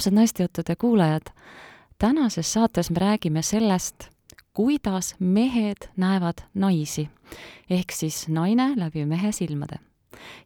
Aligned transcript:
armsad 0.00 0.14
naistejuttude 0.16 0.76
kuulajad, 0.76 1.26
tänases 1.98 2.52
saates 2.52 2.90
me 2.90 2.98
räägime 2.98 3.42
sellest, 3.42 4.08
kuidas 4.52 5.14
mehed 5.18 5.90
näevad 5.96 6.40
naisi. 6.54 7.10
ehk 7.70 7.92
siis 7.92 8.28
naine 8.28 8.72
läbi 8.76 9.04
mehe 9.04 9.32
silmade. 9.32 9.76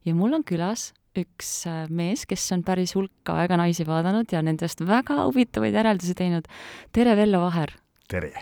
ja 0.05 0.15
mul 0.15 0.33
on 0.33 0.45
külas 0.45 0.93
üks 1.17 1.67
äh, 1.67 1.89
mees, 1.89 2.27
kes 2.27 2.53
on 2.53 2.65
päris 2.65 2.95
hulka 2.95 3.37
aega 3.37 3.57
naisi 3.57 3.87
vaadanud 3.87 4.27
ja 4.33 4.43
nendest 4.43 4.81
väga 4.81 5.25
huvitavaid 5.25 5.75
järeldusi 5.75 6.15
teinud. 6.15 6.45
tere, 6.93 7.17
Vello 7.17 7.41
Vaher! 7.41 7.71
tere! 8.09 8.33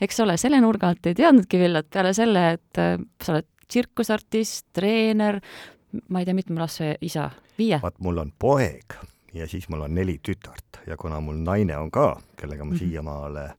eks 0.00 0.20
ole, 0.20 0.36
selle 0.36 0.60
nurga 0.60 0.88
alt 0.88 1.06
ei 1.06 1.14
teadnudki 1.14 1.58
Villot, 1.58 1.88
peale 1.90 2.12
selle, 2.12 2.50
et 2.52 2.78
äh, 2.78 2.98
sa 3.24 3.32
oled 3.32 3.48
tsirkusartist, 3.68 4.66
treener, 4.72 5.40
ma 6.08 6.20
ei 6.20 6.28
tea, 6.28 6.34
mitme 6.34 6.60
lapse 6.60 6.98
isa, 7.00 7.30
viie? 7.56 7.80
vaat 7.80 7.96
mul 8.04 8.20
on 8.20 8.34
poeg 8.38 9.00
ja 9.34 9.48
siis 9.48 9.68
mul 9.68 9.80
on 9.80 9.94
neli 9.94 10.18
tütart 10.28 10.82
ja 10.86 10.96
kuna 10.96 11.20
mul 11.20 11.36
naine 11.36 11.76
on 11.76 11.90
ka, 11.90 12.20
kellega 12.36 12.64
ma 12.64 12.70
mm 12.70 12.76
-hmm. 12.76 12.78
siiamaale 12.78 13.50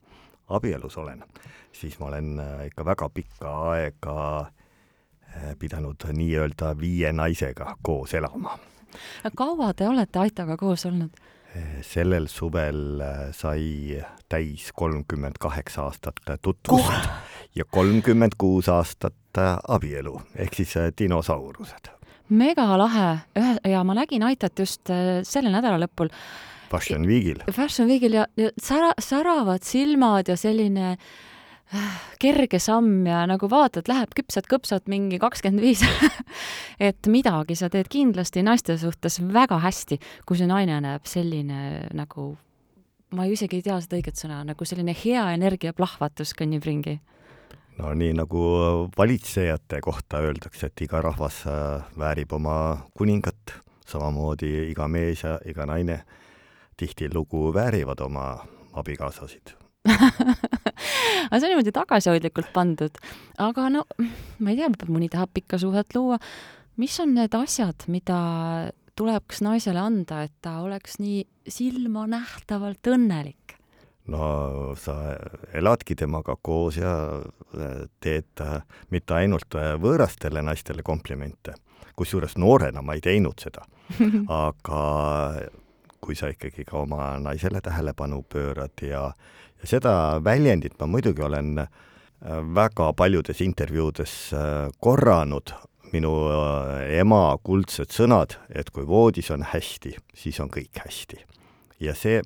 abielus 0.48 0.98
olen, 0.98 1.24
siis 1.72 2.00
ma 2.00 2.06
olen 2.06 2.40
äh, 2.40 2.66
ikka 2.66 2.86
väga 2.86 3.10
pikka 3.10 3.70
aega 3.72 4.40
äh, 4.40 5.56
pidanud 5.60 6.04
nii-öelda 6.14 6.80
viie 6.80 7.14
naisega 7.14 7.76
koos 7.82 8.14
elama. 8.14 8.60
kaua 9.36 9.74
te 9.74 9.88
olete 9.88 10.20
Aitaga 10.20 10.58
koos 10.58 10.86
olnud? 10.86 11.10
sellel 11.82 12.28
suvel 12.28 13.02
sai 13.32 14.02
täis 14.30 14.72
kolmkümmend 14.74 15.36
kaheksa 15.40 15.84
aastat 15.84 16.16
tutvust 16.42 17.10
ja 17.56 17.66
kolmkümmend 17.66 18.32
kuus 18.38 18.70
aastat 18.70 19.14
abielu 19.68 20.22
ehk 20.36 20.54
siis 20.54 20.74
dinosaurused 21.00 22.03
megalahe, 22.34 23.10
ühe, 23.40 23.54
ja 23.74 23.84
ma 23.86 23.96
nägin 23.98 24.26
Aitat 24.28 24.60
just 24.60 24.90
äh, 24.94 25.22
sellel 25.28 25.54
nädalalõpul. 25.56 26.12
Fashion 26.72 27.06
Weekil. 27.08 27.44
Fashion 27.54 27.90
Weekil 27.90 28.18
ja, 28.18 28.26
ja 28.40 28.50
sära, 28.62 28.94
säravad 29.02 29.66
silmad 29.68 30.32
ja 30.32 30.38
selline 30.40 30.96
äh, 30.96 32.00
kerge 32.22 32.60
samm 32.62 33.06
ja 33.08 33.24
nagu 33.30 33.50
vaatad, 33.50 33.90
läheb 33.92 34.16
küpsad-kõpsad 34.18 34.90
mingi 34.92 35.20
kakskümmend 35.22 35.64
viis 35.64 35.84
et 36.90 37.12
midagi 37.12 37.58
sa 37.60 37.70
teed 37.74 37.92
kindlasti 37.94 38.46
naiste 38.46 38.78
suhtes 38.82 39.20
väga 39.22 39.62
hästi, 39.64 40.00
kui 40.26 40.40
see 40.40 40.50
naine 40.50 40.80
näeb 40.84 41.06
selline 41.10 41.90
nagu, 41.94 42.34
ma 43.14 43.30
isegi 43.30 43.62
ei 43.62 43.68
tea 43.70 43.80
seda 43.84 44.00
õiget 44.00 44.22
sõna, 44.26 44.42
nagu 44.48 44.68
selline 44.68 44.96
hea 44.98 45.28
energia 45.38 45.76
plahvatus 45.78 46.34
kõnnib 46.38 46.66
ringi 46.66 46.98
no 47.80 47.94
nii 47.98 48.14
nagu 48.18 48.44
valitsejate 48.98 49.82
kohta 49.82 50.22
öeldakse, 50.26 50.70
et 50.70 50.86
iga 50.86 51.02
rahvas 51.02 51.44
äh, 51.50 51.84
väärib 52.00 52.34
oma 52.38 52.58
kuningat, 52.98 53.58
samamoodi 53.88 54.70
iga 54.70 54.88
mees 54.88 55.24
ja 55.26 55.40
iga 55.46 55.66
naine 55.70 56.04
tihtilugu 56.78 57.52
väärivad 57.54 58.02
oma 58.06 58.28
abikaasasid 58.74 59.58
aga 61.28 61.40
see 61.40 61.48
on 61.48 61.52
niimoodi 61.52 61.74
tagasihoidlikult 61.76 62.54
pandud. 62.56 63.00
aga 63.42 63.68
no 63.74 63.84
ma 64.40 64.54
ei 64.54 64.60
tea, 64.60 64.70
mõni 64.88 65.10
tahab 65.12 65.34
pikka 65.36 65.60
suhet 65.60 65.96
luua. 65.96 66.20
mis 66.80 66.96
on 67.04 67.14
need 67.18 67.36
asjad, 67.36 67.84
mida 67.92 68.72
tuleks 68.96 69.42
naisele 69.44 69.82
anda, 69.82 70.24
et 70.24 70.34
ta 70.42 70.62
oleks 70.64 71.00
nii 71.04 71.24
silmanähtavalt 71.52 72.94
õnnelik? 72.94 73.43
No 74.12 74.74
sa 74.80 74.96
eladki 75.56 75.96
temaga 75.96 76.36
koos 76.42 76.78
ja 76.78 76.94
äh, 77.56 77.86
teed 78.04 78.42
äh, 78.44 78.60
mitte 78.92 79.16
ainult 79.16 79.56
äh, 79.56 79.74
võõrastele 79.80 80.44
naistele 80.44 80.84
komplimente, 80.84 81.56
kusjuures 81.96 82.36
noorena 82.42 82.84
ma 82.84 82.98
ei 82.98 83.04
teinud 83.04 83.40
seda, 83.44 83.64
aga 84.48 84.84
kui 86.04 86.18
sa 86.20 86.34
ikkagi 86.34 86.66
ka 86.68 86.82
oma 86.84 87.14
naisele 87.24 87.62
tähelepanu 87.64 88.24
pöörad 88.28 88.84
ja, 88.84 89.08
ja 89.62 89.70
seda 89.70 89.94
väljendit 90.24 90.76
ma 90.82 90.90
muidugi 90.92 91.24
olen 91.24 91.56
väga 92.56 92.94
paljudes 92.96 93.42
intervjuudes 93.44 94.12
korranud, 94.84 95.52
minu 95.92 96.12
ema 96.88 97.22
kuldsed 97.44 97.92
sõnad, 97.92 98.38
et 98.48 98.72
kui 98.72 98.88
voodis 98.88 99.32
on 99.36 99.44
hästi, 99.48 99.92
siis 100.16 100.40
on 100.40 100.52
kõik 100.52 100.80
hästi. 100.86 101.20
ja 101.84 101.96
see 101.96 102.22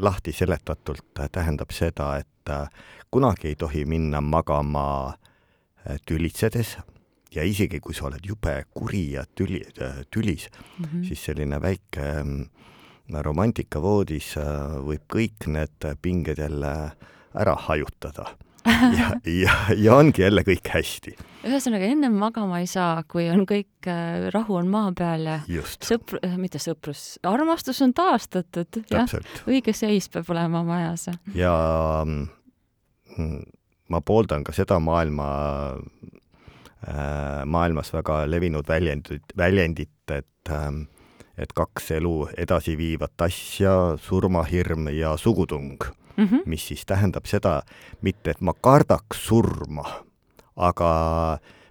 lahti 0.00 0.32
seletatult 0.32 1.20
tähendab 1.32 1.72
seda, 1.72 2.14
et 2.20 2.50
äh, 2.50 2.68
kunagi 3.10 3.52
ei 3.52 3.56
tohi 3.58 3.84
minna 3.84 4.20
magama 4.20 5.12
äh, 5.12 5.98
tülitsedes 6.06 6.76
ja 7.34 7.44
isegi, 7.46 7.80
kui 7.80 7.94
sa 7.94 8.08
oled 8.08 8.26
jube 8.26 8.56
kuri 8.74 9.04
ja 9.14 9.24
tüli, 9.34 9.62
äh, 9.82 10.02
tülis 10.10 10.48
mm, 10.50 10.84
-hmm. 10.84 11.06
siis 11.08 11.24
selline 11.24 11.60
väike 11.62 12.22
mm, 12.22 12.46
romantikavoodis 13.10 14.36
võib 14.86 15.02
kõik 15.10 15.46
need 15.46 15.86
pinged 16.02 16.38
jälle 16.38 16.92
ära 17.34 17.54
hajutada 17.54 18.36
ja, 18.98 19.10
ja, 19.24 19.54
ja 19.76 19.94
ongi 19.96 20.22
jälle 20.22 20.42
kõik 20.44 20.68
hästi. 20.74 21.14
ühesõnaga, 21.48 21.88
ennem 21.88 22.16
magama 22.20 22.60
ei 22.60 22.68
saa, 22.70 23.02
kui 23.08 23.28
on 23.32 23.46
kõik 23.48 23.88
äh,, 23.88 24.28
rahu 24.34 24.58
on 24.60 24.68
maa 24.72 24.92
peal 24.96 25.24
ja 25.28 25.38
Just. 25.48 25.86
sõpr-, 25.88 26.20
äh, 26.26 26.36
mitte 26.40 26.60
sõprus, 26.62 27.16
armastus 27.26 27.80
on 27.84 27.94
taastatud, 27.96 28.82
õige 29.48 29.74
seis 29.76 30.10
peab 30.12 30.28
olema 30.34 30.62
majas. 30.66 31.08
ja 31.34 31.54
mm, 32.04 33.40
ma 33.88 34.02
pooldan 34.04 34.44
ka 34.44 34.54
seda 34.56 34.80
maailma 34.82 35.28
äh,, 36.84 37.42
maailmas 37.46 37.94
väga 37.96 38.24
levinud 38.28 38.68
väljendit, 38.68 39.36
väljendit, 39.36 39.96
et 40.10 40.52
äh, 40.52 40.72
et 41.40 41.54
kaks 41.56 41.94
elu 41.96 42.14
edasi 42.36 42.74
viivat 42.76 43.22
asja, 43.24 43.96
surmahirm 44.04 44.90
ja 44.92 45.14
sugutung 45.16 45.78
mm, 46.20 46.26
-hmm. 46.26 46.42
mis 46.46 46.68
siis 46.68 46.86
tähendab 46.86 47.26
seda, 47.26 47.62
mitte 48.02 48.30
et 48.30 48.40
ma 48.40 48.52
kardaks 48.52 49.26
surma, 49.26 49.84
aga 50.56 50.90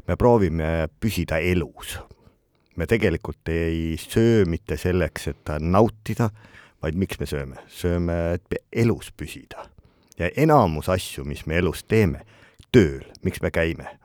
me 0.07 0.15
proovime 0.15 0.87
püsida 0.99 1.37
elus. 1.37 1.99
me 2.75 2.85
tegelikult 2.87 3.49
ei 3.49 3.97
söö 3.99 4.45
mitte 4.45 4.77
selleks, 4.77 5.27
et 5.27 5.49
nautida, 5.59 6.29
vaid 6.81 6.95
miks 6.95 7.19
me 7.19 7.25
sööme? 7.25 7.55
sööme, 7.67 8.33
et 8.33 8.55
elus 8.73 9.11
püsida. 9.11 9.69
ja 10.19 10.29
enamus 10.35 10.89
asju, 10.89 11.25
mis 11.25 11.45
me 11.45 11.57
elus 11.57 11.83
teeme, 11.83 12.21
tööl, 12.71 13.03
miks 13.23 13.41
me 13.41 13.51
käime? 13.51 13.99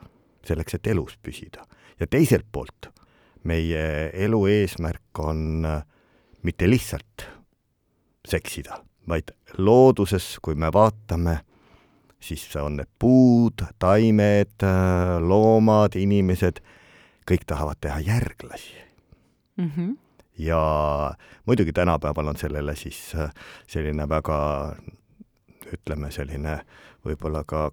selleks, 0.44 0.74
et 0.74 0.86
elus 0.86 1.16
püsida. 1.22 1.64
ja 2.00 2.06
teiselt 2.06 2.46
poolt, 2.52 2.90
meie 3.44 4.10
elu 4.12 4.46
eesmärk 4.46 5.18
on 5.18 5.66
mitte 6.42 6.68
lihtsalt 6.70 7.28
seksida 8.28 8.84
vaid 9.08 9.34
looduses, 9.58 10.38
kui 10.42 10.54
me 10.54 10.70
vaatame, 10.72 11.38
siis 12.24 12.46
on 12.56 12.78
need 12.80 12.90
puud, 12.98 13.66
taimed, 13.78 14.64
loomad, 15.20 15.98
inimesed, 16.00 16.62
kõik 17.28 17.44
tahavad 17.48 17.80
teha 17.80 18.00
järglasi 18.04 18.74
mm. 19.56 19.70
-hmm. 19.76 19.96
ja 20.38 20.60
muidugi 21.46 21.72
tänapäeval 21.72 22.28
on 22.28 22.36
sellele 22.36 22.76
siis 22.76 23.14
äh, 23.14 23.30
selline 23.66 24.08
väga 24.08 24.76
ütleme, 25.72 26.10
selline 26.10 26.58
võib-olla 27.04 27.44
ka 27.44 27.70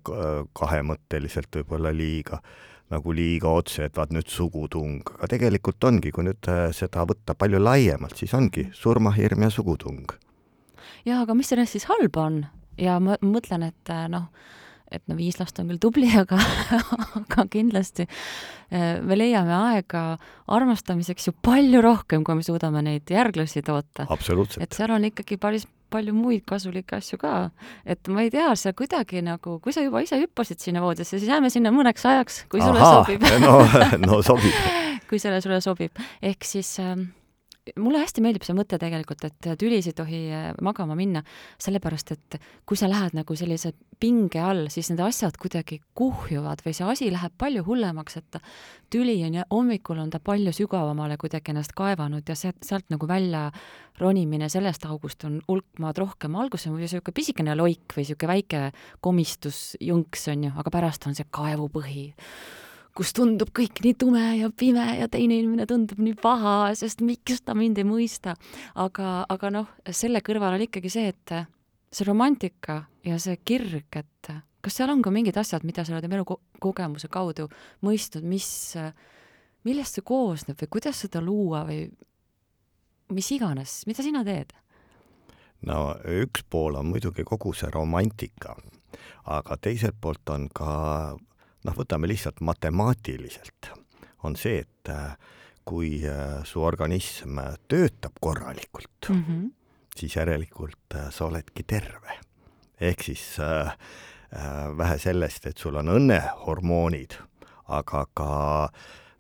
kahemõtteliselt 0.53 1.56
võib-olla 1.56 1.92
liiga, 1.96 2.42
nagu 2.90 3.13
liiga 3.16 3.50
otse, 3.50 3.86
et 3.86 3.98
vaat 3.98 4.12
nüüd 4.12 4.28
sugutung, 4.28 5.02
aga 5.16 5.28
tegelikult 5.28 5.84
ongi, 5.84 6.12
kui 6.12 6.24
nüüd 6.24 6.48
äh, 6.48 6.72
seda 6.72 7.06
võtta 7.08 7.36
palju 7.36 7.59
laiemalt, 7.63 8.18
siis 8.18 8.34
ongi 8.34 8.69
surmahirm 8.74 9.42
ja 9.42 9.50
sugutung 9.50 10.12
jaa, 11.06 11.22
aga 11.22 11.35
mis 11.38 11.51
sellest 11.51 11.78
siis 11.78 11.88
halba 11.89 12.28
on? 12.29 12.41
ja 12.81 12.97
ma 13.03 13.17
mõtlen, 13.25 13.67
et 13.69 13.94
äh, 13.94 14.07
noh, 14.12 14.29
et 14.91 15.03
no 15.07 15.16
viis 15.16 15.38
last 15.39 15.59
on 15.62 15.69
küll 15.72 15.81
tubli, 15.81 16.09
aga, 16.23 16.39
aga 17.21 17.45
kindlasti 17.51 18.07
äh, 18.07 19.00
me 19.03 19.18
leiame 19.18 19.53
aega 19.57 20.06
armastamiseks 20.51 21.30
ju 21.30 21.36
palju 21.44 21.83
rohkem, 21.83 22.25
kui 22.27 22.39
me 22.39 22.48
suudame 22.48 22.83
neid 22.86 23.12
järglasi 23.12 23.63
toota. 23.65 24.07
et 24.59 24.77
seal 24.77 24.98
on 24.98 25.07
ikkagi 25.12 25.39
päris 25.42 25.68
palju 25.92 26.13
muid 26.15 26.44
kasulikke 26.48 26.98
asju 27.01 27.19
ka. 27.21 27.36
et 27.86 28.12
ma 28.12 28.25
ei 28.25 28.31
tea, 28.33 28.50
sa 28.59 28.74
kuidagi 28.75 29.24
nagu, 29.25 29.57
kui 29.63 29.75
sa 29.75 29.83
juba 29.83 30.03
ise 30.03 30.19
hüppasid 30.21 30.63
sinna 30.63 30.83
voodisse, 30.83 31.18
siis 31.18 31.30
jääme 31.30 31.51
sinna 31.53 31.74
mõneks 31.75 32.06
ajaks, 32.07 32.45
kui 32.51 32.63
Aha, 32.63 32.71
sulle 32.71 32.92
sobib 32.92 33.27
no, 33.45 33.57
no 34.06 34.21
sobib 34.25 34.56
kui 35.09 35.19
selle 35.19 35.42
sulle 35.44 35.59
sobib. 35.63 36.00
ehk 36.24 36.48
siis 36.48 36.77
äh, 36.83 36.95
mulle 37.79 38.01
hästi 38.01 38.23
meeldib 38.23 38.45
see 38.45 38.56
mõte 38.57 38.79
tegelikult, 38.81 39.23
et 39.27 39.50
tülis 39.59 39.88
ei 39.89 39.95
tohi 39.97 40.21
äh, 40.33 40.50
magama 40.63 40.95
minna, 40.97 41.23
sellepärast 41.62 42.13
et 42.15 42.38
kui 42.68 42.79
sa 42.79 42.89
lähed 42.91 43.15
nagu 43.18 43.35
sellise 43.38 43.73
pinge 44.01 44.41
all, 44.41 44.65
siis 44.73 44.89
need 44.91 45.01
asjad 45.06 45.38
kuidagi 45.41 45.81
kuhjuvad 45.97 46.63
või 46.65 46.73
see 46.75 46.88
asi 46.89 47.09
läheb 47.13 47.35
palju 47.39 47.63
hullemaks, 47.68 48.18
et 48.21 48.39
tüli 48.91 49.19
on 49.27 49.38
ja 49.39 49.45
hommikul 49.51 50.01
on 50.01 50.09
ta 50.13 50.19
palju 50.23 50.53
sügavamale 50.56 51.19
kuidagi 51.21 51.53
ennast 51.53 51.75
kaevanud 51.77 52.27
ja 52.27 52.38
sealt, 52.38 52.62
sealt 52.65 52.89
nagu 52.94 53.07
välja 53.09 53.50
ronimine 54.01 54.50
sellest 54.50 54.88
august 54.89 55.24
on 55.27 55.39
hulk 55.47 55.79
maad 55.79 56.01
rohkem, 56.01 56.35
alguses 56.35 56.71
on 56.71 56.79
niisugune 56.81 57.15
pisikene 57.15 57.56
loik 57.57 57.94
või 57.94 58.06
niisugune 58.06 58.33
väike 58.33 58.63
komistusjunks, 59.06 60.27
on 60.33 60.50
ju, 60.50 60.56
aga 60.57 60.74
pärast 60.74 61.07
on 61.07 61.17
see 61.17 61.29
kaevupõhi 61.29 62.09
kus 62.97 63.13
tundub 63.15 63.51
kõik 63.55 63.81
nii 63.85 63.95
tume 63.99 64.23
ja 64.39 64.49
pime 64.57 64.83
ja 64.99 65.07
teine 65.11 65.38
inimene 65.39 65.67
tundub 65.69 66.01
nii 66.03 66.15
paha, 66.19 66.73
sest 66.77 67.03
miks 67.05 67.43
ta 67.45 67.55
mind 67.57 67.79
ei 67.79 67.88
mõista. 67.88 68.35
aga, 68.75 69.25
aga 69.29 69.51
noh, 69.53 69.71
selle 69.89 70.21
kõrval 70.25 70.57
on 70.57 70.65
ikkagi 70.67 70.91
see, 70.91 71.13
et 71.13 71.35
see 71.91 72.07
romantika 72.07 72.83
ja 73.07 73.17
see 73.19 73.38
kirg, 73.45 73.88
et 73.95 74.31
kas 74.61 74.77
seal 74.77 74.91
on 74.93 75.01
ka 75.01 75.11
mingid 75.13 75.38
asjad, 75.38 75.65
mida 75.67 75.85
sa 75.85 75.95
oled 75.95 76.07
oma 76.07 76.19
elukogemuse 76.19 77.09
kaudu 77.11 77.47
mõistnud, 77.85 78.27
mis, 78.27 78.47
millest 79.67 79.97
see 79.97 80.05
koosneb 80.05 80.59
või 80.59 80.71
kuidas 80.77 81.03
seda 81.05 81.23
luua 81.23 81.63
või 81.69 81.85
mis 83.11 83.31
iganes, 83.35 83.81
mida 83.88 84.03
sina 84.03 84.25
teed? 84.27 84.53
no 85.67 85.93
üks 86.09 86.43
pool 86.49 86.77
on 86.79 86.88
muidugi 86.89 87.23
kogu 87.27 87.53
see 87.53 87.69
romantika, 87.73 88.55
aga 89.29 89.57
teiselt 89.61 89.99
poolt 90.01 90.29
on 90.33 90.47
ka 90.49 90.71
noh, 91.63 91.78
võtame 91.78 92.10
lihtsalt 92.10 92.42
matemaatiliselt, 92.42 93.72
on 94.24 94.36
see, 94.40 94.62
et 94.66 94.90
äh, 94.90 95.16
kui 95.66 96.02
äh, 96.08 96.42
su 96.48 96.63
organism 96.63 97.40
töötab 97.69 98.18
korralikult 98.22 99.10
mm, 99.10 99.24
-hmm. 99.28 99.50
siis 99.96 100.16
järelikult 100.16 100.96
äh, 100.96 101.10
sa 101.12 101.25
oledki 101.25 101.63
terve. 101.63 102.19
ehk 102.81 103.04
siis 103.04 103.40
äh, 103.40 103.78
vähe 104.78 104.98
sellest, 104.98 105.46
et 105.46 105.58
sul 105.58 105.75
on 105.75 105.90
õnnehormoonid, 105.90 107.13
aga 107.68 108.06
ka 108.13 108.69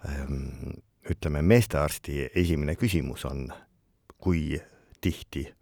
ähm, 0.09 0.79
ütleme, 1.09 1.41
meestearsti 1.41 2.29
esimene 2.35 2.75
küsimus 2.75 3.25
on, 3.25 3.49
kui 4.17 4.61
tihti 5.01 5.53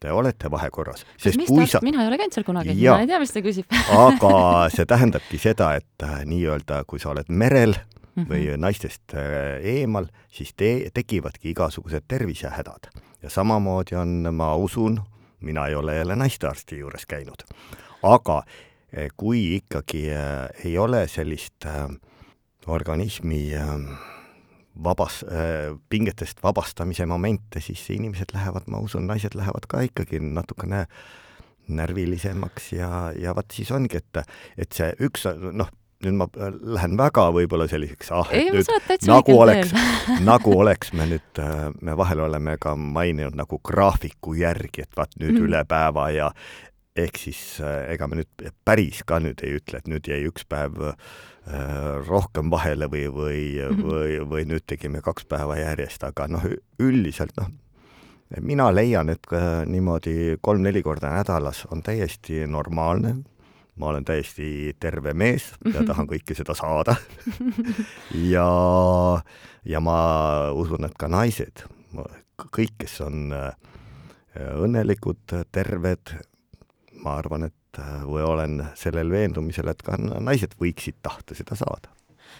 te 0.00 0.12
olete 0.12 0.50
vahekorras. 0.50 1.04
sest 1.18 1.40
kui 1.46 1.66
sa 1.66 1.80
mina 1.82 2.02
ei 2.02 2.10
ole 2.10 2.18
käinud 2.20 2.36
seal 2.36 2.46
kunagi, 2.46 2.74
mina 2.76 3.00
ei 3.02 3.10
tea, 3.10 3.18
mis 3.22 3.34
ta 3.34 3.42
küsib 3.44 3.78
aga 4.06 4.32
see 4.74 4.86
tähendabki 4.88 5.40
seda, 5.42 5.72
et 5.80 6.06
äh, 6.06 6.22
nii-öelda, 6.28 6.82
kui 6.90 7.02
sa 7.02 7.12
oled 7.14 7.28
merel 7.28 7.74
mm 7.74 8.22
-hmm. 8.22 8.30
või 8.30 8.56
naistest 8.60 9.14
äh, 9.14 9.58
eemal, 9.76 10.08
siis 10.28 10.54
te-, 10.56 10.90
tekivadki 10.94 11.50
igasugused 11.50 12.06
tervisehädad. 12.08 12.90
ja 13.22 13.30
samamoodi 13.30 13.96
on, 13.96 14.34
ma 14.34 14.54
usun, 14.56 15.00
mina 15.40 15.66
ei 15.66 15.74
ole 15.74 15.96
jälle 15.96 16.16
naistearsti 16.16 16.78
juures 16.78 17.06
käinud, 17.06 17.42
aga 18.02 18.38
äh, 18.38 19.08
kui 19.16 19.56
ikkagi 19.56 20.08
ei 20.64 20.78
ole 20.78 21.08
sellist 21.08 21.66
organismi 22.66 23.50
vabas 24.84 25.22
äh,, 25.26 25.72
pingetest 25.90 26.42
vabastamise 26.42 27.06
momente, 27.06 27.60
siis 27.64 27.82
inimesed 27.90 28.34
lähevad, 28.34 28.68
ma 28.70 28.82
usun, 28.84 29.06
naised 29.10 29.34
lähevad 29.38 29.66
ka 29.68 29.82
ikkagi 29.86 30.20
natukene 30.22 30.86
närvilisemaks 31.68 32.72
ja, 32.72 33.10
ja 33.18 33.34
vot 33.36 33.52
siis 33.52 33.70
ongi, 33.74 34.00
et, 34.00 34.22
et 34.56 34.72
see 34.72 34.88
üks, 35.04 35.26
noh, 35.52 35.68
nüüd 36.04 36.14
ma 36.14 36.28
lähen 36.76 36.94
väga 36.98 37.26
võib-olla 37.34 37.66
selliseks, 37.70 38.12
ah, 38.14 38.30
et 38.32 38.52
nüüd 38.54 39.08
nagu 39.10 39.34
oleks, 39.42 39.74
nagu 40.30 40.54
oleks 40.54 40.94
me 40.96 41.08
nüüd, 41.10 41.42
me 41.82 41.96
vahel 41.98 42.22
oleme 42.28 42.54
ka 42.62 42.76
maininud 42.78 43.36
nagu 43.38 43.60
graafiku 43.64 44.36
järgi, 44.38 44.86
et 44.86 44.98
vaat 44.98 45.18
nüüd 45.18 45.34
mm. 45.34 45.48
üle 45.48 45.64
päeva 45.68 46.08
ja 46.14 46.30
ehk 46.98 47.18
siis 47.20 47.40
ega 47.62 48.08
me 48.10 48.20
nüüd 48.20 48.48
päris 48.66 49.04
ka 49.06 49.20
nüüd 49.22 49.42
ei 49.46 49.58
ütle, 49.60 49.78
et 49.78 49.90
nüüd 49.90 50.08
jäi 50.10 50.24
üks 50.28 50.46
päev 50.48 50.80
äh, 50.90 50.96
Äh, 51.48 52.04
rohkem 52.04 52.50
vahele 52.52 52.90
või, 52.92 53.06
või 53.08 53.42
mm, 53.56 53.76
-hmm. 53.76 53.84
või, 53.88 54.16
või 54.28 54.42
nüüd 54.50 54.66
tegime 54.68 55.00
kaks 55.00 55.24
päeva 55.24 55.56
järjest, 55.56 56.02
aga 56.04 56.26
noh, 56.28 56.42
üldiselt 56.76 57.32
noh, 57.40 57.48
mina 58.44 58.66
leian, 58.74 59.08
et 59.08 59.24
niimoodi 59.66 60.36
kolm-neli 60.44 60.82
korda 60.84 61.14
nädalas 61.14 61.62
on 61.72 61.80
täiesti 61.82 62.42
normaalne, 62.46 63.14
ma 63.80 63.88
olen 63.88 64.04
täiesti 64.04 64.76
terve 64.80 65.14
mees 65.14 65.54
ja 65.72 65.86
tahan 65.88 66.10
kõike 66.10 66.36
seda 66.36 66.54
saada. 66.58 66.98
Ja, 68.34 68.48
ja 69.64 69.80
ma 69.80 69.98
usun, 70.52 70.84
et 70.84 70.98
ka 71.00 71.08
naised, 71.08 71.64
kõik, 72.44 72.76
kes 72.82 73.00
on 73.06 73.32
äh, 73.32 73.54
õnnelikud, 74.36 75.32
terved, 75.52 76.18
ma 77.04 77.16
arvan, 77.18 77.44
et 77.48 77.54
Äh, 77.78 78.02
või 78.06 78.24
olen 78.24 78.62
sellel 78.78 79.10
veendumisel, 79.12 79.68
et 79.70 79.82
ka 79.84 79.96
naised 79.98 80.56
võiksid 80.60 81.02
tahta 81.04 81.36
seda 81.36 81.56
saada. 81.58 81.94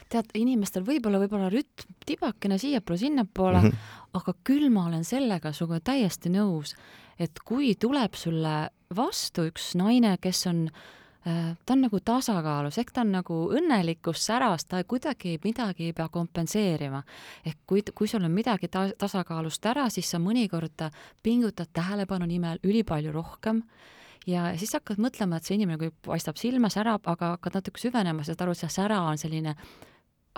tead, 0.08 0.30
inimestel 0.34 0.84
võib-olla, 0.84 1.18
võib-olla 1.20 1.48
rütm 1.52 1.92
tibakene 2.06 2.56
siiapoole-sinnapoole 2.58 3.60
mm, 3.60 3.68
-hmm. 3.68 4.12
aga 4.16 4.34
küll 4.44 4.70
ma 4.72 4.86
olen 4.88 5.04
sellega 5.04 5.52
sinuga 5.52 5.80
täiesti 5.80 6.32
nõus, 6.32 6.74
et 7.18 7.40
kui 7.44 7.74
tuleb 7.74 8.14
sulle 8.14 8.70
vastu 8.96 9.44
üks 9.48 9.74
naine, 9.76 10.16
kes 10.20 10.46
on 10.46 10.62
äh, 10.70 11.56
ta 11.66 11.76
on 11.76 11.84
nagu 11.84 12.00
tasakaalus, 12.00 12.78
ehk 12.78 12.90
ta 12.92 13.04
on 13.04 13.12
nagu 13.12 13.36
õnnelikus 13.60 14.24
säras, 14.30 14.64
ta 14.64 14.82
kuidagi 14.84 15.38
midagi 15.44 15.84
ei 15.84 15.92
pea 15.92 16.08
kompenseerima. 16.08 17.02
ehk 17.44 17.58
kui, 17.66 17.82
kui 17.94 18.08
sul 18.08 18.24
on 18.24 18.32
midagi 18.32 18.68
ta-, 18.68 18.92
tasakaalust 18.98 19.66
ära, 19.66 19.90
siis 19.90 20.10
sa 20.10 20.18
mõnikord 20.18 20.88
pingutad 21.22 21.68
tähelepanu 21.72 22.26
nimel 22.26 22.58
ülipalju 22.64 23.12
rohkem 23.12 23.62
ja 24.26 24.48
siis 24.58 24.74
hakkad 24.76 25.00
mõtlema, 25.02 25.38
et 25.38 25.48
see 25.48 25.58
inimene 25.58 25.78
kui 25.78 25.92
paistab 26.06 26.40
silma, 26.40 26.70
särab, 26.72 27.06
aga 27.10 27.34
hakkad 27.36 27.60
natuke 27.60 27.80
süvenema, 27.82 28.24
saad 28.26 28.42
aru, 28.44 28.56
et 28.56 28.62
see 28.62 28.74
sära 28.80 29.02
on 29.06 29.20
selline 29.20 29.54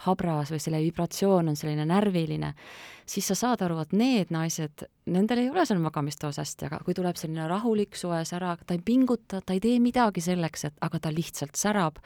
habras 0.05 0.51
või 0.53 0.61
selle 0.63 0.81
vibratsioon 0.81 1.51
on 1.53 1.59
selline 1.59 1.85
närviline, 1.89 2.55
siis 3.09 3.27
sa 3.31 3.37
saad 3.37 3.65
aru, 3.67 3.81
et 3.83 3.95
need 3.97 4.33
naised, 4.33 4.87
nendel 5.13 5.43
ei 5.43 5.51
ole 5.53 5.65
seal 5.69 5.81
magamistoas 5.83 6.41
hästi, 6.41 6.71
aga 6.71 6.81
kui 6.87 6.97
tuleb 6.97 7.19
selline 7.21 7.49
rahulik 7.51 7.99
soe 7.99 8.23
sära, 8.29 8.55
ta 8.65 8.77
ei 8.77 8.83
pinguta, 8.85 9.43
ta 9.45 9.57
ei 9.57 9.61
tee 9.61 9.79
midagi 9.83 10.25
selleks, 10.25 10.69
et 10.71 10.87
aga 10.87 11.03
ta 11.03 11.13
lihtsalt 11.15 11.59
särab, 11.61 12.01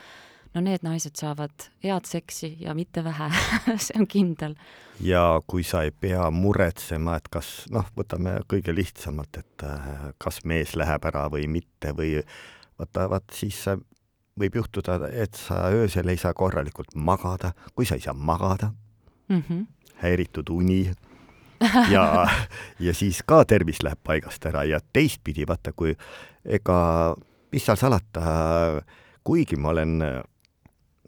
no 0.54 0.62
need 0.62 0.84
naised 0.86 1.16
saavad 1.18 1.68
head 1.84 2.06
seksi 2.08 2.56
ja 2.60 2.74
mitte 2.74 3.04
vähe 3.04 3.30
see 3.84 3.98
on 3.98 4.06
kindel. 4.10 4.54
ja 5.00 5.40
kui 5.46 5.64
sa 5.66 5.82
ei 5.82 5.90
pea 5.90 6.30
muretsema, 6.30 7.16
et 7.18 7.28
kas 7.32 7.66
noh, 7.74 7.86
võtame 7.98 8.38
kõige 8.50 8.74
lihtsamalt, 8.74 9.40
et 9.42 9.66
äh, 9.66 9.90
kas 10.18 10.44
mees 10.44 10.76
läheb 10.78 11.04
ära 11.10 11.26
või 11.32 11.48
mitte 11.50 11.94
või 11.96 12.16
vaata, 12.78 13.08
vaat 13.10 13.34
siis 13.34 13.64
võib 14.38 14.58
juhtuda, 14.60 14.98
et 15.10 15.34
sa 15.38 15.68
öösel 15.74 16.10
ei 16.10 16.18
saa 16.18 16.34
korralikult 16.34 16.94
magada, 16.94 17.52
kui 17.74 17.86
sa 17.86 17.98
ei 17.98 18.04
saa 18.06 18.14
magada 18.14 18.72
mm, 19.28 19.42
-hmm. 19.42 19.66
häiritud 20.02 20.50
uni 20.50 20.92
ja, 21.94 22.26
ja 22.80 22.94
siis 22.94 23.22
ka 23.26 23.44
tervis 23.44 23.82
läheb 23.82 23.98
paigast 24.02 24.46
ära 24.46 24.64
ja 24.64 24.80
teistpidi, 24.92 25.46
vaata, 25.46 25.72
kui 25.72 25.94
ega 26.44 27.14
mis 27.52 27.64
seal 27.64 27.78
salata, 27.78 28.22
kuigi 29.24 29.56
ma 29.56 29.70
olen 29.74 30.02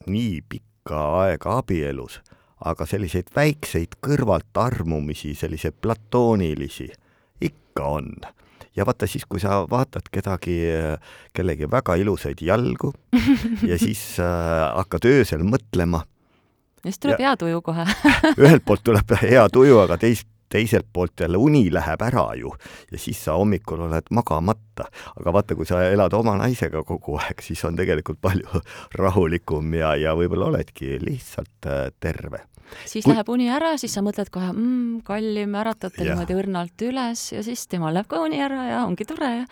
nii 0.06 0.40
pikka 0.48 1.00
aega 1.23 1.59
abielus, 1.61 2.20
aga 2.64 2.87
selliseid 2.87 3.30
väikseid 3.37 3.99
kõrvaltarmumisi, 4.04 5.35
selliseid 5.35 5.76
platoonilisi 5.82 6.88
ikka 7.40 7.85
on. 7.99 8.12
ja 8.76 8.87
vaata 8.87 9.06
siis, 9.09 9.25
kui 9.25 9.40
sa 9.40 9.62
vaatad 9.70 10.09
kedagi, 10.12 10.59
kellegi 11.32 11.70
väga 11.70 11.97
ilusaid 11.97 12.42
jalgu 12.44 12.92
ja 13.70 13.78
siis 13.78 14.20
äh, 14.20 14.70
hakkad 14.76 15.09
öösel 15.09 15.44
mõtlema. 15.44 16.04
siis 16.82 16.99
tuleb 16.99 17.20
ja, 17.20 17.28
hea 17.28 17.37
tuju 17.37 17.62
kohe 17.62 17.85
ühelt 18.37 18.64
poolt 18.64 18.85
tuleb 18.85 19.16
hea 19.23 19.49
tuju, 19.52 19.78
aga 19.85 19.99
teist 19.99 20.28
teiselt 20.52 20.88
poolt 20.92 21.20
jälle 21.20 21.38
uni 21.40 21.66
läheb 21.72 22.02
ära 22.02 22.26
ju 22.38 22.52
ja 22.92 22.98
siis 22.98 23.22
sa 23.24 23.36
hommikul 23.38 23.86
oled 23.88 24.10
magamata. 24.10 24.88
aga 25.20 25.32
vaata, 25.32 25.54
kui 25.54 25.66
sa 25.66 25.82
elad 25.90 26.14
oma 26.14 26.36
naisega 26.38 26.82
kogu 26.84 27.16
aeg, 27.20 27.42
siis 27.42 27.64
on 27.64 27.76
tegelikult 27.76 28.20
palju 28.22 28.60
rahulikum 29.02 29.74
ja, 29.74 29.94
ja 29.96 30.14
võib-olla 30.18 30.50
oledki 30.52 30.98
lihtsalt 31.02 31.70
äh, 31.70 31.88
terve. 32.00 32.44
siis 32.84 33.04
kui... 33.04 33.14
läheb 33.14 33.28
uni 33.32 33.48
ära, 33.52 33.76
siis 33.80 33.94
sa 33.94 34.04
mõtled 34.06 34.30
kohe 34.34 34.52
mmm,, 34.52 35.00
kallim, 35.06 35.54
äratate 35.54 36.04
niimoodi 36.04 36.38
õrnalt 36.38 36.86
üles 36.86 37.32
ja 37.32 37.42
siis 37.46 37.66
temal 37.70 37.94
läheb 37.94 38.10
ka 38.10 38.22
uni 38.26 38.42
ära 38.42 38.68
ja 38.70 38.84
ongi 38.86 39.08
tore 39.08 39.32
ja 39.42 39.48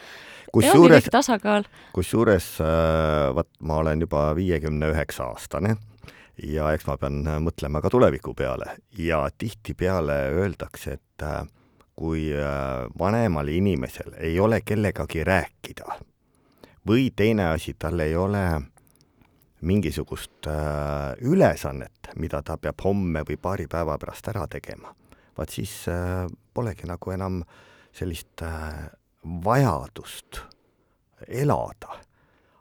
kusjuures, 0.55 1.09
tasakaal. 1.11 1.67
kusjuures 1.95 2.53
äh, 2.63 3.33
vot 3.35 3.51
ma 3.61 3.81
olen 3.83 4.07
juba 4.07 4.29
viiekümne 4.39 4.93
üheksa 4.95 5.33
aastane 5.33 5.77
ja 6.43 6.71
eks 6.75 6.87
ma 6.89 6.97
pean 6.99 7.23
äh, 7.29 7.39
mõtlema 7.43 7.83
ka 7.83 7.91
tuleviku 7.93 8.35
peale 8.35 8.77
ja 8.99 9.25
tihtipeale 9.39 10.17
öeldakse, 10.35 10.99
et 10.99 11.25
äh, 11.25 11.43
kui 11.95 12.29
äh, 12.35 12.87
vanemal 12.99 13.49
inimesel 13.49 14.17
ei 14.19 14.39
ole 14.41 14.61
kellegagi 14.67 15.25
rääkida 15.25 15.99
või 16.89 17.11
teine 17.17 17.53
asi, 17.55 17.77
tal 17.79 18.01
ei 18.05 18.17
ole 18.17 18.45
mingisugust 19.65 20.45
ülesannet, 21.25 22.11
mida 22.21 22.43
ta 22.45 22.59
peab 22.61 22.83
homme 22.85 23.23
või 23.25 23.39
paari 23.41 23.65
päeva 23.71 23.95
pärast 23.97 24.27
ära 24.29 24.43
tegema, 24.53 24.91
vaat 25.39 25.55
siis 25.55 25.73
polegi 26.53 26.85
nagu 26.85 27.15
enam 27.15 27.39
sellist 27.97 28.45
vajadust 29.47 30.43
elada. 31.25 31.97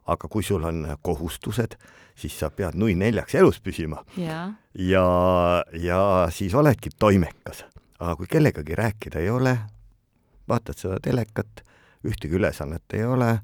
Aga 0.06 0.28
kui 0.28 0.44
sul 0.44 0.64
on 0.68 0.86
kohustused, 1.02 1.78
siis 2.16 2.36
sa 2.40 2.50
pead 2.52 2.76
nui 2.80 2.96
neljaks 2.96 3.36
elus 3.36 3.62
püsima. 3.64 4.04
ja, 4.18 4.54
ja, 4.74 5.06
ja 5.74 6.02
siis 6.32 6.54
oledki 6.54 6.90
toimekas. 7.00 7.66
aga 8.00 8.16
kui 8.16 8.28
kellegagi 8.28 8.76
rääkida 8.76 9.20
ei 9.20 9.30
ole, 9.30 9.58
vaatad 10.50 10.78
seda 10.78 11.00
telekat, 11.00 11.64
ühtegi 12.04 12.36
ülesannet 12.36 12.94
ei 12.94 13.06
ole, 13.06 13.38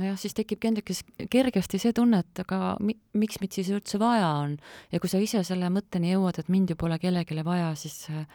nojah, 0.00 0.16
siis 0.18 0.34
tekib 0.34 0.60
kergesti, 0.62 1.28
kergesti 1.30 1.80
see 1.80 1.92
tunne, 1.96 2.22
et 2.24 2.42
aga 2.44 2.74
mi-, 2.82 2.98
miks 3.18 3.40
mind 3.42 3.54
siis 3.58 3.70
üldse 3.74 4.00
vaja 4.02 4.28
on. 4.42 4.56
ja 4.92 5.00
kui 5.00 5.10
sa 5.10 5.20
ise 5.22 5.42
selle 5.46 5.68
mõtteni 5.72 6.14
jõuad, 6.14 6.40
et 6.40 6.50
mind 6.52 6.72
ju 6.72 6.78
pole 6.80 6.98
kellelegi 7.02 7.44
vaja, 7.46 7.72
siis 7.78 8.06
äh, 8.10 8.26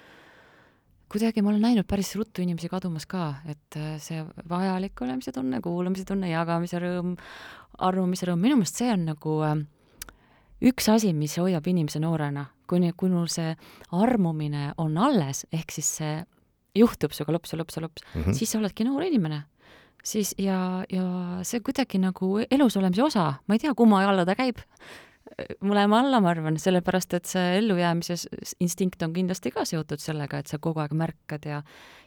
kuidagi 1.12 1.42
ma 1.42 1.54
olen 1.54 1.64
näinud 1.64 1.88
päris 1.88 2.14
ruttu 2.16 2.44
inimesi 2.44 2.70
kadumas 2.72 3.08
ka, 3.10 3.38
et 3.48 3.80
äh, 3.80 3.96
see 4.04 4.24
vajalik 4.50 5.02
olemise 5.02 5.32
tunne, 5.36 5.62
kuulamise 5.64 6.06
tunne, 6.08 6.30
jagamise 6.32 6.82
rõõm, 6.84 7.16
arvamise 7.88 8.28
rõõm, 8.30 8.44
minu 8.44 8.60
meelest 8.60 8.82
see 8.82 8.92
on 8.92 9.06
nagu 9.12 9.36
äh, 9.48 9.56
üks 10.68 10.90
asi, 10.92 11.14
mis 11.14 11.38
hoiab 11.40 11.68
inimese 11.70 12.02
noorena, 12.04 12.48
kuni, 12.68 12.92
kuni 12.98 13.28
see 13.32 13.54
armumine 13.96 14.72
on 14.82 14.98
alles, 14.98 15.46
ehk 15.54 15.72
siis 15.76 15.92
see 16.02 16.16
juhtub 16.78 17.14
sinuga 17.16 17.38
lops 17.38 17.54
ja 17.54 17.60
lops 17.60 17.78
ja 17.78 17.84
lops 17.86 18.04
mm, 18.04 18.22
-hmm. 18.22 18.34
siis 18.34 18.52
sa 18.52 18.60
oledki 18.60 18.84
noor 18.84 19.04
inimene. 19.04 19.44
siis 20.04 20.36
ja, 20.38 20.86
ja 20.90 21.40
see 21.44 21.60
kuidagi 21.60 21.98
nagu 22.00 22.40
elus 22.52 22.78
olemise 22.78 23.04
osa, 23.04 23.34
ma 23.48 23.56
ei 23.56 23.60
tea, 23.60 23.74
kumma 23.74 24.06
alla 24.08 24.26
ta 24.26 24.36
käib, 24.36 24.58
mõlema 25.62 26.02
alla, 26.02 26.20
ma 26.24 26.32
arvan, 26.32 26.58
sellepärast 26.62 27.14
et 27.18 27.30
see 27.30 27.58
ellujäämise 27.60 28.18
instinkt 28.64 29.04
on 29.06 29.14
kindlasti 29.16 29.52
ka 29.54 29.66
seotud 29.68 30.02
sellega, 30.02 30.40
et 30.40 30.52
sa 30.52 30.60
kogu 30.62 30.82
aeg 30.84 30.96
märkad 30.98 31.48
ja 31.50 31.62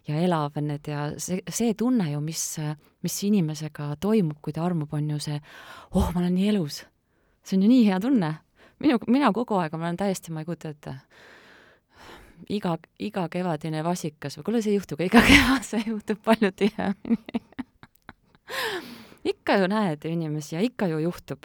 ja 0.09 0.21
elavned 0.21 0.89
ja 0.89 1.03
see, 1.21 1.41
see 1.49 1.75
tunne 1.79 2.11
ju, 2.11 2.21
mis, 2.25 2.45
mis 3.05 3.17
inimesega 3.29 3.95
toimub, 4.01 4.39
kui 4.43 4.55
ta 4.57 4.65
armub, 4.65 4.93
on 4.97 5.11
ju 5.13 5.19
see, 5.23 5.41
oh, 5.93 6.09
ma 6.15 6.23
olen 6.23 6.35
nii 6.35 6.49
elus. 6.55 6.85
see 7.45 7.59
on 7.59 7.67
ju 7.67 7.69
nii 7.69 7.85
hea 7.89 8.01
tunne. 8.01 8.35
minu, 8.81 8.99
mina 9.07 9.33
kogu 9.37 9.59
aeg, 9.61 9.77
ma 9.77 9.89
olen 9.89 10.01
täiesti, 10.01 10.33
ma 10.33 10.41
ei 10.41 10.49
kujuta 10.49 10.73
ette, 10.73 10.95
iga, 12.49 12.77
iga 12.99 13.27
kevadine 13.29 13.85
vasikas 13.85 14.39
või 14.39 14.47
kuule, 14.49 14.63
see 14.65 14.73
ei 14.75 14.81
juhtu 14.81 14.97
ka 14.97 15.05
iga 15.05 15.23
kevad, 15.31 15.67
see 15.67 15.85
juhtub 15.87 16.23
palju 16.25 16.53
tihemini 16.57 17.45
ikka 19.33 19.61
ju 19.61 19.69
näed 19.71 20.05
inimesi 20.09 20.57
ja 20.57 20.65
ikka 20.65 20.89
ju 20.91 20.99
juhtub 21.05 21.45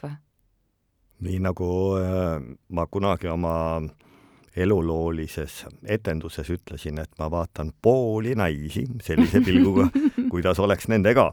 nii 1.20 1.40
nagu 1.40 1.68
äh, 2.00 2.42
ma 2.70 2.88
kunagi 2.92 3.28
oma 3.32 3.56
eluloolises 4.56 5.66
etenduses 5.88 6.50
ütlesin, 6.50 7.00
et 7.02 7.12
ma 7.20 7.28
vaatan 7.32 7.72
pooli 7.82 8.36
naisi 8.36 8.86
sellise 9.04 9.42
pilguga, 9.44 9.90
kuidas 10.32 10.60
oleks 10.60 10.88
nendega. 10.88 11.32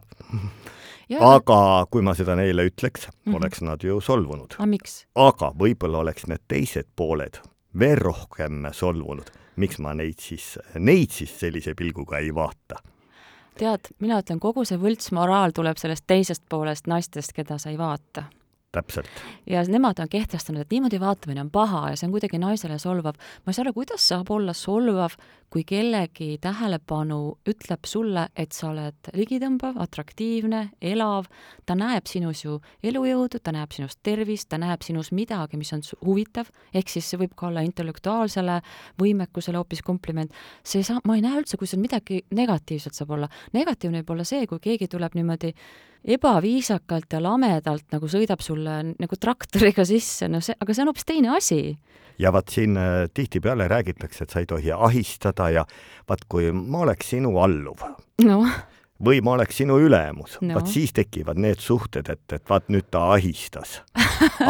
aga 1.21 1.87
kui 1.91 2.03
ma 2.03 2.15
seda 2.17 2.37
neile 2.39 2.65
ütleks 2.71 3.07
mm, 3.09 3.13
-hmm. 3.25 3.37
oleks 3.37 3.61
nad 3.63 3.83
ju 3.83 4.01
solvunud. 4.01 4.55
aga 5.15 5.53
võib-olla 5.59 5.99
oleks 5.99 6.27
need 6.27 6.43
teised 6.49 6.89
pooled 6.97 7.39
veel 7.79 7.99
rohkem 7.99 8.67
solvunud. 8.73 9.31
miks 9.57 9.79
ma 9.79 9.95
neid 9.95 10.19
siis, 10.19 10.59
neid 10.79 11.11
siis 11.11 11.41
sellise 11.41 11.75
pilguga 11.75 12.19
ei 12.19 12.35
vaata? 12.35 12.83
tead, 13.59 13.81
mina 13.99 14.21
ütlen, 14.21 14.41
kogu 14.41 14.65
see 14.65 14.79
võltsmoraal 14.79 15.53
tuleb 15.53 15.77
sellest 15.77 16.05
teisest 16.07 16.43
poolest 16.49 16.87
naistest, 16.87 17.33
keda 17.33 17.59
sa 17.59 17.71
ei 17.71 17.79
vaata 17.79 18.25
täpselt. 18.73 19.23
ja 19.47 19.63
nemad 19.69 20.01
on 20.03 20.09
kehtestanud, 20.09 20.65
et 20.65 20.71
niimoodi 20.71 21.01
vaatamine 21.01 21.41
on 21.41 21.51
paha 21.51 21.91
ja 21.91 21.97
see 21.97 22.09
on 22.09 22.17
kuidagi 22.17 22.41
naisele 22.41 22.79
solvav. 22.79 23.19
ma 23.45 23.51
ei 23.51 23.55
saa 23.55 23.67
aru, 23.67 23.73
kuidas 23.77 24.09
saab 24.09 24.31
olla 24.31 24.53
solvav, 24.57 25.17
kui 25.53 25.65
kellegi 25.69 26.39
tähelepanu 26.41 27.19
ütleb 27.49 27.85
sulle, 27.89 28.25
et 28.37 28.55
sa 28.57 28.71
oled 28.71 29.11
ligitõmbav, 29.13 29.77
atraktiivne, 29.85 30.63
elav, 30.81 31.29
ta 31.69 31.77
näeb 31.77 32.09
sinus 32.09 32.45
ju 32.47 32.57
elujõudu, 32.89 33.43
ta 33.43 33.53
näeb 33.53 33.75
sinus 33.77 33.99
tervist, 34.01 34.49
ta 34.49 34.61
näeb 34.63 34.85
sinus 34.87 35.13
midagi, 35.13 35.61
mis 35.61 35.75
on 35.77 35.85
huvitav, 36.07 36.49
ehk 36.73 36.89
siis 36.89 37.11
see 37.13 37.21
võib 37.21 37.37
ka 37.37 37.51
olla 37.51 37.65
intellektuaalsele 37.69 38.61
võimekusele 39.03 39.61
hoopis 39.61 39.85
kompliment. 39.85 40.33
see 40.65 40.81
ei 40.81 40.89
saa, 40.89 41.05
ma 41.05 41.17
ei 41.17 41.25
näe 41.25 41.43
üldse, 41.43 41.61
kui 41.61 41.69
seal 41.69 41.83
midagi 41.85 42.25
negatiivset 42.33 42.97
saab 42.97 43.13
olla. 43.19 43.29
negatiivne 43.53 44.01
võib 44.01 44.17
olla 44.17 44.25
see, 44.25 44.47
kui 44.47 44.59
keegi 44.63 44.89
tuleb 44.89 45.15
niimoodi 45.15 45.53
ebaviisakalt 46.03 47.13
ja 47.13 47.21
lamedalt 47.23 47.93
nagu 47.93 48.09
sõidab 48.11 48.41
sulle 48.43 48.79
nagu 48.97 49.19
traktoriga 49.21 49.85
sisse, 49.87 50.29
no 50.29 50.41
see, 50.41 50.57
aga 50.59 50.75
see 50.75 50.83
on 50.83 50.91
hoopis 50.91 51.07
teine 51.07 51.37
asi. 51.37 51.77
Ja 52.19 52.33
vaat 52.33 52.53
siin 52.53 52.77
äh, 52.77 53.09
tihtipeale 53.15 53.69
räägitakse, 53.69 54.25
et 54.25 54.31
sa 54.31 54.43
ei 54.43 54.47
tohi 54.47 54.73
ahistada 54.73 55.51
ja 55.51 55.65
vaat 56.09 56.25
kui 56.29 56.53
ma 56.53 56.85
oleks 56.87 57.13
sinu 57.15 57.37
alluv 57.43 57.83
no. 58.25 58.39
või 59.05 59.23
ma 59.25 59.37
oleks 59.39 59.63
sinu 59.63 59.79
ülemus 59.83 60.39
no., 60.41 60.55
vaat 60.57 60.71
siis 60.73 60.93
tekivad 60.97 61.41
need 61.41 61.61
suhted, 61.63 62.09
et, 62.13 62.25
et 62.33 62.45
vaat 62.49 62.69
nüüd 62.73 62.91
ta 62.91 63.09
ahistas. 63.17 63.81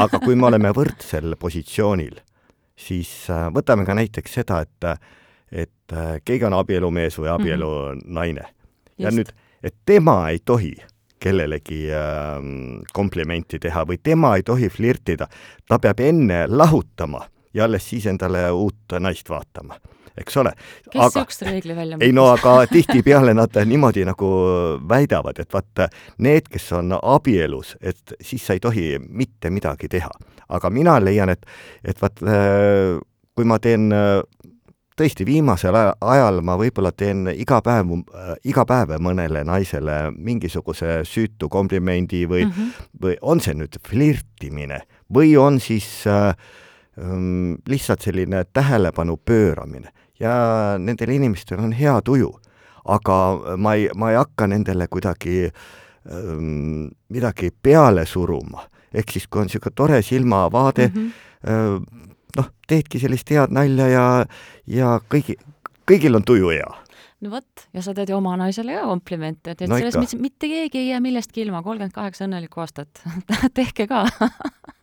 aga 0.05 0.21
kui 0.23 0.37
me 0.37 0.51
oleme 0.51 0.73
võrdsel 0.77 1.37
positsioonil, 1.41 2.21
siis 2.77 3.11
äh, 3.31 3.49
võtame 3.55 3.87
ka 3.89 3.97
näiteks 3.99 4.41
seda, 4.41 4.63
et 4.67 4.95
et 5.53 5.93
äh, 5.93 6.17
keegi 6.25 6.47
on 6.49 6.57
abielumees 6.57 7.19
või 7.21 7.29
abielunaine 7.29 8.41
mm 8.41 8.47
-hmm. 8.47 8.95
ja 8.99 9.11
Just. 9.11 9.17
nüüd, 9.19 9.33
et 9.63 9.75
tema 9.85 10.31
ei 10.31 10.39
tohi 10.45 10.75
kellelegi 11.23 11.91
äh, 11.93 12.41
komplimenti 12.93 13.59
teha 13.59 13.85
või 13.87 13.99
tema 14.03 14.37
ei 14.37 14.43
tohi 14.43 14.69
flirtida. 14.69 15.29
ta 15.69 15.79
peab 15.79 16.01
enne 16.01 16.47
lahutama 16.49 17.27
ja 17.55 17.65
alles 17.65 17.89
siis 17.91 18.07
endale 18.07 18.51
uut 18.51 18.97
naist 19.01 19.31
vaatama, 19.31 19.79
eks 20.17 20.37
ole. 20.37 20.53
kes 20.91 21.01
niisuguse 21.01 21.49
reegli 21.49 21.77
välja 21.77 21.97
mõtles? 21.97 22.07
ei 22.09 22.17
no 22.17 22.27
aga 22.33 22.57
tihtipeale 22.71 23.35
nad 23.35 23.57
niimoodi 23.67 24.05
nagu 24.09 24.33
väidavad, 24.89 25.39
et 25.39 25.53
vaata, 25.53 25.89
need, 26.19 26.49
kes 26.53 26.73
on 26.79 26.97
abielus, 26.99 27.77
et 27.81 28.17
siis 28.21 28.47
sa 28.47 28.57
ei 28.59 28.61
tohi 28.61 28.99
mitte 29.09 29.51
midagi 29.51 29.89
teha. 29.89 30.11
aga 30.49 30.71
mina 30.71 30.99
leian, 31.01 31.33
et, 31.33 31.47
et 31.85 32.01
vaat 32.03 32.23
äh, 32.23 33.01
kui 33.35 33.49
ma 33.49 33.59
teen 33.63 33.93
äh, 33.97 34.21
tõesti, 34.99 35.27
viimasel 35.27 35.77
ajal 35.77 36.41
ma 36.45 36.57
võib-olla 36.61 36.93
teen 36.93 37.27
iga 37.33 37.61
päev, 37.65 37.95
iga 38.49 38.65
päev 38.69 38.97
mõnele 39.03 39.45
naisele 39.49 39.99
mingisuguse 40.13 41.01
süütu 41.09 41.49
komplimendi 41.53 42.25
või 42.29 42.45
mm, 42.47 42.53
-hmm. 42.53 42.91
või 43.03 43.17
on 43.23 43.41
see 43.41 43.57
nüüd 43.57 43.79
flirtimine 43.89 44.83
või 45.13 45.37
on 45.37 45.61
siis 45.61 46.07
äh, 46.07 46.35
lihtsalt 47.69 48.05
selline 48.05 48.45
tähelepanu 48.53 49.17
pööramine 49.17 49.89
ja 50.21 50.35
nendel 50.79 51.15
inimestel 51.17 51.61
on 51.63 51.73
hea 51.73 51.95
tuju. 52.05 52.31
aga 52.85 53.17
ma 53.63 53.77
ei, 53.79 53.87
ma 53.95 54.11
ei 54.11 54.17
hakka 54.19 54.49
nendele 54.51 54.89
kuidagi 54.91 55.45
ähm, 55.47 56.89
midagi 57.09 57.51
peale 57.63 58.07
suruma. 58.07 58.67
ehk 58.95 59.11
siis, 59.11 59.27
kui 59.27 59.41
on 59.41 59.47
niisugune 59.47 59.75
tore 59.75 60.03
silmavaade 60.03 60.89
mm, 60.89 61.11
-hmm. 61.47 62.07
noh, 62.37 62.49
teedki 62.69 62.99
sellist 62.99 63.31
head 63.31 63.51
nalja 63.51 63.89
ja, 63.89 64.27
ja 64.67 65.01
kõigi, 65.15 65.39
kõigil 65.91 66.17
on 66.17 66.25
tuju 66.25 66.49
hea 66.49 66.75
no 67.23 67.31
vot, 67.31 67.69
ja 67.73 67.83
sa 67.83 67.95
teed 67.95 68.11
ju 68.11 68.17
oma 68.17 68.37
naisele 68.37 68.75
ka 68.75 68.85
komplimente, 68.87 69.55
et 69.55 69.61
no 69.69 69.79
selles 69.79 69.97
mõttes 69.97 70.21
mitte 70.21 70.51
keegi 70.51 70.79
ei 70.79 70.89
jää 70.91 71.01
millestki 71.01 71.43
ilma, 71.47 71.63
kolmkümmend 71.63 71.95
kaheksa 71.95 72.27
õnnelikku 72.27 72.61
aastat 72.61 73.03
tehke 73.59 73.87
ka 73.87 74.05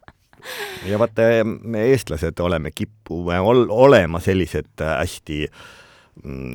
ja 0.86 1.00
vaata, 1.00 1.30
me 1.46 1.86
eestlased 1.92 2.40
oleme, 2.40 2.72
kipume 2.76 3.40
ol-, 3.40 3.68
olema 3.70 4.20
sellised 4.24 4.84
hästi 4.84 5.46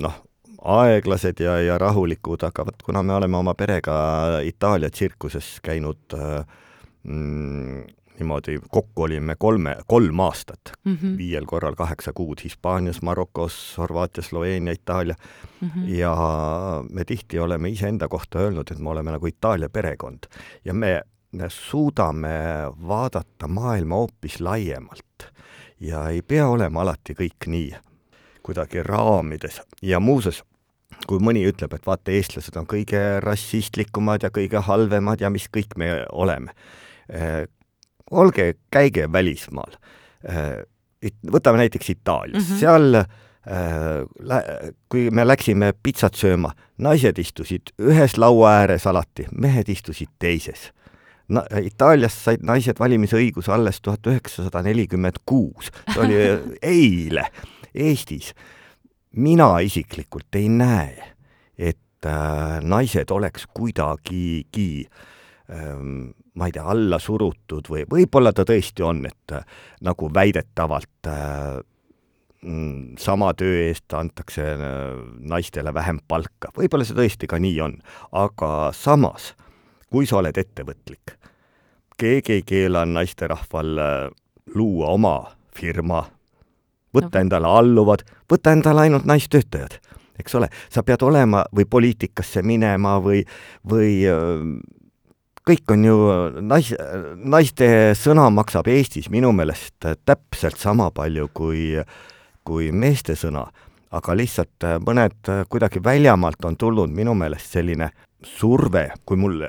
noh, 0.03 0.21
aeglased 0.65 1.41
ja, 1.45 1.59
ja 1.61 1.79
rahulikud, 1.79 2.45
aga 2.47 2.65
vot 2.67 2.87
kuna 2.87 3.03
me 3.03 3.15
oleme 3.15 3.37
oma 3.37 3.55
perega 3.55 3.97
Itaalia 4.45 4.91
tsirkuses 4.91 5.59
käinud 5.65 6.17
mm, 7.05 7.85
niimoodi 8.19 8.59
kokku 8.71 9.03
olime 9.03 9.37
kolme, 9.39 9.77
kolm 9.87 10.21
aastat 10.21 10.73
mm, 10.85 10.97
-hmm. 10.97 11.17
viiel 11.17 11.47
korral 11.47 11.75
kaheksa 11.75 12.13
kuud 12.13 12.39
Hispaanias, 12.45 13.03
Marokos, 13.03 13.75
Horvaatias, 13.79 14.27
Sloveenia, 14.27 14.73
Itaalia 14.73 15.15
mm. 15.61 15.69
-hmm. 15.69 15.89
ja 15.89 16.17
me 16.91 17.05
tihti 17.05 17.39
oleme 17.39 17.69
iseenda 17.69 18.09
kohta 18.09 18.39
öelnud, 18.39 18.71
et 18.71 18.79
me 18.79 18.91
oleme 18.91 19.11
nagu 19.11 19.27
Itaalia 19.27 19.69
perekond 19.69 20.19
ja 20.65 20.75
me 20.75 21.03
suudame 21.49 22.35
vaadata 22.89 23.49
maailma 23.49 23.95
hoopis 23.95 24.41
laiemalt 24.41 25.29
ja 25.81 26.09
ei 26.09 26.23
pea 26.23 26.49
olema 26.49 26.83
alati 26.83 27.17
kõik 27.19 27.49
nii 27.51 27.75
kuidagi 28.45 28.83
raamides 28.85 29.61
ja 29.83 30.01
muuseas, 30.01 30.43
kui 31.09 31.19
mõni 31.19 31.47
ütleb, 31.49 31.73
et 31.75 31.87
vaata, 31.87 32.13
eestlased 32.13 32.57
on 32.61 32.67
kõige 32.69 33.01
rassistlikumad 33.25 34.23
ja 34.23 34.31
kõige 34.31 34.61
halvemad 34.63 35.21
ja 35.25 35.31
mis 35.33 35.49
kõik 35.49 35.77
me 35.81 36.05
oleme 36.13 36.53
olge, 38.11 38.55
käige 38.71 39.13
välismaal. 39.13 39.77
Äh, 40.29 40.63
võtame 41.33 41.65
näiteks 41.65 41.91
Itaalias 41.91 42.49
mm, 42.49 42.55
-hmm. 42.55 42.61
seal 42.61 42.95
äh, 42.95 43.05
kui 44.89 45.11
me 45.11 45.27
läksime 45.27 45.73
pitsat 45.83 46.15
sööma, 46.15 46.55
naised 46.79 47.19
istusid 47.19 47.75
ühes 47.79 48.17
laua 48.19 48.51
ääres 48.61 48.87
alati, 48.87 49.27
mehed 49.33 49.69
istusid 49.69 50.09
teises. 50.19 50.73
Na-, 51.33 51.47
Itaalias 51.65 52.17
said 52.27 52.45
naised 52.45 52.81
valimisõiguse 52.81 53.53
alles 53.55 53.81
tuhat 53.81 54.07
üheksasada 54.11 54.61
nelikümmend 54.67 55.23
kuus, 55.27 55.71
see 55.93 56.03
oli 56.05 56.19
eile 56.75 57.29
Eestis. 57.75 58.35
mina 59.17 59.59
isiklikult 59.63 60.37
ei 60.37 60.49
näe, 60.49 61.15
et 61.59 62.07
äh, 62.07 62.61
naised 62.63 63.11
oleks 63.11 63.47
kuidagigi 63.55 64.87
ähm, 65.51 66.13
ma 66.35 66.49
ei 66.49 66.55
tea, 66.55 66.65
alla 66.71 66.99
surutud 66.99 67.69
või 67.71 67.85
võib-olla 67.91 68.33
ta 68.35 68.45
tõesti 68.49 68.85
on, 68.87 69.05
et 69.07 69.35
äh, 69.35 69.45
nagu 69.87 70.11
väidetavalt 70.15 71.11
äh, 71.11 71.61
mm, 72.43 72.97
sama 73.01 73.33
töö 73.39 73.63
eest 73.69 73.95
antakse 73.95 74.47
äh, 74.55 74.99
naistele 75.31 75.75
vähem 75.75 76.01
palka, 76.09 76.51
võib-olla 76.57 76.87
see 76.87 76.99
tõesti 76.99 77.31
ka 77.31 77.39
nii 77.43 77.61
on, 77.65 77.79
aga 78.19 78.51
samas, 78.77 79.33
kui 79.95 80.09
sa 80.11 80.19
oled 80.19 80.35
ettevõtlik, 80.35 81.15
keegi 81.99 82.41
ei 82.41 82.43
keela 82.43 82.83
naisterahval 82.89 83.79
äh, 83.79 83.97
luua 84.59 84.91
oma 84.97 85.17
firma, 85.55 86.03
võtta 86.95 87.21
no. 87.21 87.23
endale 87.23 87.51
alluvad, 87.61 88.03
võtta 88.31 88.55
endale 88.57 88.89
ainult 88.89 89.07
naistöötajad, 89.07 89.79
eks 90.19 90.35
ole, 90.39 90.51
sa 90.71 90.83
pead 90.87 91.03
olema 91.07 91.45
või 91.55 91.69
poliitikasse 91.71 92.43
minema 92.43 92.97
või, 93.03 93.23
või 93.71 94.07
kõik 95.47 95.75
on 95.75 95.87
ju, 95.87 95.97
nais, 96.43 96.73
naiste 97.15 97.69
sõna 97.99 98.29
maksab 98.35 98.71
Eestis 98.75 99.11
minu 99.15 99.33
meelest 99.37 99.87
täpselt 100.07 100.59
sama 100.59 100.91
palju 100.95 101.29
kui, 101.35 101.67
kui 102.47 102.71
meeste 102.73 103.15
sõna, 103.19 103.47
aga 103.95 104.15
lihtsalt 104.19 104.73
mõned 104.87 105.35
kuidagi 105.51 105.83
väljamaalt 105.85 106.51
on 106.51 106.59
tulnud 106.59 106.95
minu 106.95 107.15
meelest 107.19 107.59
selline 107.59 107.91
surve, 108.25 108.89
kui 109.05 109.21
mul 109.21 109.45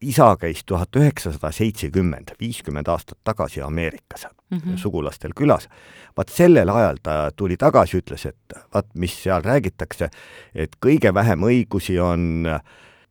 isa 0.00 0.36
käis 0.40 0.62
tuhat 0.66 0.96
üheksasada 0.96 1.50
seitsekümmend, 1.52 2.34
viiskümmend 2.40 2.88
aastat 2.88 3.18
tagasi 3.24 3.62
Ameerikas 3.62 4.26
mm 4.50 4.58
-hmm. 4.58 4.76
sugulastel 4.76 5.30
külas, 5.36 5.68
vaat 6.16 6.28
sellel 6.28 6.68
ajal 6.68 6.96
ta 7.02 7.30
tuli 7.36 7.56
tagasi, 7.56 7.98
ütles, 7.98 8.26
et 8.26 8.58
vaat 8.74 8.86
mis 8.94 9.22
seal 9.22 9.42
räägitakse, 9.42 10.10
et 10.54 10.76
kõige 10.86 11.14
vähem 11.14 11.40
õigusi 11.40 11.98
on 12.00 12.46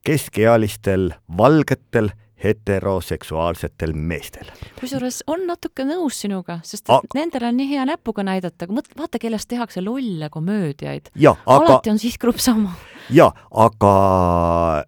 keskealistel 0.05 1.11
valgetel 1.37 2.09
heteroseksuaalsetel 2.43 3.93
meestel. 3.93 4.45
kusjuures 4.79 5.23
on 5.27 5.47
natuke 5.47 5.83
nõus 5.83 6.21
sinuga, 6.21 6.59
sest 6.63 6.89
A 6.89 7.01
nendel 7.15 7.43
on 7.43 7.57
nii 7.57 7.69
hea 7.69 7.85
näpuga 7.85 8.23
näidata, 8.23 8.67
vaata, 8.97 9.19
kellest 9.19 9.49
tehakse 9.49 9.81
lolle 9.81 10.29
komöödiaid. 10.29 11.09
Aga... 11.17 11.37
alati 11.45 11.89
on 11.89 11.99
sihtgrupp 11.99 12.37
sama. 12.37 12.73
jaa, 13.09 13.33
aga 13.51 14.85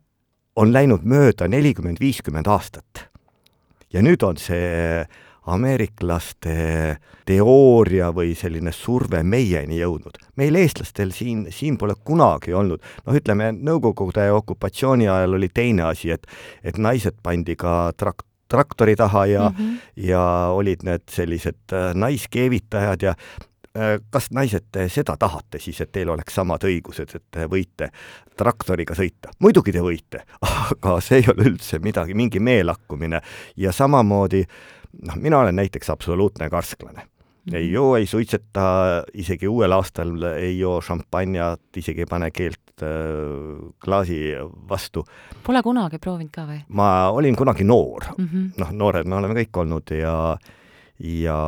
on 0.70 0.76
läinud 0.76 1.06
mööda 1.08 1.48
nelikümmend, 1.50 2.00
viiskümmend 2.02 2.48
aastat. 2.50 3.08
ja 3.90 4.04
nüüd 4.06 4.22
on 4.22 4.38
see 4.38 5.02
ameeriklaste 5.50 7.00
teooria 7.26 8.12
või 8.14 8.36
selline 8.38 8.72
surve 8.76 9.24
meieni 9.24 9.80
jõudnud. 9.80 10.20
meil, 10.38 10.56
eestlastel, 10.56 11.12
siin, 11.12 11.48
siin 11.50 11.78
pole 11.78 11.96
kunagi 12.06 12.54
olnud, 12.54 12.84
noh, 13.06 13.16
ütleme, 13.18 13.52
Nõukogude 13.60 14.30
okupatsiooni 14.32 15.10
ajal 15.10 15.34
oli 15.40 15.50
teine 15.50 15.90
asi, 15.90 16.12
et 16.12 16.28
et 16.64 16.78
naised 16.78 17.18
pandi 17.24 17.56
ka 17.56 17.92
trak-, 17.98 18.28
traktori 18.50 18.96
taha 18.96 19.26
ja 19.26 19.50
mm, 19.50 19.56
-hmm. 19.56 20.06
ja 20.06 20.24
olid 20.54 20.84
need 20.84 21.10
sellised 21.10 21.74
äh, 21.74 21.96
naiskeevitajad 21.96 23.02
ja 23.02 23.16
kas 24.10 24.32
naised 24.34 24.66
te 24.72 24.88
seda 24.90 25.14
tahate 25.18 25.60
siis, 25.62 25.78
et 25.82 25.92
teil 25.92 26.10
oleks 26.10 26.34
samad 26.36 26.64
õigused, 26.66 27.12
et 27.16 27.24
te 27.32 27.46
võite 27.46 27.92
traktoriga 28.36 28.96
sõita? 28.98 29.30
muidugi 29.40 29.72
te 29.72 29.84
võite, 29.86 30.24
aga 30.74 30.98
see 31.06 31.22
ei 31.22 31.30
ole 31.30 31.52
üldse 31.52 31.80
midagi, 31.80 32.18
mingi 32.18 32.42
meelakkumine 32.42 33.22
ja 33.58 33.72
samamoodi 33.72 34.42
äh, 34.42 34.80
noh, 35.06 35.16
mina 35.16 35.40
olen 35.40 35.56
näiteks 35.56 35.90
absoluutne 35.90 36.50
karsklane. 36.50 37.02
-hmm. 37.02 37.56
ei 37.56 37.72
joo, 37.72 37.96
ei 37.96 38.06
suitseta, 38.06 38.62
isegi 39.14 39.48
uuel 39.48 39.72
aastal 39.72 40.24
ei 40.24 40.60
joo 40.60 40.82
šampanjat, 40.82 41.62
isegi 41.78 42.02
ei 42.02 42.06
pane 42.06 42.32
keelt 42.32 42.84
äh, 42.84 42.90
klaasi 43.84 44.20
vastu. 44.70 45.06
Pole 45.44 45.64
kunagi 45.64 46.00
proovinud 46.00 46.32
ka 46.32 46.46
või? 46.46 46.62
ma 46.68 47.10
olin 47.10 47.36
kunagi 47.36 47.64
noor 47.64 48.04
mm 48.18 48.26
-hmm., 48.26 48.50
noh, 48.58 48.72
noored 48.72 49.08
me 49.08 49.16
oleme 49.16 49.34
kõik 49.34 49.62
olnud 49.62 49.92
ja, 49.92 50.38
ja 51.00 51.40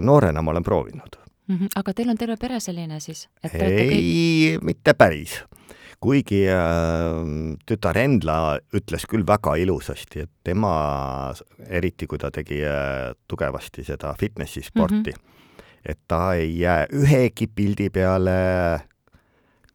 noorena 0.00 0.42
ma 0.42 0.50
olen 0.50 0.62
proovinud 0.62 1.23
mm. 1.48 1.56
-hmm. 1.56 1.68
aga 1.76 1.92
teil 1.92 2.10
on 2.10 2.16
terve 2.16 2.36
pere 2.36 2.60
selline 2.60 3.00
siis? 3.00 3.28
ei 3.42 4.56
kõik..., 4.58 4.64
mitte 4.64 4.94
päris 4.94 5.42
kuigi 6.04 6.44
äh, 6.52 7.20
tütar 7.66 7.98
Endla 7.98 8.58
ütles 8.76 9.06
küll 9.08 9.24
väga 9.26 9.56
ilusasti, 9.60 10.24
et 10.26 10.32
tema, 10.44 10.72
eriti 11.68 12.08
kui 12.10 12.20
ta 12.20 12.30
tegi 12.34 12.60
äh, 12.66 13.12
tugevasti 13.28 13.84
seda 13.86 14.14
fitnessi 14.20 14.62
sporti 14.62 15.14
mm, 15.14 15.20
-hmm. 15.20 15.60
et 15.84 16.00
ta 16.08 16.34
ei 16.34 16.58
jää 16.58 16.86
ühegi 16.92 17.46
pildi 17.46 17.90
peale 17.90 18.80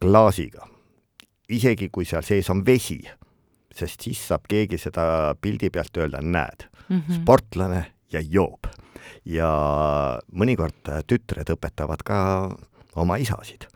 klaasiga. 0.02 0.68
isegi 1.50 1.90
kui 1.90 2.06
seal 2.06 2.22
sees 2.22 2.50
on 2.50 2.66
vesi, 2.66 3.00
sest 3.74 4.02
siis 4.02 4.28
saab 4.28 4.46
keegi 4.50 4.78
seda 4.78 5.36
pildi 5.42 5.70
pealt 5.70 5.98
öelda, 5.98 6.22
näed 6.22 6.68
mm, 6.90 7.02
-hmm. 7.02 7.22
sportlane 7.22 7.86
ja 8.12 8.22
joob. 8.22 8.70
Ja 9.26 9.50
mõnikord 10.32 10.94
tütred 11.08 11.50
õpetavad 11.56 12.04
ka 12.06 12.20
oma 13.00 13.18
isasid 13.22 13.68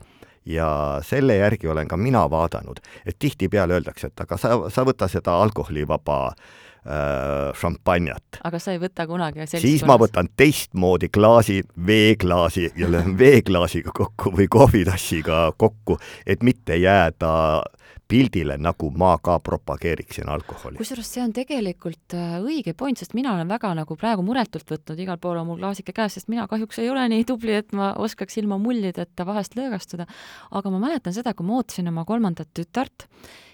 ja 0.46 1.00
selle 1.04 1.36
järgi 1.36 1.68
olen 1.68 1.88
ka 1.88 1.98
mina 1.98 2.26
vaadanud, 2.30 2.80
et 3.06 3.16
tihtipeale 3.20 3.78
öeldakse, 3.78 4.08
et 4.12 4.26
aga 4.26 4.38
sa, 4.38 4.58
sa 4.70 4.84
võta 4.88 5.08
seda 5.12 5.38
alkoholivaba 5.44 6.18
äh, 6.28 7.54
šampanjat. 7.60 8.42
aga 8.44 8.60
sa 8.60 8.76
ei 8.76 8.82
võta 8.82 9.08
kunagi 9.08 9.48
siis 9.56 9.86
ma 9.88 9.98
võtan 10.00 10.30
teistmoodi 10.38 11.10
klaasi, 11.14 11.62
veeklaasi 11.88 12.72
ja 12.76 12.92
löön 12.92 13.18
veeklaasiga 13.20 13.96
kokku 13.96 14.34
või 14.36 14.50
kohvitassiga 14.52 15.46
kokku, 15.58 15.98
et 16.28 16.44
mitte 16.44 16.76
jääda 16.76 17.64
pildile, 18.08 18.58
nagu 18.62 18.90
ma 18.98 19.14
ka 19.24 19.38
propageeriksin 19.44 20.30
alkoholi. 20.30 20.78
kusjuures 20.78 21.10
see 21.16 21.24
on 21.24 21.34
tegelikult 21.36 22.16
äh, 22.18 22.36
õige 22.44 22.76
point, 22.78 23.00
sest 23.00 23.16
mina 23.18 23.34
olen 23.34 23.50
väga 23.50 23.74
nagu 23.78 23.98
praegu 24.00 24.26
muretult 24.26 24.70
võtnud, 24.70 25.00
igal 25.00 25.20
pool 25.22 25.40
on 25.42 25.48
mul 25.50 25.62
klaasike 25.62 25.96
käes, 25.96 26.18
sest 26.18 26.30
mina 26.32 26.48
kahjuks 26.52 26.82
ei 26.84 26.92
ole 26.94 27.06
nii 27.14 27.26
tubli, 27.30 27.56
et 27.64 27.72
ma 27.78 27.94
oskaks 28.04 28.38
ilma 28.42 28.60
mullideta 28.62 29.28
vahest 29.28 29.58
lõõgastuda. 29.60 30.08
aga 30.52 30.74
ma 30.74 30.84
mäletan 30.88 31.16
seda, 31.16 31.34
kui 31.34 31.48
ma 31.48 31.62
ootasin 31.62 31.90
oma 31.94 32.06
kolmandat 32.06 32.52
tütart 32.54 33.08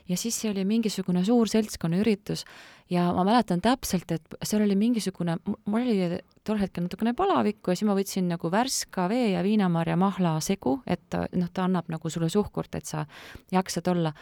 ja 0.10 0.18
siis 0.18 0.38
see 0.42 0.52
oli 0.52 0.66
mingisugune 0.68 1.24
suur 1.26 1.50
seltskonnaüritus 1.52 2.46
ja 2.90 3.06
ma 3.14 3.24
mäletan 3.28 3.62
täpselt, 3.62 4.12
et 4.12 4.36
seal 4.44 4.66
oli 4.66 4.76
mingisugune, 4.80 5.38
mul 5.46 5.86
oli 5.86 6.20
tol 6.48 6.60
hetkel 6.62 6.86
natukene 6.88 7.14
palavikku 7.18 7.72
ja 7.72 7.78
siis 7.78 7.88
ma 7.90 7.96
võtsin 7.98 8.30
nagu 8.32 8.52
värska 8.52 9.08
vee 9.12 9.32
ja 9.36 9.44
viinamarja 9.46 9.98
mahla 10.00 10.38
segu, 10.44 10.80
et 10.90 11.18
noh, 11.38 11.50
ta 11.54 11.68
annab 11.68 11.92
nagu 11.94 12.10
sulle 12.10 12.32
suhkurt, 12.34 12.76
et 12.76 12.90
sa 12.90 13.06
jaksad 13.54 13.88
olla 13.94 14.14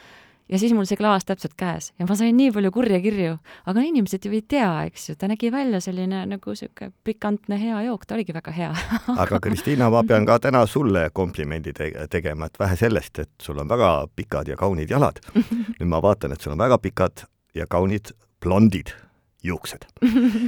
ja 0.50 0.60
siis 0.60 0.74
mul 0.76 0.88
see 0.90 1.00
klaas 1.00 1.26
täpselt 1.28 1.56
käes. 1.60 1.92
Ja 2.00 2.08
ma 2.10 2.16
sain 2.20 2.38
nii 2.38 2.52
palju 2.56 2.72
kurje 2.76 3.00
kirju, 3.04 3.38
aga 3.70 3.84
inimesed 3.84 4.26
ju 4.26 4.34
ei 4.36 4.44
tea, 4.48 4.70
eks 4.90 5.10
ju, 5.10 5.16
ta 5.20 5.30
nägi 5.32 5.52
välja 5.54 5.82
selline 5.84 6.24
nagu 6.30 6.54
niisugune 6.54 6.94
pikantne 7.08 7.60
hea 7.62 7.82
jook, 7.88 8.06
ta 8.08 8.18
oligi 8.18 8.36
väga 8.36 8.54
hea. 8.56 8.70
Aga 9.24 9.40
Kristiina, 9.44 9.90
ma 9.94 10.04
pean 10.08 10.28
ka 10.28 10.40
täna 10.44 10.66
sulle 10.70 11.08
komplimendi 11.14 11.74
te 11.78 11.90
tegema, 12.12 12.48
et 12.48 12.60
vähe 12.60 12.78
sellest, 12.80 13.20
et 13.24 13.34
sul 13.42 13.60
on 13.62 13.70
väga 13.70 13.92
pikad 14.16 14.54
ja 14.54 14.60
kaunid 14.60 14.92
jalad, 14.92 15.20
nüüd 15.80 15.90
ma 15.90 16.02
vaatan, 16.04 16.36
et 16.36 16.44
sul 16.44 16.56
on 16.56 16.64
väga 16.64 16.80
pikad 16.84 17.28
ja 17.58 17.68
kaunid 17.70 18.14
blondid 18.44 18.94
juuksed. 19.44 19.86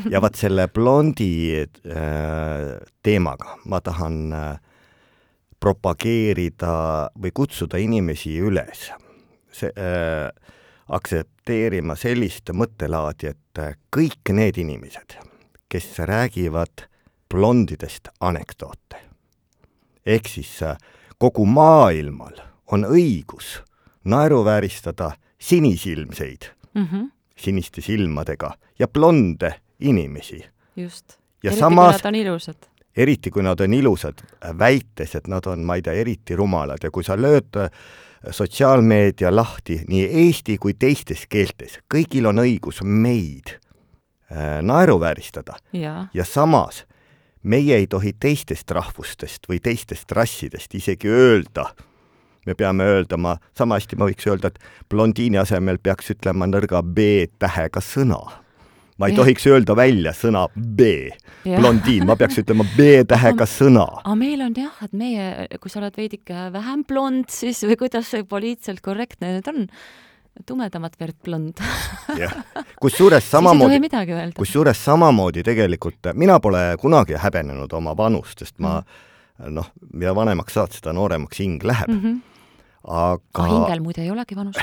ja 0.09 0.21
vaat 0.21 0.35
selle 0.35 0.67
blondi 0.67 1.59
äh, 1.59 2.79
teemaga 3.03 3.55
ma 3.69 3.79
tahan 3.81 4.33
äh, 4.33 4.57
propageerida 5.59 6.73
või 7.19 7.31
kutsuda 7.35 7.79
inimesi 7.79 8.37
üles 8.41 8.89
see 9.51 9.71
äh,, 9.77 10.29
aktsepteerima 10.89 11.95
sellist 11.95 12.49
mõttelaadi, 12.53 13.33
et 13.33 13.61
äh, 13.61 13.75
kõik 13.93 14.33
need 14.33 14.57
inimesed, 14.57 15.17
kes 15.69 15.91
räägivad 16.09 16.87
blondidest 17.29 18.09
anekdoote, 18.19 19.01
ehk 20.05 20.29
siis 20.29 20.55
äh, 20.65 20.77
kogu 21.17 21.45
maailmal 21.45 22.41
on 22.71 22.85
õigus 22.89 23.59
naeruvääristada 24.09 25.11
sinisilmseid 25.39 26.49
mm, 26.73 26.85
-hmm. 26.85 27.09
siniste 27.35 27.81
silmadega 27.81 28.53
ja 28.79 28.87
blonde 28.87 29.53
inimesi. 29.79 30.45
just. 30.75 31.17
ja 31.43 31.51
eriti 31.51 31.59
samas, 31.59 32.01
kui 32.01 32.03
nad 32.03 32.05
on 32.05 32.15
ilusad. 32.15 32.55
eriti 32.97 33.31
kui 33.31 33.43
nad 33.43 33.59
on 33.59 33.73
ilusad, 33.73 34.21
väites, 34.59 35.15
et 35.15 35.27
nad 35.27 35.45
on, 35.45 35.59
ma 35.59 35.75
ei 35.75 35.81
tea, 35.81 35.93
eriti 35.93 36.35
rumalad 36.35 36.77
ja 36.83 36.91
kui 36.91 37.03
sa 37.03 37.15
lööd 37.15 37.55
äh, 37.57 37.69
sotsiaalmeedia 38.31 39.35
lahti 39.35 39.81
nii 39.87 40.05
eesti 40.23 40.57
kui 40.57 40.73
teistes 40.73 41.25
keeltes, 41.29 41.79
kõigil 41.93 42.27
on 42.29 42.41
õigus 42.43 42.81
meid 42.83 43.55
äh, 43.55 44.59
naeruvääristada. 44.61 45.59
Ja. 45.73 46.07
ja 46.13 46.25
samas 46.25 46.85
meie 47.43 47.75
ei 47.75 47.87
tohi 47.87 48.13
teistest 48.19 48.71
rahvustest 48.71 49.47
või 49.49 49.61
teistest 49.63 50.11
rassidest 50.11 50.75
isegi 50.75 51.07
öelda, 51.07 51.69
me 52.45 52.55
peame 52.55 52.83
öeldama, 52.83 53.37
sama 53.57 53.79
hästi 53.79 53.95
ma 53.95 54.09
võiks 54.09 54.27
öelda, 54.27 54.51
et 54.51 54.59
blondiini 54.89 55.39
asemel 55.39 55.79
peaks 55.83 56.11
ütlema 56.15 56.47
nõrga 56.49 56.83
B-tähega 56.83 57.81
sõna 57.83 58.19
ma 58.99 59.07
ei 59.07 59.15
ja. 59.15 59.21
tohiks 59.21 59.47
öelda 59.47 59.75
välja 59.79 60.13
sõna 60.15 60.45
B, 60.53 60.89
blondiin, 61.45 62.05
ma 62.07 62.17
peaks 62.19 62.41
ütlema 62.41 62.65
B-tähega 62.75 63.47
sõna. 63.49 63.85
aga 64.03 64.15
meil 64.19 64.43
on 64.43 64.55
jah, 64.59 64.75
et 64.85 64.93
meie, 64.97 65.47
kui 65.61 65.71
sa 65.71 65.81
oled 65.81 65.95
veidike 65.97 66.49
vähem 66.53 66.83
blond, 66.87 67.29
siis 67.33 67.63
või 67.67 67.79
kuidas 67.79 68.11
see 68.11 68.27
poliitiliselt 68.27 68.83
korrektne 68.85 69.37
nüüd 69.37 69.51
on, 69.53 69.67
tumedamat 70.47 70.95
verd 70.99 71.17
blond 71.25 71.61
jah, 72.19 72.35
kusjuures 72.83 73.29
samamoodi, 73.33 73.79
kusjuures 74.37 74.83
samamoodi 74.85 75.43
tegelikult 75.47 76.11
mina 76.19 76.39
pole 76.43 76.63
kunagi 76.81 77.19
häbenenud 77.19 77.73
oma 77.79 77.95
vanust, 77.97 78.43
sest 78.43 78.57
ma 78.63 78.79
mm. 78.79 79.53
noh, 79.55 79.71
mida 79.93 80.15
vanemaks 80.15 80.59
saad, 80.59 80.75
seda 80.75 80.95
nooremaks 80.95 81.39
hing 81.39 81.63
läheb 81.63 81.91
mm. 81.91 82.01
-hmm. 82.03 82.19
Aga 82.87 83.43
ah, 83.43 83.49
hingel 83.51 83.81
muide 83.83 84.03
ei 84.05 84.11
olegi 84.13 84.37
vanust, 84.37 84.61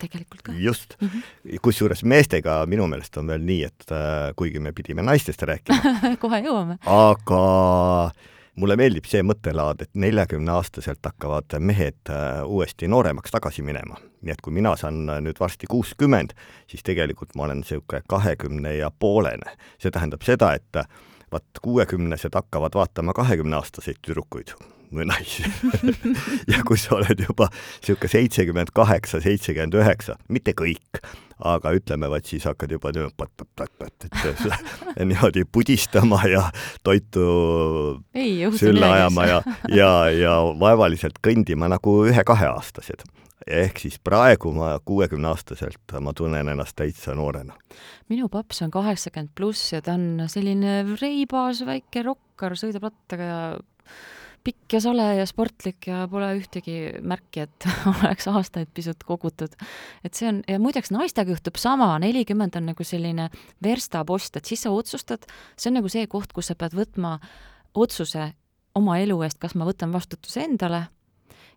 tegelikult 0.00 0.42
ka. 0.46 0.52
just 0.56 0.96
mm 1.00 1.08
-hmm., 1.08 1.58
kusjuures 1.62 2.04
meestega 2.04 2.62
minu 2.66 2.86
meelest 2.88 3.16
on 3.16 3.26
veel 3.26 3.44
nii, 3.44 3.64
et 3.64 3.92
äh, 3.92 4.32
kuigi 4.36 4.60
me 4.60 4.72
pidime 4.72 5.02
naistest 5.02 5.42
rääkima 5.42 5.96
kohe 6.22 6.40
jõuame. 6.40 6.78
aga 6.86 8.10
mulle 8.56 8.76
meeldib 8.76 9.04
see 9.04 9.22
mõttelaad, 9.22 9.82
et 9.82 9.90
neljakümneaastaselt 9.94 11.04
hakkavad 11.04 11.58
mehed 11.58 12.08
äh, 12.10 12.40
uuesti 12.46 12.88
nooremaks 12.88 13.30
tagasi 13.30 13.62
minema. 13.62 14.00
nii 14.22 14.32
et 14.32 14.40
kui 14.40 14.52
mina 14.52 14.76
saan 14.76 15.04
nüüd 15.06 15.36
varsti 15.40 15.66
kuuskümmend, 15.66 16.32
siis 16.66 16.82
tegelikult 16.82 17.36
ma 17.36 17.44
olen 17.44 17.60
niisugune 17.60 18.02
kahekümne 18.08 18.74
ja 18.74 18.90
poolene. 18.90 19.56
see 19.78 19.90
tähendab 19.90 20.22
seda, 20.22 20.54
et 20.54 20.88
vaat 21.32 21.62
kuuekümnesed 21.62 22.34
hakkavad 22.34 22.74
vaatama 22.74 23.12
kahekümneaastaseid 23.12 24.00
tüdrukuid 24.02 24.56
või 24.94 25.08
naisi. 25.08 25.44
Ja 26.52 26.62
kui 26.66 26.78
sa 26.80 26.96
oled 26.98 27.20
juba 27.22 27.48
niisugune 27.52 28.12
seitsekümmend 28.12 28.72
kaheksa, 28.74 29.20
seitsekümmend 29.24 29.76
üheksa, 29.78 30.16
mitte 30.32 30.54
kõik, 30.56 31.00
aga 31.44 31.72
ütleme, 31.76 32.08
vaat 32.10 32.30
siis 32.30 32.46
hakkad 32.48 32.72
juba 32.74 32.92
niimoodi 35.08 35.44
pudistama 35.52 36.22
ja 36.30 36.48
toitu 36.82 37.28
Ei, 38.14 38.40
sülle 38.56 38.86
ajama 38.86 39.28
ja, 39.28 39.42
ja, 39.72 39.92
ja 40.14 40.34
vaevaliselt 40.58 41.20
kõndima 41.24 41.70
nagu 41.70 42.02
ühe-kaheaastased 42.08 43.06
ehk 43.48 43.78
siis 43.80 43.96
praegu 44.04 44.50
ma 44.52 44.74
kuuekümneaastaselt, 44.84 45.94
ma 46.04 46.12
tunnen 46.16 46.50
ennast 46.52 46.76
täitsa 46.76 47.14
noorena. 47.16 47.54
minu 48.08 48.28
paps 48.28 48.62
on 48.62 48.70
kaheksakümmend 48.70 49.32
pluss 49.36 49.72
ja 49.72 49.80
ta 49.82 49.94
on 49.96 50.24
selline 50.28 50.82
reibas 51.00 51.62
väike 51.66 52.02
rokkar, 52.04 52.56
sõidab 52.58 52.90
rattaga 52.90 53.28
ja 53.28 53.40
pikk 54.48 54.78
ja 54.78 54.80
sole 54.82 55.04
ja 55.18 55.26
sportlik 55.28 55.90
ja 55.90 56.02
pole 56.10 56.30
ühtegi 56.38 56.78
märki, 57.04 57.44
et 57.44 57.68
oleks 57.92 58.28
aastaid 58.32 58.72
pisut 58.74 59.04
kogutud. 59.06 59.54
et 60.04 60.16
see 60.16 60.30
on, 60.30 60.42
ja 60.48 60.58
muideks 60.62 60.92
naistega 60.94 61.34
juhtub 61.34 61.60
sama, 61.60 61.90
nelikümmend 62.02 62.56
on 62.56 62.70
nagu 62.72 62.86
selline 62.86 63.28
verstapost, 63.64 64.40
et 64.40 64.48
siis 64.48 64.64
sa 64.64 64.72
otsustad, 64.74 65.28
see 65.56 65.72
on 65.72 65.80
nagu 65.80 65.92
see 65.92 66.06
koht, 66.10 66.32
kus 66.32 66.50
sa 66.50 66.56
pead 66.58 66.76
võtma 66.78 67.18
otsuse 67.78 68.30
oma 68.78 68.96
elu 69.02 69.20
eest, 69.26 69.40
kas 69.42 69.56
ma 69.58 69.68
võtan 69.68 69.92
vastutuse 69.92 70.46
endale 70.46 70.86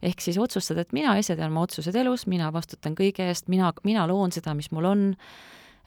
ehk 0.01 0.21
siis 0.23 0.39
otsustad, 0.41 0.80
et 0.82 0.93
mina 0.97 1.13
ise 1.21 1.36
tean 1.38 1.54
oma 1.54 1.63
otsused 1.67 1.95
elus, 1.95 2.25
mina 2.27 2.49
vastutan 2.54 2.95
kõige 2.97 3.27
eest, 3.30 3.47
mina, 3.54 3.69
mina 3.86 4.08
loon 4.10 4.34
seda, 4.34 4.56
mis 4.58 4.71
mul 4.73 4.89
on 4.89 5.10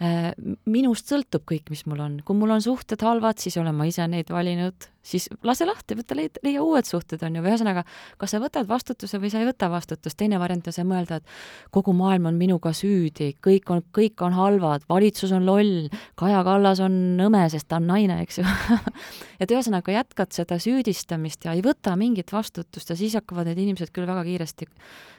Äh, 0.03 0.33
minust 0.67 1.07
sõltub 1.07 1.45
kõik, 1.47 1.69
mis 1.71 1.85
mul 1.87 2.01
on. 2.03 2.17
kui 2.27 2.35
mul 2.35 2.51
on 2.51 2.63
suhted 2.63 2.99
halvad, 3.07 3.39
siis 3.39 3.55
olen 3.61 3.77
ma 3.79 3.87
ise 3.87 4.07
neid 4.11 4.33
valinud, 4.33 4.89
siis 5.05 5.29
lase 5.45 5.67
lahti, 5.69 5.97
võta, 5.99 6.17
leia, 6.17 6.63
uued 6.63 6.89
suhted, 6.89 7.23
on 7.27 7.37
ju, 7.37 7.43
või 7.45 7.53
ühesõnaga, 7.53 7.85
kas 8.21 8.35
sa 8.35 8.41
võtad 8.43 8.69
vastutuse 8.69 9.21
või 9.21 9.31
sa 9.33 9.43
ei 9.43 9.49
võta 9.49 9.69
vastutust, 9.73 10.17
teine 10.19 10.41
variant 10.41 10.67
on 10.71 10.77
see 10.77 10.87
mõelda, 10.89 11.21
et 11.21 11.75
kogu 11.75 11.95
maailm 11.97 12.31
on 12.31 12.39
minuga 12.41 12.73
süüdi, 12.77 13.35
kõik 13.45 13.71
on, 13.75 13.85
kõik 13.95 14.25
on 14.25 14.37
halvad, 14.37 14.87
valitsus 14.91 15.35
on 15.37 15.47
loll, 15.47 15.91
Kaja 16.21 16.43
Kallas 16.47 16.81
on 16.85 16.95
nõme, 17.19 17.45
sest 17.53 17.69
ta 17.69 17.81
on 17.81 17.89
naine, 17.91 18.21
eks 18.25 18.41
ju. 18.41 18.47
Et 19.43 19.51
ühesõnaga 19.51 19.93
jätkad 19.93 20.33
seda 20.33 20.57
süüdistamist 20.63 21.45
ja 21.45 21.57
ei 21.57 21.63
võta 21.65 21.97
mingit 21.99 22.31
vastutust 22.33 22.93
ja 22.93 22.97
siis 22.97 23.17
hakkavad 23.19 23.51
need 23.51 23.61
inimesed 23.65 23.91
küll 23.93 24.07
väga 24.09 24.23
kiiresti. 24.27 24.69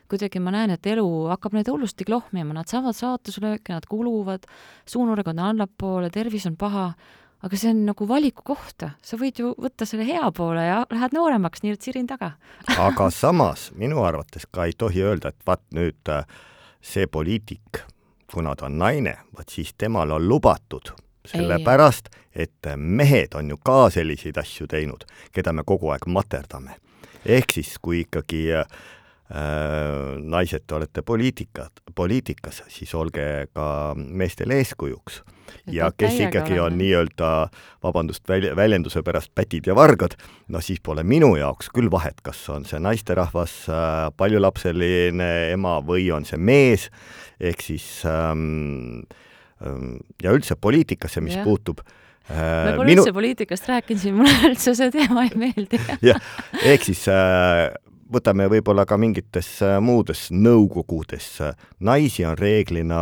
Kuidagi 0.10 0.40
ma 0.42 0.54
näen, 0.54 0.76
et 0.76 0.88
elu 0.88 1.06
hakkab 1.32 1.58
neid 1.58 1.70
hullusti 1.70 2.06
klohmima, 2.08 2.54
nad 2.56 2.70
saavad 2.70 2.96
saatuslööke, 2.98 3.74
nad 3.74 3.86
kuluvad, 3.90 4.46
suunurg 4.90 5.28
on 5.34 5.42
allapoole, 5.50 6.12
tervis 6.14 6.46
on 6.50 6.58
paha, 6.62 6.92
aga 7.44 7.58
see 7.60 7.72
on 7.74 7.84
nagu 7.88 8.08
valiku 8.10 8.46
kohta, 8.46 8.92
sa 9.04 9.18
võid 9.20 9.42
ju 9.42 9.54
võtta 9.62 9.88
selle 9.88 10.06
hea 10.08 10.32
poole 10.36 10.66
ja 10.66 10.84
lähed 10.92 11.16
nooremaks, 11.16 11.64
nii 11.64 11.76
et 11.76 11.88
sirin 11.88 12.08
taga. 12.08 12.36
Aga 12.88 13.10
samas 13.14 13.70
minu 13.76 14.04
arvates 14.06 14.48
ka 14.52 14.66
ei 14.70 14.78
tohi 14.78 15.04
öelda, 15.06 15.34
et 15.34 15.48
vaat 15.48 15.64
nüüd 15.76 16.14
äh, 16.14 16.26
see 16.82 17.08
poliitik, 17.08 17.84
kuna 18.32 18.56
ta 18.56 18.70
on 18.70 18.80
naine, 18.82 19.18
vaat 19.36 19.54
siis 19.54 19.74
temal 19.78 20.16
on 20.16 20.30
lubatud. 20.30 20.94
Sellepärast, 21.26 22.12
et 22.38 22.68
mehed 22.78 23.34
on 23.34 23.48
ju 23.50 23.58
ka 23.58 23.88
selliseid 23.90 24.38
asju 24.38 24.68
teinud, 24.70 25.08
keda 25.34 25.54
me 25.58 25.64
kogu 25.66 25.90
aeg 25.90 26.06
materdame. 26.06 26.78
ehk 27.26 27.56
siis, 27.56 27.80
kui 27.82 28.04
ikkagi 28.04 28.42
äh, 28.54 28.68
Äh, 28.70 28.95
naised, 29.26 30.68
te 30.68 30.76
olete 30.78 31.02
poliitikad, 31.02 31.82
poliitikas, 31.98 32.62
siis 32.70 32.92
olge 32.94 33.48
ka 33.54 33.96
meestele 33.98 34.60
eeskujuks. 34.62 35.24
ja 35.72 35.90
kes 35.98 36.20
ikkagi 36.28 36.60
on 36.62 36.78
nii-öelda, 36.78 37.50
vabandust 37.84 38.30
välja, 38.30 38.56
väljenduse 38.56 39.02
pärast, 39.04 39.32
pätid 39.36 39.66
ja 39.68 39.76
vargad, 39.76 40.14
no 40.48 40.62
siis 40.62 40.82
pole 40.84 41.04
minu 41.04 41.36
jaoks 41.38 41.72
küll 41.74 41.90
vahet, 41.92 42.22
kas 42.22 42.44
on 42.54 42.66
see 42.70 42.80
naisterahvas, 42.80 43.54
äh, 43.70 44.12
paljulapseline 44.18 45.32
ema 45.54 45.80
või 45.86 46.12
on 46.14 46.26
see 46.26 46.38
mees, 46.38 46.90
ehk 47.40 47.66
siis 47.66 47.88
ähm, 48.06 49.06
ähm, 49.66 49.96
ja 50.22 50.34
üldse 50.38 50.56
poliitikasse, 50.56 51.22
mis 51.26 51.40
ja. 51.40 51.46
puutub 51.46 51.82
me 52.30 52.36
äh, 52.36 52.76
pole 52.76 52.90
minu... 52.90 53.02
üldse 53.02 53.14
poliitikast 53.14 53.68
rääkinud 53.70 54.02
siin, 54.02 54.16
mulle 54.18 54.52
üldse 54.52 54.74
see 54.78 54.94
teema 54.94 55.26
ei 55.28 55.34
meeldi. 55.38 55.82
jah, 56.10 56.22
ehk 56.66 56.86
siis 56.90 57.06
äh, 57.10 57.70
võtame 58.12 58.48
võib-olla 58.52 58.86
ka 58.88 58.98
mingites 59.02 59.48
äh, 59.66 59.78
muudes 59.82 60.28
nõukogudes, 60.34 61.30
naisi 61.80 62.26
on 62.28 62.38
reeglina 62.38 63.00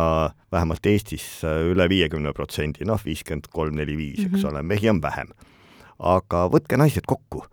vähemalt 0.52 0.86
Eestis 0.88 1.26
äh, 1.44 1.60
üle 1.72 1.88
viiekümne 1.90 2.32
protsendi, 2.36 2.86
noh, 2.88 3.00
viiskümmend 3.04 3.50
kolm, 3.52 3.76
neli, 3.78 3.96
viis, 3.98 4.24
eks 4.24 4.40
mhm. 4.40 4.48
ole, 4.52 4.62
mehi 4.62 4.90
on 4.92 5.02
vähem. 5.04 5.34
aga 5.98 6.46
võtke 6.50 6.76
naised 6.76 7.06
kokku 7.06 7.44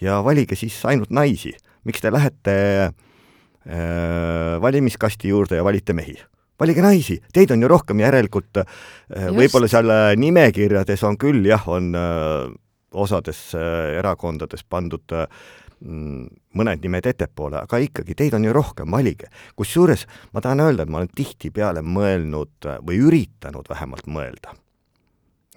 ja 0.00 0.18
valige 0.24 0.56
siis 0.58 0.80
ainult 0.84 1.10
naisi. 1.10 1.54
miks 1.84 2.00
te 2.00 2.12
lähete 2.12 2.54
äh, 2.84 4.60
valimiskasti 4.60 5.28
juurde 5.28 5.56
ja 5.56 5.64
valite 5.64 5.92
mehi? 5.92 6.16
valige 6.58 6.82
naisi, 6.82 7.20
teid 7.32 7.50
on 7.54 7.62
ju 7.62 7.68
rohkem, 7.68 8.00
järelikult 8.00 8.62
äh, 8.64 9.28
võib-olla 9.30 9.68
seal 9.68 9.92
nimekirjades 10.16 11.04
on 11.04 11.18
küll 11.18 11.44
jah, 11.46 11.68
on 11.68 11.92
osades 12.92 13.52
erakondades 13.98 14.64
pandud 14.64 15.12
äh, 15.12 15.26
mõned 15.80 16.82
nimed 16.82 17.06
ettepoole, 17.06 17.60
aga 17.62 17.78
ikkagi, 17.82 18.16
teid 18.18 18.34
on 18.34 18.46
ju 18.48 18.52
rohkem, 18.54 18.90
valige. 18.90 19.28
kusjuures 19.56 20.06
ma 20.34 20.42
tahan 20.42 20.64
öelda, 20.64 20.82
et 20.82 20.90
ma 20.90 21.02
olen 21.02 21.12
tihtipeale 21.14 21.84
mõelnud 21.86 22.70
või 22.86 22.98
üritanud 23.06 23.68
vähemalt 23.70 24.08
mõelda 24.10 24.54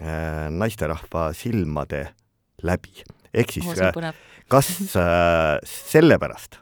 äh, 0.02 0.50
naisterahva 0.54 1.32
silmade 1.34 2.12
läbi. 2.62 3.04
ehk 3.34 3.52
siis 3.58 3.66
oh, 3.66 4.12
kas 4.52 4.70
äh, 4.96 5.58
sellepärast, 5.66 6.60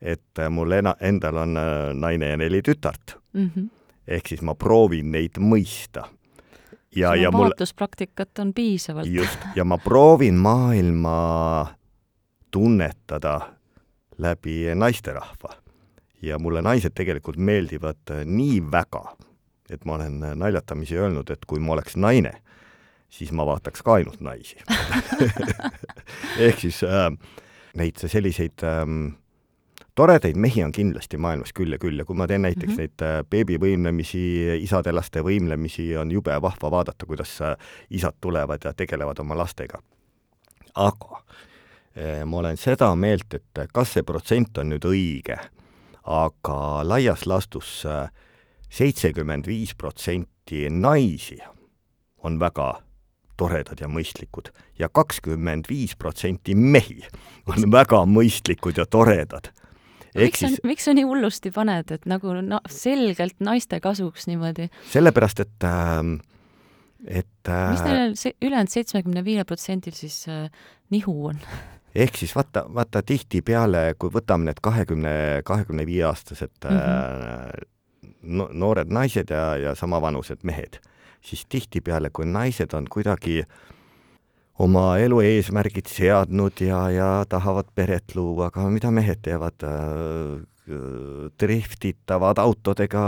et 0.00 0.44
mul 0.50 0.72
ena-, 0.72 0.96
endal 1.00 1.44
on 1.44 1.56
äh, 1.60 1.94
naine 1.94 2.32
ja 2.32 2.36
neli 2.40 2.62
tütart 2.62 3.18
mm, 3.32 3.50
-hmm. 3.54 3.68
ehk 4.08 4.28
siis 4.28 4.42
ma 4.42 4.54
proovin 4.54 5.10
neid 5.12 5.36
mõista 5.36 6.08
ja, 6.96 7.14
ja 7.14 7.30
mul 7.30 7.50
vaatuspraktikat 7.50 8.38
on 8.38 8.54
piisavalt. 8.54 9.06
just, 9.06 9.38
ja 9.56 9.64
ma 9.64 9.78
proovin 9.78 10.34
maailma 10.34 11.76
tunnetada 12.56 13.40
läbi 14.18 14.74
naisterahva. 14.74 15.56
ja 16.22 16.38
mulle 16.38 16.62
naised 16.62 16.94
tegelikult 16.96 17.36
meeldivad 17.36 18.10
äh, 18.10 18.22
nii 18.24 18.62
väga, 18.72 19.02
et 19.70 19.84
ma 19.84 19.98
olen 19.98 20.22
äh, 20.24 20.32
naljatamisi 20.34 20.96
öelnud, 20.96 21.28
et 21.30 21.44
kui 21.46 21.60
ma 21.60 21.74
oleks 21.74 21.98
naine, 22.00 22.32
siis 23.12 23.32
ma 23.36 23.44
vaataks 23.46 23.84
ka 23.84 23.98
ainult 24.00 24.24
naisi 24.24 24.56
ehk 26.46 26.62
siis 26.64 26.80
äh, 26.88 27.10
neid 27.76 28.00
selliseid 28.00 28.64
ähm, 28.64 29.10
toredaid 29.94 30.40
mehi 30.40 30.64
on 30.64 30.72
kindlasti 30.72 31.20
maailmas 31.20 31.52
küll 31.52 31.76
ja 31.76 31.80
küll 31.82 32.00
ja 32.00 32.08
kui 32.08 32.16
ma 32.16 32.24
teen 32.26 32.48
näiteks 32.48 32.72
mm 32.72 32.78
-hmm. 32.78 32.96
neid 32.96 33.04
äh, 33.04 33.18
beebivõimlemisi, 33.30 34.24
isade-laste 34.64 35.20
võimlemisi, 35.28 35.90
on 36.00 36.10
jube 36.10 36.40
vahva 36.42 36.70
vaadata, 36.70 37.06
kuidas 37.06 37.36
isad 37.90 38.16
tulevad 38.20 38.64
ja 38.64 38.72
tegelevad 38.72 39.20
oma 39.20 39.36
lastega. 39.36 39.82
aga 40.74 41.20
ma 41.96 42.38
olen 42.42 42.58
seda 42.60 42.90
meelt, 42.94 43.32
et 43.34 43.60
kas 43.72 43.94
see 43.94 44.04
protsent 44.04 44.58
on 44.60 44.68
nüüd 44.68 44.84
õige, 44.84 45.38
aga 46.06 46.56
laias 46.86 47.26
laastus 47.26 47.82
eh, 47.88 48.08
seitsekümmend 48.70 49.46
viis 49.50 49.74
protsenti 49.78 50.66
naisi 50.70 51.38
on 52.26 52.38
väga 52.40 52.76
toredad 53.36 53.82
ja 53.82 53.88
mõistlikud 53.90 54.48
ja 54.80 54.88
kakskümmend 54.88 55.68
viis 55.68 55.96
protsenti 55.98 56.54
mehi 56.56 57.02
on 57.50 57.68
väga 57.72 58.04
mõistlikud 58.08 58.78
ja 58.80 58.86
toredad. 58.86 59.50
miks 60.16 60.40
sa, 60.40 60.50
miks 60.64 60.86
sa 60.88 60.94
nii 60.96 61.04
hullusti 61.04 61.52
paned, 61.52 61.90
et 61.92 62.06
nagu 62.08 62.38
no, 62.40 62.62
selgelt 62.70 63.36
naiste 63.40 63.80
kasuks 63.82 64.30
niimoodi? 64.30 64.70
sellepärast, 64.92 65.44
et 65.44 65.68
äh, 65.68 66.16
et 67.06 67.50
äh, 67.50 67.70
mis 67.74 67.84
neil 67.84 68.36
ülejäänud 68.46 68.72
seitsmekümne 68.72 69.24
viiel 69.26 69.44
protsendil 69.44 69.94
siis 69.94 70.24
äh, 70.32 70.48
nihu 70.90 71.26
on 71.32 71.42
ehk 71.96 72.18
siis 72.20 72.34
vaata, 72.36 72.66
vaata 72.74 73.02
tihtipeale, 73.06 73.94
kui 73.98 74.12
võtame 74.12 74.50
need 74.50 74.60
kahekümne, 74.62 75.14
kahekümne 75.48 75.86
viie 75.88 76.04
aastased 76.08 76.52
mm 76.64 76.76
-hmm. 76.76 77.68
no, 78.22 78.48
noored 78.52 78.92
naised 78.92 79.30
ja, 79.30 79.56
ja 79.56 79.74
samavanused 79.74 80.42
mehed, 80.42 80.80
siis 81.20 81.46
tihtipeale, 81.48 82.10
kui 82.10 82.26
naised 82.26 82.74
on 82.74 82.88
kuidagi 82.90 83.44
oma 84.58 84.98
elu 84.98 85.20
eesmärgid 85.20 85.86
seadnud 85.86 86.60
ja, 86.60 86.90
ja 86.90 87.24
tahavad 87.28 87.66
peret 87.74 88.14
luua, 88.14 88.46
aga 88.46 88.70
mida 88.70 88.90
mehed 88.90 89.22
teevad? 89.22 89.66
Driftitavad 91.38 92.40
autodega, 92.42 93.04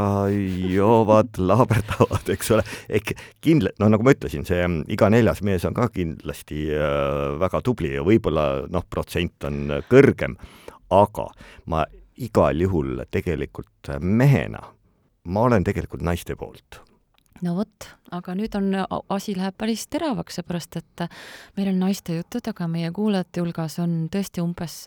joovad, 0.70 1.38
laaberdavad, 1.50 2.30
eks 2.34 2.52
ole, 2.54 2.64
ehk 2.88 3.14
kindla-, 3.44 3.74
no 3.82 3.90
nagu 3.92 4.06
ma 4.06 4.14
ütlesin, 4.14 4.46
see 4.48 4.62
iga 4.94 5.10
neljas 5.10 5.42
mees 5.46 5.66
on 5.68 5.76
ka 5.76 5.88
kindlasti 5.94 6.68
äh, 6.74 7.36
väga 7.40 7.62
tubli 7.66 7.94
ja 7.96 8.04
võib-olla 8.06 8.68
noh, 8.70 8.86
protsent 8.90 9.48
on 9.48 9.78
kõrgem, 9.90 10.38
aga 10.94 11.28
ma 11.70 11.84
igal 12.18 12.62
juhul 12.62 13.02
tegelikult 13.10 13.90
mehena, 14.00 14.62
ma 15.26 15.48
olen 15.48 15.66
tegelikult 15.66 16.04
naiste 16.06 16.38
poolt. 16.38 16.82
No 17.42 17.52
vot, 17.54 17.86
aga 18.10 18.34
nüüd 18.34 18.54
on, 18.58 18.72
asi 19.14 19.36
läheb 19.38 19.54
päris 19.58 19.84
teravaks, 19.86 20.40
seepärast 20.40 20.80
et 20.80 21.04
meil 21.58 21.70
on 21.70 21.78
naiste 21.84 22.16
jutud, 22.16 22.42
aga 22.50 22.66
meie 22.70 22.90
kuulajate 22.94 23.44
hulgas 23.44 23.78
on 23.82 24.08
tõesti 24.10 24.42
umbes 24.42 24.80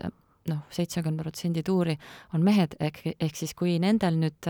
noh, 0.50 0.64
seitsekümmend 0.74 1.22
protsenti 1.22 1.64
tuuri 1.64 1.98
on 2.34 2.46
mehed, 2.46 2.78
ehk, 2.80 3.04
ehk 3.20 3.38
siis 3.38 3.54
kui 3.58 3.78
nendel 3.82 4.18
nüüd 4.22 4.50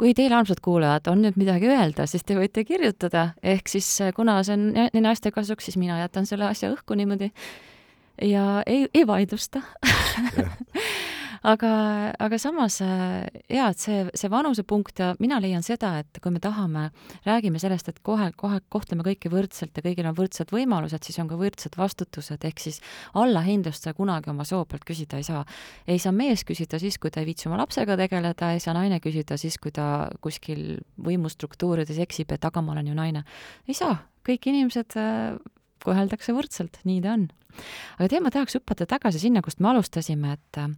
kui 0.00 0.14
teil, 0.18 0.32
armsad 0.34 0.58
kuulajad, 0.64 1.06
on 1.12 1.20
nüüd 1.22 1.36
midagi 1.38 1.68
öelda, 1.70 2.06
siis 2.10 2.24
te 2.26 2.34
võite 2.34 2.64
kirjutada, 2.66 3.32
ehk 3.42 3.68
siis 3.70 3.88
kuna 4.16 4.38
see 4.46 4.56
on 4.56 5.04
naiste 5.04 5.30
kasuks, 5.34 5.68
siis 5.68 5.78
mina 5.78 6.00
jätan 6.00 6.26
selle 6.26 6.48
asja 6.48 6.72
õhku 6.72 6.96
niimoodi 6.98 7.30
ja 8.22 8.62
ei, 8.66 8.88
ei 8.94 9.06
vaidlusta 9.06 9.62
aga, 11.46 11.70
aga 12.22 12.38
samas 12.40 12.78
äh, 12.84 13.26
jaa, 13.50 13.70
et 13.72 13.82
see, 13.82 14.02
see 14.18 14.30
vanusepunkt 14.32 15.02
ja 15.02 15.12
mina 15.22 15.38
leian 15.42 15.64
seda, 15.66 15.94
et 16.02 16.20
kui 16.22 16.32
me 16.34 16.42
tahame, 16.42 16.88
räägime 17.26 17.60
sellest, 17.62 17.90
et 17.90 18.00
kohe, 18.06 18.30
kohe 18.38 18.60
kohtleme 18.72 19.04
kõiki 19.06 19.32
võrdselt 19.32 19.76
ja 19.76 19.84
kõigil 19.84 20.08
on 20.08 20.16
võrdsed 20.18 20.52
võimalused, 20.54 21.02
siis 21.06 21.18
on 21.22 21.30
ka 21.30 21.38
võrdsed 21.40 21.78
vastutused, 21.78 22.44
ehk 22.48 22.62
siis 22.62 22.80
allahindlust 23.18 23.88
sa 23.88 23.94
kunagi 23.96 24.30
oma 24.32 24.46
soo 24.48 24.64
pealt 24.68 24.86
küsida 24.88 25.20
ei 25.20 25.26
saa. 25.26 25.44
ei 25.86 25.98
saa 26.02 26.14
mees 26.16 26.46
küsida 26.48 26.80
siis, 26.82 26.98
kui 27.02 27.10
ta 27.10 27.22
ei 27.22 27.30
viitsi 27.30 27.50
oma 27.50 27.60
lapsega 27.62 27.96
tegeleda, 28.00 28.52
ei 28.54 28.62
saa 28.62 28.76
naine 28.78 29.00
küsida 29.02 29.38
siis, 29.40 29.58
kui 29.62 29.74
ta 29.74 30.08
kuskil 30.22 30.78
võimustruktuurides 31.02 31.98
eksib, 32.02 32.32
et 32.32 32.44
aga 32.44 32.62
ma 32.62 32.76
olen 32.76 32.92
ju 32.92 32.94
naine. 32.98 33.24
ei 33.68 33.74
saa, 33.74 33.98
kõik 34.26 34.46
inimesed 34.52 34.98
äh, 35.00 35.34
koheldakse 35.84 36.34
võrdselt, 36.36 36.80
nii 36.88 37.00
ta 37.04 37.16
on. 37.16 37.28
aga 37.98 38.08
tead, 38.08 38.22
ma 38.24 38.32
tahaks 38.32 38.56
hüpata 38.58 38.86
tagasi 38.88 39.20
sinna, 39.22 39.42
kust 39.44 39.60
me 39.60 39.70
alustasime, 39.72 40.36
et 40.38 40.60
äh, 40.60 40.70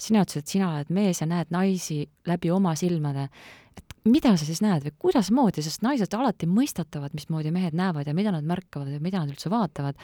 sina 0.00 0.24
ütlesid, 0.24 0.44
et 0.44 0.54
sina 0.54 0.72
oled 0.74 0.92
mees 0.94 1.22
ja 1.22 1.28
näed 1.30 1.52
naisi 1.54 2.02
läbi 2.28 2.50
oma 2.54 2.74
silmade. 2.76 3.28
et 3.76 3.94
mida 4.04 4.34
sa 4.36 4.44
siis 4.44 4.62
näed 4.64 4.84
või 4.86 4.94
kuidasmoodi, 5.06 5.62
sest 5.62 5.82
naised 5.86 6.14
alati 6.14 6.48
mõistatavad, 6.50 7.14
mismoodi 7.14 7.52
mehed 7.54 7.76
näevad 7.78 8.06
ja 8.06 8.14
mida 8.14 8.32
nad 8.34 8.44
märkavad 8.44 8.90
ja 8.92 9.00
mida 9.00 9.22
nad 9.22 9.32
üldse 9.32 9.50
vaatavad. 9.50 9.96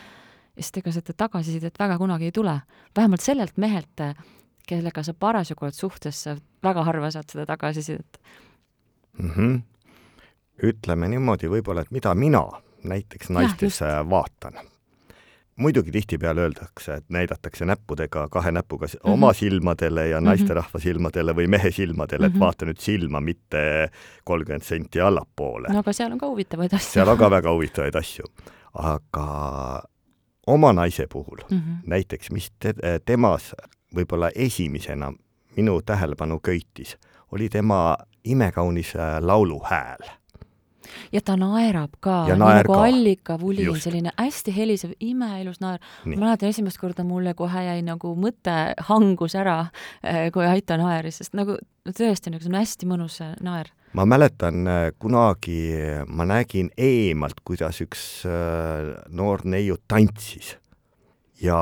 ja 0.57 0.63
sest 0.63 0.79
ega 0.79 0.93
seda 0.93 1.13
tagasisidet 1.17 1.79
väga 1.79 1.99
kunagi 1.99 2.31
ei 2.31 2.33
tule. 2.33 2.61
vähemalt 2.97 3.21
sellelt 3.21 3.57
mehelt, 3.57 4.01
kellega 4.67 5.03
sa 5.03 5.15
parasjagu 5.15 5.65
oled 5.65 5.75
suhtes, 5.75 6.25
väga 6.63 6.85
harva 6.85 7.11
saad 7.11 7.31
seda 7.31 7.47
tagasisidet 7.47 8.21
mm. 9.19 9.31
-hmm. 9.31 9.63
ütleme 10.63 11.09
niimoodi 11.09 11.49
võib-olla, 11.49 11.81
et 11.81 11.91
mida 11.91 12.15
mina 12.15 12.49
näiteks 12.85 13.31
naistes 13.31 13.81
ja, 13.81 14.05
vaatan. 14.11 14.53
muidugi 15.57 15.91
tihtipeale 15.91 16.41
öeldakse, 16.41 16.95
et 16.95 17.05
näidatakse 17.09 17.65
näppudega, 17.65 18.29
kahe 18.29 18.53
näpuga 18.53 18.87
mm 18.87 18.91
-hmm. 18.91 19.13
oma 19.13 19.33
silmadele 19.33 20.09
ja 20.09 20.21
mhm. 20.21 20.25
naisterahva 20.25 20.79
silmadele 20.79 21.33
või 21.33 21.47
mehe 21.49 21.71
silmadele, 21.71 22.27
et 22.27 22.33
-hmm. 22.33 22.41
vaata 22.41 22.67
nüüd 22.67 22.81
silma, 22.81 23.21
mitte 23.21 23.91
kolmkümmend 24.25 24.63
senti 24.63 25.01
allapoole. 25.01 25.69
no 25.73 25.79
aga 25.79 25.93
seal 25.93 26.13
on 26.13 26.19
ka 26.19 26.27
huvitavaid 26.27 26.75
asju. 26.75 26.93
seal 26.93 27.09
on 27.09 27.19
ka 27.19 27.31
väga 27.31 27.53
huvitavaid 27.53 27.95
asju. 27.95 28.25
aga 28.73 29.83
oma 30.47 30.73
naise 30.73 31.07
puhul 31.07 31.39
mm 31.51 31.59
-hmm. 31.59 31.77
näiteks, 31.87 32.31
mis 32.31 32.53
te, 32.59 32.75
temas 33.05 33.55
võib-olla 33.95 34.31
esimesena 34.35 35.13
minu 35.57 35.83
tähelepanu 35.83 36.41
köitis, 36.41 36.97
oli 37.33 37.49
tema 37.49 37.97
imekaunis 38.25 38.97
äh, 38.97 39.23
lauluhääl 39.23 40.11
ja 41.13 41.21
ta 41.25 41.37
naerab 41.41 41.97
ka, 42.01 42.25
nii 42.31 42.39
nagu 42.39 42.77
allikavulin, 42.79 43.81
selline 43.81 44.13
hästi 44.19 44.55
helisev, 44.57 44.95
imeilus 45.01 45.61
naer. 45.65 45.81
ma 46.07 46.17
mäletan 46.17 46.53
esimest 46.53 46.79
korda 46.81 47.05
mulle 47.05 47.35
kohe 47.35 47.65
jäi 47.67 47.81
nagu 47.87 48.15
mõte 48.19 48.75
hangus 48.89 49.37
ära, 49.39 49.67
eh, 50.03 50.31
kui 50.35 50.47
Aito 50.47 50.77
naeris, 50.81 51.21
sest 51.23 51.35
nagu 51.39 51.57
tõesti 51.89 52.33
nagu 52.33 52.45
see 52.45 52.53
on 52.53 52.61
hästi 52.61 52.91
mõnus 52.91 53.21
naer. 53.45 53.71
Ma 53.95 54.07
mäletan 54.09 54.67
eh, 54.67 54.91
kunagi, 54.99 55.61
ma 56.09 56.27
nägin 56.27 56.71
eemalt, 56.77 57.41
kuidas 57.47 57.81
üks 57.85 58.25
eh, 58.27 58.93
noor 59.15 59.45
neiu 59.47 59.79
tantsis. 59.89 60.57
Ja 61.43 61.59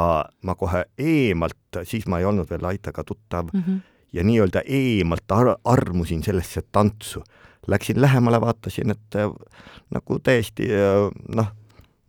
ma 0.46 0.54
kohe 0.54 0.84
eemalt, 1.00 1.82
siis 1.88 2.04
ma 2.06 2.20
ei 2.20 2.26
olnud 2.28 2.50
veel 2.50 2.64
Aitaga 2.68 3.02
tuttav 3.04 3.48
mm, 3.52 3.62
-hmm. 3.62 3.78
ja 4.12 4.24
nii-öelda 4.24 4.62
eemalt 4.66 5.32
ar 5.32 5.56
armusin 5.64 6.22
sellesse 6.22 6.62
tantsu 6.72 7.22
läksin 7.66 8.00
lähemale, 8.00 8.40
vaatasin, 8.40 8.90
et 8.90 9.16
äh, 9.16 9.30
nagu 9.94 10.18
täiesti 10.18 10.66
äh, 10.72 11.10
noh 11.34 11.46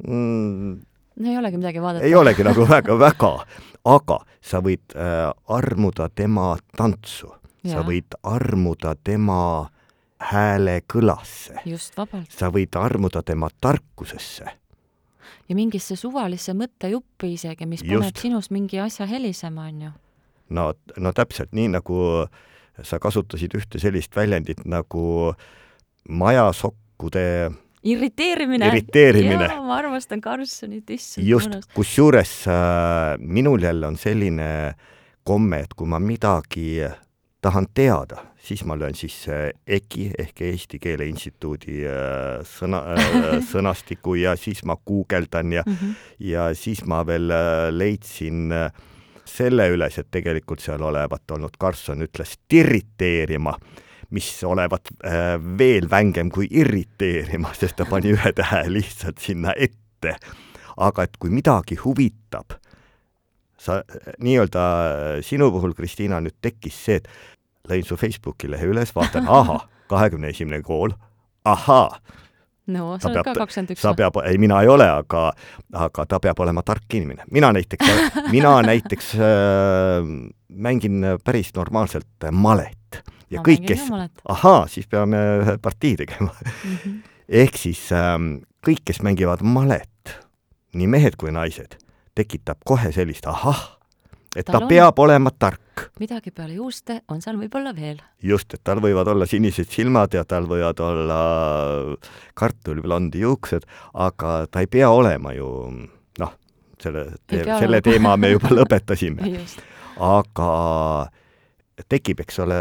mm, 0.07 0.81
no 1.19 1.29
ei 1.29 1.37
olegi 1.37 1.57
midagi 1.57 1.81
vaadata. 1.81 2.05
ei 2.05 2.15
olegi 2.15 2.43
nagu 2.43 2.67
väga-väga, 2.69 3.33
aga 3.85 4.19
sa 4.41 4.61
võid 4.63 4.95
äh, 4.95 5.29
armuda 5.47 6.09
tema 6.15 6.55
tantsu, 6.77 7.33
sa 7.67 7.83
võid 7.85 8.17
armuda 8.23 8.95
tema 9.03 9.69
hääle 10.23 10.81
kõlasse. 10.93 11.59
just, 11.65 11.97
vabalt. 11.97 12.31
sa 12.31 12.49
võid 12.53 12.75
armuda 12.79 13.21
tema 13.21 13.49
tarkusesse. 13.61 14.45
ja 15.49 15.55
mingisse 15.55 15.95
suvalisse 15.95 16.53
mõttejuppi 16.53 17.33
isegi, 17.33 17.65
mis 17.65 17.83
paneb 17.83 18.09
just. 18.09 18.23
sinus 18.25 18.49
mingi 18.51 18.79
asja 18.79 19.05
helisema, 19.05 19.67
on 19.67 19.81
ju. 19.81 19.91
no, 20.49 20.73
no 20.97 21.13
täpselt 21.13 21.53
nii, 21.53 21.69
nagu 21.77 21.99
äh, 22.23 22.41
sa 22.81 22.99
kasutasid 22.99 23.53
ühte 23.57 23.79
sellist 23.81 24.15
väljendit 24.15 24.63
nagu 24.65 25.33
majasokkude 26.09 27.51
irriteerimine. 27.83 28.67
irriteerimine. 28.67 29.47
jaa, 29.51 29.62
ma 29.62 29.77
armastan 29.77 30.21
Karlssonit, 30.21 30.89
issand. 30.89 31.27
just, 31.27 31.69
kusjuures 31.75 32.33
äh, 32.47 33.15
minul 33.19 33.62
jälle 33.62 33.88
on 33.88 33.97
selline 33.97 34.49
komme, 35.23 35.63
et 35.63 35.73
kui 35.77 35.88
ma 35.88 35.99
midagi 36.03 36.83
tahan 37.43 37.67
teada, 37.75 38.21
siis 38.39 38.63
ma 38.67 38.75
löön 38.79 38.95
sisse 38.95 39.51
EKI 39.67 40.09
ehk 40.19 40.41
Eesti 40.47 40.79
Keele 40.79 41.07
Instituudi 41.12 41.83
äh, 41.88 42.39
sõna 42.47 42.81
äh,, 42.95 43.38
sõnastiku 43.51 44.15
ja 44.19 44.38
siis 44.39 44.63
ma 44.67 44.77
guugeldan 44.79 45.51
ja 45.51 45.63
mm, 45.65 45.75
-hmm. 45.75 45.93
ja 46.31 46.49
siis 46.55 46.86
ma 46.88 47.03
veel 47.07 47.31
äh, 47.31 47.67
leidsin 47.71 48.51
äh, 48.51 48.71
selle 49.33 49.67
üles, 49.73 49.97
et 49.97 50.09
tegelikult 50.13 50.63
seal 50.63 50.81
olevat 50.85 51.31
olnud, 51.35 51.55
Karlsson 51.59 52.05
ütles 52.05 52.37
tirriteerima, 52.51 53.55
mis 54.13 54.29
olevat 54.45 54.91
äh, 55.05 55.35
veel 55.57 55.89
vängem 55.89 56.31
kui 56.33 56.47
irriteerima, 56.51 57.53
sest 57.59 57.77
ta 57.79 57.87
pani 57.89 58.13
ühe 58.13 58.33
tähe 58.37 58.65
lihtsalt 58.71 59.23
sinna 59.23 59.55
ette. 59.57 60.17
aga 60.77 61.03
et 61.05 61.17
kui 61.21 61.29
midagi 61.29 61.77
huvitab, 61.77 62.55
sa 63.61 63.83
nii-öelda 64.19 64.63
sinu 65.21 65.51
puhul, 65.53 65.75
Kristiina, 65.77 66.17
nüüd 66.21 66.35
tekkis 66.41 66.79
see, 66.85 66.97
et 66.97 67.07
lõin 67.69 67.85
su 67.85 67.95
Facebooki 67.95 68.49
lehe 68.49 68.67
üles, 68.71 68.91
vaatan, 68.95 69.29
ahah, 69.39 69.67
kahekümne 69.89 70.33
esimene 70.33 70.61
kool, 70.65 70.95
ahaa 71.45 72.01
no 72.71 72.93
sa 73.02 73.10
oled 73.10 73.26
ka 73.26 73.34
kakskümmend 73.36 73.73
üks. 73.76 73.82
sa 73.84 73.93
peab, 73.97 74.17
ei, 74.23 74.38
mina 74.41 74.62
ei 74.63 74.71
ole, 74.71 74.88
aga, 74.88 75.26
aga 75.86 76.06
ta 76.10 76.19
peab 76.23 76.39
olema 76.45 76.63
tark 76.65 76.95
inimene. 76.95 77.26
mina 77.32 77.52
näiteks, 77.56 77.91
mina 78.36 78.56
näiteks 78.65 79.13
äh, 79.19 80.08
mängin 80.49 81.04
päris 81.26 81.54
normaalselt 81.58 82.30
malet 82.32 83.04
ja 83.34 83.41
ma 83.41 83.47
kõik, 83.47 83.67
kes, 83.67 83.88
ahaa, 84.30 84.65
siis 84.71 84.88
peame 84.88 85.21
ühe 85.43 85.58
partii 85.62 85.95
tegema 86.04 86.32
mm. 86.32 86.76
-hmm. 86.76 86.99
ehk 87.43 87.60
siis 87.60 87.86
äh, 87.91 88.17
kõik, 88.65 88.84
kes 88.86 89.04
mängivad 89.04 89.43
malet, 89.43 90.17
nii 90.73 90.88
mehed 90.88 91.19
kui 91.19 91.32
naised, 91.32 91.78
tekitab 92.15 92.63
kohe 92.65 92.91
sellist 92.95 93.28
ahah 93.28 93.82
et 94.35 94.45
tal 94.45 94.59
ta 94.59 94.61
on... 94.65 94.69
peab 94.69 94.99
olema 94.99 95.31
tark. 95.31 95.87
midagi 95.99 96.31
peale 96.31 96.55
juuste 96.57 96.99
on 97.11 97.21
seal 97.21 97.37
võib-olla 97.39 97.73
veel. 97.75 97.99
just, 98.21 98.53
et 98.53 98.63
tal 98.63 98.81
võivad 98.83 99.09
olla 99.13 99.27
sinised 99.29 99.69
silmad 99.71 100.13
ja 100.13 100.23
tal 100.25 100.47
võivad 100.49 100.79
olla 100.83 101.19
kartuliblondi 102.39 103.23
juuksed, 103.23 103.67
aga 103.93 104.45
ta 104.51 104.63
ei 104.63 104.71
pea 104.71 104.89
olema 104.93 105.33
ju 105.37 105.49
noh, 106.19 106.33
selle 106.81 107.11
selle 107.29 107.81
teema 107.85 108.15
me 108.17 108.33
juba 108.35 108.53
lõpetasime 108.59 109.33
aga 110.01 110.49
tekib, 111.89 112.23
eks 112.23 112.39
ole, 112.43 112.59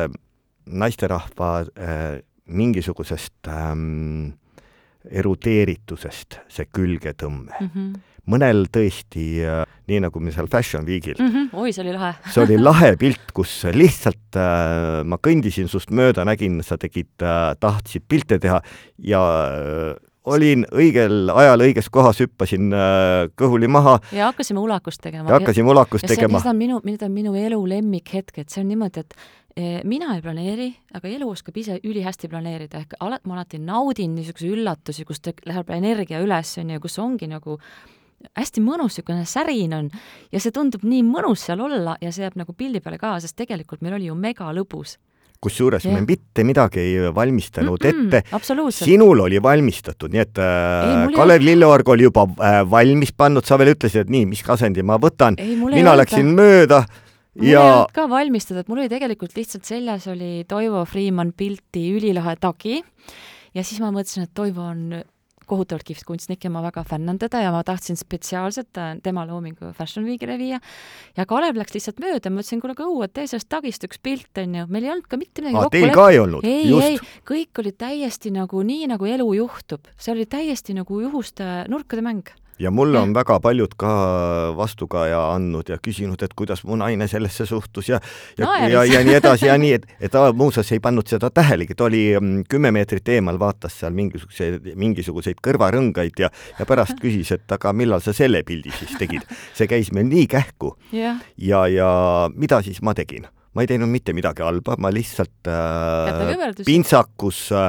naisterahva 0.66 1.50
äh, 1.62 2.20
mingisugusest 2.52 3.50
ähm, 3.50 4.32
erudeeritusest 5.10 6.40
see 6.52 6.68
külgetõmme 6.70 7.58
mm. 7.58 7.70
-hmm 7.74 8.00
mõnel 8.30 8.66
tõesti, 8.72 9.26
äh, 9.46 9.64
nii 9.90 10.04
nagu 10.04 10.22
me 10.22 10.34
seal 10.34 10.50
Fashion 10.50 10.86
Weekil 10.86 11.18
mm. 11.18 11.32
-hmm. 11.32 11.58
oi, 11.58 11.72
see 11.72 11.82
oli 11.82 11.96
lahe 11.96 12.12
see 12.30 12.44
oli 12.44 12.60
lahe 12.68 12.94
pilt, 13.00 13.32
kus 13.34 13.64
lihtsalt 13.74 14.38
äh, 14.38 15.02
ma 15.04 15.18
kõndisin 15.18 15.68
sust 15.68 15.90
mööda, 15.90 16.24
nägin, 16.28 16.62
sa 16.62 16.78
tegid 16.78 17.10
äh,, 17.22 17.52
tahtsid 17.60 18.06
pilte 18.08 18.38
teha 18.38 18.62
ja 18.98 19.22
äh, 19.50 20.00
olin 20.24 20.64
õigel 20.70 21.30
ajal 21.34 21.64
õiges 21.66 21.88
kohas, 21.92 22.20
hüppasin 22.22 22.72
äh, 22.76 23.28
kõhuli 23.38 23.68
maha. 23.70 23.98
ja 24.14 24.30
hakkasime 24.30 24.60
ulakust 24.62 25.02
tegema. 25.02 25.28
ja 25.28 25.38
hakkasime 25.40 25.70
ulakust 25.70 26.06
ja 26.06 26.14
tegema. 26.14 26.40
see 26.42 26.52
on 26.52 26.58
minu, 26.58 26.80
need 26.86 27.02
on 27.02 27.14
minu 27.14 27.34
elu 27.38 27.58
lemmikhetked, 27.74 28.50
see 28.52 28.62
on 28.62 28.70
niimoodi, 28.70 29.02
et 29.02 29.16
eh, 29.56 29.80
mina 29.88 30.14
ei 30.16 30.22
planeeri, 30.22 30.68
aga 30.94 31.10
elu 31.10 31.30
oskab 31.30 31.58
ise 31.58 31.80
ülihästi 31.82 32.30
planeerida, 32.30 32.84
ehk 32.84 32.94
alati, 33.00 33.28
ma 33.28 33.40
alati 33.40 33.58
naudin 33.62 34.14
niisuguseid 34.18 34.54
üllatusi, 34.54 35.06
kus 35.08 35.22
läheb 35.48 35.74
energia 35.74 36.22
üles, 36.22 36.54
on 36.62 36.70
ju, 36.76 36.84
kus 36.86 36.98
ongi 37.02 37.30
nagu 37.30 37.58
hästi 38.38 38.64
mõnus, 38.64 38.98
niisugune 38.98 39.24
särin 39.28 39.76
on. 39.76 39.88
Ja 40.32 40.40
see 40.42 40.54
tundub 40.54 40.84
nii 40.86 41.02
mõnus 41.06 41.46
seal 41.48 41.62
olla 41.64 41.96
ja 42.00 42.12
see 42.12 42.26
jääb 42.26 42.36
nagu 42.40 42.54
pildi 42.56 42.82
peale 42.84 43.00
ka, 43.00 43.18
sest 43.20 43.36
tegelikult 43.38 43.82
meil 43.82 43.98
oli 43.98 44.10
ju 44.10 44.18
mega 44.18 44.50
lõbus. 44.54 44.98
Kusjuures 45.42 45.82
me 45.90 46.04
mitte 46.06 46.44
midagi 46.46 46.78
ei 46.78 47.08
valmistanud 47.14 47.82
mm 47.82 48.10
-mm, 48.10 48.16
ette. 48.30 48.84
sinul 48.84 49.20
oli 49.20 49.42
valmistatud, 49.42 50.12
nii 50.12 50.20
et 50.20 50.38
äh, 50.38 51.08
ei, 51.08 51.14
Kalev 51.16 51.42
Lilleorg 51.42 51.88
oli 51.88 52.02
juba 52.02 52.22
äh, 52.22 52.70
valmis 52.70 53.12
pannud, 53.12 53.44
sa 53.44 53.58
veel 53.58 53.74
ütlesid, 53.74 54.06
et 54.06 54.10
nii, 54.10 54.26
mis 54.26 54.44
asendi 54.48 54.82
ma 54.82 54.98
võtan. 55.02 55.34
mina 55.74 55.96
läksin 55.96 56.38
öelda. 56.38 56.42
mööda 56.42 56.84
mul 57.34 57.48
ja... 57.48 57.60
ei 57.60 57.72
olnud 57.72 57.94
ka 57.96 58.08
valmistada, 58.08 58.60
et 58.60 58.68
mul 58.68 58.82
oli 58.82 58.92
tegelikult 58.92 59.36
lihtsalt 59.36 59.64
seljas 59.64 60.06
oli 60.12 60.44
Toivo 60.48 60.84
Freeman 60.84 61.32
pilti 61.36 61.88
ülilahe 61.96 62.36
tagi 62.40 62.82
ja 63.54 63.64
siis 63.64 63.80
ma 63.80 63.90
mõtlesin, 63.92 64.28
et 64.28 64.34
Toivo 64.34 64.68
on 64.68 65.02
kohutavalt 65.52 65.86
kihvt 65.86 66.06
kunstnik 66.08 66.44
ja 66.46 66.50
ma 66.52 66.62
väga 66.64 66.84
fännan 66.88 67.20
teda 67.20 67.42
ja 67.44 67.52
ma 67.54 67.62
tahtsin 67.66 67.98
spetsiaalselt 68.00 68.80
äh, 68.80 68.94
tema 69.04 69.26
loomingu 69.28 69.72
Fashion 69.76 70.06
Weekile 70.08 70.38
viia. 70.40 70.60
ja 71.16 71.26
Kalev 71.28 71.60
läks 71.60 71.76
lihtsalt 71.76 72.00
mööda, 72.02 72.32
ma 72.32 72.42
ütlesin, 72.42 72.62
kuule, 72.62 72.76
aga 72.76 72.88
õue, 72.88 73.08
tee 73.12 73.28
sellest 73.30 73.50
tagist 73.52 73.86
üks 73.88 74.00
pilt, 74.02 74.30
onju. 74.38 74.66
meil 74.72 74.88
ei 74.88 74.94
olnud 74.96 75.08
ka 75.10 75.20
mitte 75.20 75.44
midagi 75.44 75.58
kokku 75.58 75.68
leppinud. 75.68 75.88
Teil 75.88 75.98
ka 75.98 76.10
ei 76.10 76.22
olnud? 76.22 76.46
ei, 76.48 76.92
ei, 76.92 77.00
kõik 77.28 77.62
oli 77.64 77.74
täiesti 77.84 78.32
nagu 78.34 78.62
nii, 78.72 78.88
nagu 78.94 79.10
elu 79.16 79.28
juhtub. 79.42 79.90
see 79.98 80.14
oli 80.16 80.26
täiesti 80.26 80.76
nagu 80.78 81.02
juhuste 81.04 81.50
nurkade 81.72 82.04
mäng 82.04 82.32
ja 82.58 82.70
mulle 82.70 82.98
on 82.98 83.14
väga 83.14 83.38
paljud 83.40 83.74
ka 83.78 83.92
vastukaja 84.56 85.20
andnud 85.34 85.68
ja 85.72 85.78
küsinud, 85.82 86.22
et 86.22 86.34
kuidas 86.36 86.64
mu 86.68 86.76
naine 86.76 87.08
sellesse 87.08 87.46
suhtus 87.46 87.88
ja 87.88 88.00
ja 88.38 88.46
no,, 88.46 88.54
ja, 88.68 88.84
ja 88.84 89.02
nii 89.04 89.16
edasi 89.18 89.48
ja 89.48 89.58
nii, 89.64 89.72
et, 89.78 89.86
et 90.00 90.12
ta 90.12 90.28
muuseas 90.36 90.72
ei 90.72 90.80
pannud 90.80 91.08
seda 91.08 91.30
tähelegi, 91.30 91.74
ta 91.74 91.88
oli 91.88 92.04
mm, 92.18 92.46
kümme 92.50 92.72
meetrit 92.74 93.08
eemal, 93.16 93.40
vaatas 93.40 93.78
seal 93.82 93.94
mingisuguseid, 93.96 94.72
mingisuguseid 94.78 95.42
kõrvarõngaid 95.44 96.24
ja, 96.24 96.32
ja 96.58 96.68
pärast 96.68 96.98
küsis, 97.04 97.34
et 97.36 97.58
aga 97.58 97.74
millal 97.76 98.04
sa 98.04 98.14
selle 98.16 98.44
pildi 98.46 98.72
siis 98.78 98.96
tegid. 99.00 99.26
see 99.56 99.68
käis 99.70 99.92
meil 99.92 100.08
nii 100.10 100.26
kähku. 100.30 100.76
Yeah.. 100.92 101.22
ja, 101.36 101.66
ja 101.70 101.92
mida 102.34 102.62
siis 102.62 102.82
ma 102.82 102.94
tegin? 102.94 103.28
ma 103.52 103.64
ei 103.64 103.68
teinud 103.68 103.90
mitte 103.92 104.14
midagi 104.16 104.44
halba, 104.44 104.78
ma 104.80 104.88
lihtsalt 104.92 105.48
äh, 105.50 106.54
pintsakus 106.64 107.50
äh, 107.52 107.68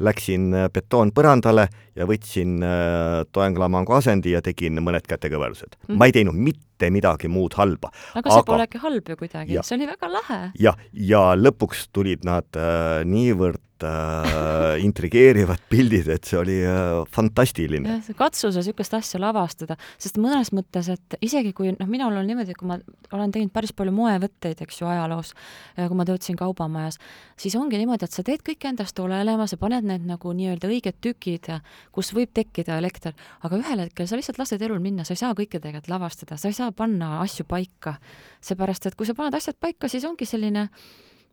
läksin 0.00 0.50
äh, 0.56 0.68
betoonpõrandale 0.72 1.66
ja 1.98 2.06
võtsin 2.08 2.58
äh, 2.64 3.22
toenglamangu 3.32 3.94
asendi 3.96 4.34
ja 4.34 4.42
tegin 4.44 4.80
mõned 4.82 5.06
kätekõverused 5.08 5.76
mm. 5.76 5.86
-hmm. 5.86 6.00
ma 6.00 6.08
ei 6.08 6.16
teinud 6.16 6.36
mitte 6.36 6.90
midagi 6.90 7.28
muud 7.28 7.56
halba. 7.60 7.92
aga 8.14 8.36
see 8.36 8.46
polegi 8.48 8.80
halb 8.82 9.08
ju 9.08 9.16
kuidagi, 9.16 9.58
see 9.62 9.76
oli 9.76 9.90
väga 9.90 10.12
lahe. 10.12 10.40
jah, 10.58 10.78
ja 10.92 11.24
lõpuks 11.36 11.88
tulid 11.92 12.24
nad 12.24 12.48
äh, 12.56 13.04
niivõrd 13.04 13.60
äh, 13.86 14.80
intrigeerivad 14.84 15.62
pildid, 15.70 16.08
et 16.12 16.28
see 16.28 16.38
oli 16.40 16.56
äh, 16.64 17.00
fantastiline. 17.12 18.00
katsu 18.18 18.50
sa 18.50 18.62
niisugust 18.62 18.94
asja 18.98 19.20
lavastada, 19.22 19.76
sest 20.00 20.20
mõnes 20.20 20.52
mõttes, 20.56 20.90
et 20.92 21.18
isegi 21.24 21.52
kui 21.56 21.72
noh, 21.74 21.90
minul 21.90 22.16
on 22.20 22.28
niimoodi, 22.28 22.56
kui 22.58 22.68
ma 22.70 22.78
olen 23.12 23.34
teinud 23.34 23.52
päris 23.54 23.74
palju 23.76 23.94
moevõtteid, 23.96 24.62
eks 24.64 24.80
ju, 24.82 24.88
ajaloos, 24.90 25.32
kui 25.76 25.98
ma 25.98 26.06
töötasin 26.08 26.38
kaubamajas, 26.38 27.00
siis 27.40 27.56
ongi 27.58 27.80
niimoodi, 27.80 28.06
et 28.06 28.16
sa 28.16 28.24
teed 28.26 28.44
kõik 28.46 28.68
endast 28.70 28.98
olenema, 29.02 29.48
sa 29.50 29.58
paned 29.60 29.86
need 29.88 30.06
nagu 30.08 30.34
nii-öelda 30.36 30.70
õiged 30.70 31.00
tükid, 31.04 31.50
kus 31.94 32.12
võib 32.16 32.32
tekkida 32.36 32.78
elekter, 32.80 33.16
aga 33.46 33.60
ühel 33.60 33.84
hetkel 33.86 34.08
sa 34.10 34.18
lihtsalt 34.18 34.40
lased 34.40 34.62
elul 34.62 34.82
minna, 34.82 35.06
sa 35.06 35.16
ei 35.16 35.22
saa 35.22 35.36
kõike 35.36 35.58
tegelikult 35.58 35.90
lavastada, 35.92 36.38
sa 36.40 36.50
ei 36.50 36.56
saa 36.56 36.72
panna 36.72 37.18
asju 37.24 37.46
paika. 37.48 37.98
seepärast, 38.40 38.86
et 38.86 38.96
kui 38.96 39.06
sa 39.06 39.14
paned 39.14 39.34
asjad 39.36 39.56
paika, 39.60 39.88
siis 39.88 40.04
ongi 40.08 40.26
selline 40.26 40.68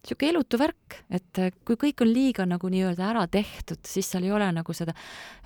niisugune 0.07 0.29
elutu 0.31 0.57
värk, 0.59 0.95
et 1.11 1.39
äh, 1.41 1.51
kui 1.65 1.75
kõik 1.75 2.01
on 2.01 2.11
liiga 2.11 2.45
nagu 2.47 2.69
nii-öelda 2.71 3.09
ära 3.09 3.25
tehtud, 3.27 3.81
siis 3.85 4.09
seal 4.09 4.23
ei 4.23 4.31
ole 4.31 4.47
nagu 4.55 4.73
seda, 4.73 4.95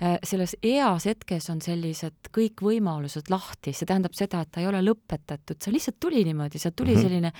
äh, 0.00 0.18
selles 0.22 0.54
eas 0.62 1.06
hetkes 1.06 1.50
on 1.50 1.60
sellised 1.60 2.30
kõik 2.32 2.62
võimalused 2.62 3.30
lahti, 3.30 3.74
see 3.74 3.86
tähendab 3.86 4.14
seda, 4.14 4.42
et 4.42 4.52
ta 4.52 4.62
ei 4.62 4.70
ole 4.70 4.82
lõpetatud, 4.84 5.58
see 5.60 5.74
lihtsalt 5.74 5.98
tuli 6.00 6.24
niimoodi, 6.24 6.58
sealt 6.58 6.76
tuli 6.76 6.94
mm 6.94 6.98
-hmm. 6.98 7.02
selline 7.02 7.32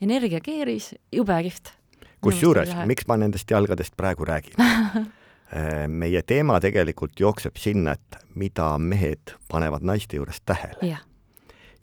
energiakeeris, 0.00 0.94
jube 1.12 1.42
kihvt. 1.42 1.72
kusjuures, 2.20 2.74
miks 2.86 3.06
ma 3.06 3.16
nendest 3.16 3.50
jalgadest 3.50 3.96
praegu 3.96 4.24
räägin 4.24 4.54
äh, 4.60 5.88
meie 5.88 6.22
teema 6.22 6.60
tegelikult 6.60 7.20
jookseb 7.20 7.56
sinna, 7.56 7.92
et 7.92 8.16
mida 8.34 8.78
mehed 8.78 9.36
panevad 9.48 9.82
naiste 9.82 10.16
juures 10.16 10.40
tähele. 10.44 10.98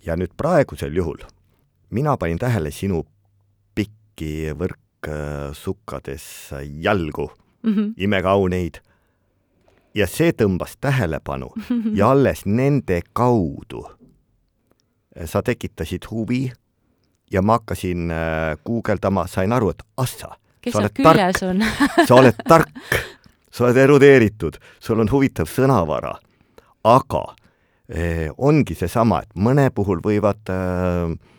ja 0.06 0.15
nüüd 0.15 0.34
praegusel 0.38 0.95
juhul 0.95 1.23
mina 1.93 2.17
panin 2.17 2.38
tähele 2.38 2.71
sinu 2.71 3.06
pikki 3.75 4.49
võrksukkades 5.07 6.53
jalgu 6.81 7.31
mm, 7.63 7.73
-hmm. 7.73 7.93
imekauneid. 7.97 8.81
ja 9.95 10.07
see 10.07 10.31
tõmbas 10.31 10.77
tähelepanu 10.81 11.53
ja 11.93 12.11
alles 12.11 12.45
nende 12.45 13.01
kaudu 13.13 13.85
sa 15.25 15.41
tekitasid 15.41 16.05
huvi 16.11 16.51
ja 17.31 17.41
ma 17.41 17.53
hakkasin 17.53 18.11
äh, 18.11 18.57
guugeldama, 18.65 19.27
sain 19.27 19.51
aru, 19.51 19.69
et 19.69 19.83
assa, 19.97 20.37
sa 20.71 20.79
oled 20.79 20.93
tark, 21.03 21.37
sa 22.07 22.15
oled 22.15 22.35
tark, 22.47 22.69
sa 23.51 23.65
oled 23.65 23.77
erudeeritud, 23.77 24.57
sul 24.79 24.99
on 24.99 25.09
huvitav 25.09 25.45
sõnavara, 25.45 26.17
aga 26.83 27.35
eh, 27.89 28.29
ongi 28.37 28.75
seesama, 28.75 29.21
et 29.21 29.29
mõne 29.35 29.69
puhul 29.69 30.01
võivad 30.01 30.49
äh, 30.49 31.13
Äh, 31.13 31.33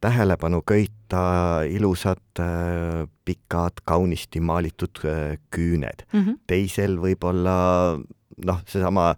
tähelepanu 0.00 0.62
köita 0.66 1.62
ilusad 1.68 2.40
äh, 2.40 3.06
pikad, 3.24 3.82
kaunisti 3.84 4.40
maalitud 4.40 5.02
äh, 5.04 5.38
küüned 5.50 6.06
mm. 6.12 6.20
-hmm. 6.20 6.38
teisel 6.46 6.96
võib-olla 6.98 7.98
noh, 8.44 8.62
seesama 8.66 9.10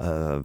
äh, 0.00 0.40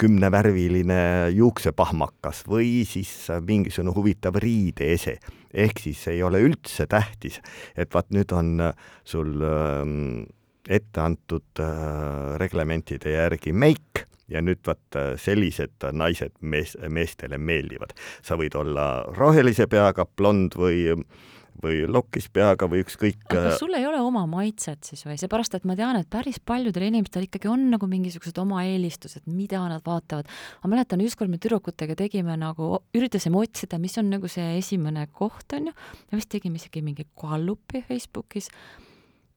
kümnevärviline 0.00 1.30
juuksepahmakas 1.36 2.42
või 2.48 2.84
siis 2.88 3.28
mingisugune 3.46 3.94
huvitav 3.94 4.34
riideese. 4.34 5.18
ehk 5.54 5.78
siis 5.78 6.08
ei 6.08 6.22
ole 6.22 6.40
üldse 6.40 6.86
tähtis, 6.86 7.40
et 7.76 7.94
vaat 7.94 8.10
nüüd 8.10 8.32
on 8.32 8.72
sul 9.04 9.42
äh, 9.42 10.26
ette 10.68 11.00
antud 11.00 11.60
äh, 11.60 12.36
reglementide 12.38 13.16
järgi 13.16 13.52
meik 13.52 14.06
ja 14.30 14.42
nüüd 14.44 14.62
vaat 14.66 14.98
äh, 14.98 15.10
sellised 15.20 15.90
naised 15.92 16.36
mees, 16.40 16.76
meestele 16.88 17.38
meeldivad. 17.38 17.94
sa 18.22 18.38
võid 18.40 18.56
olla 18.58 18.86
rohelise 19.16 19.66
peaga, 19.70 20.06
blond 20.16 20.56
või 20.58 20.88
või 21.60 21.84
lokis 21.88 22.28
peaga 22.32 22.68
või 22.70 22.82
ükskõik. 22.84 23.20
aga 23.28 23.34
kas 23.34 23.54
äh, 23.54 23.58
sul 23.60 23.74
ei 23.76 23.86
ole 23.86 24.00
oma 24.02 24.24
maitset 24.30 24.86
siis 24.86 25.04
või, 25.06 25.16
seepärast 25.20 25.54
et 25.56 25.66
ma 25.68 25.76
tean, 25.78 25.98
et 26.00 26.08
päris 26.10 26.40
paljudel 26.40 26.86
inimestel 26.88 27.26
ikkagi 27.26 27.50
on 27.50 27.68
nagu 27.72 27.88
mingisugused 27.90 28.38
oma 28.42 28.64
eelistused, 28.68 29.26
mida 29.28 29.62
nad 29.68 29.84
vaatavad. 29.86 30.30
ma 30.64 30.72
mäletan, 30.74 31.04
ükskord 31.04 31.32
me 31.32 31.40
tüdrukutega 31.42 31.96
tegime 31.98 32.36
nagu, 32.40 32.80
üritasime 32.96 33.40
otsida, 33.40 33.80
mis 33.82 33.98
on 34.00 34.10
nagu 34.12 34.30
see 34.30 34.56
esimene 34.58 35.06
koht, 35.12 35.52
on 35.56 35.70
ju, 35.70 35.76
ja 36.10 36.20
vist 36.20 36.32
tegime 36.32 36.60
isegi 36.60 36.84
mingi 36.84 37.08
gallupi 37.20 37.84
Facebookis 37.88 38.50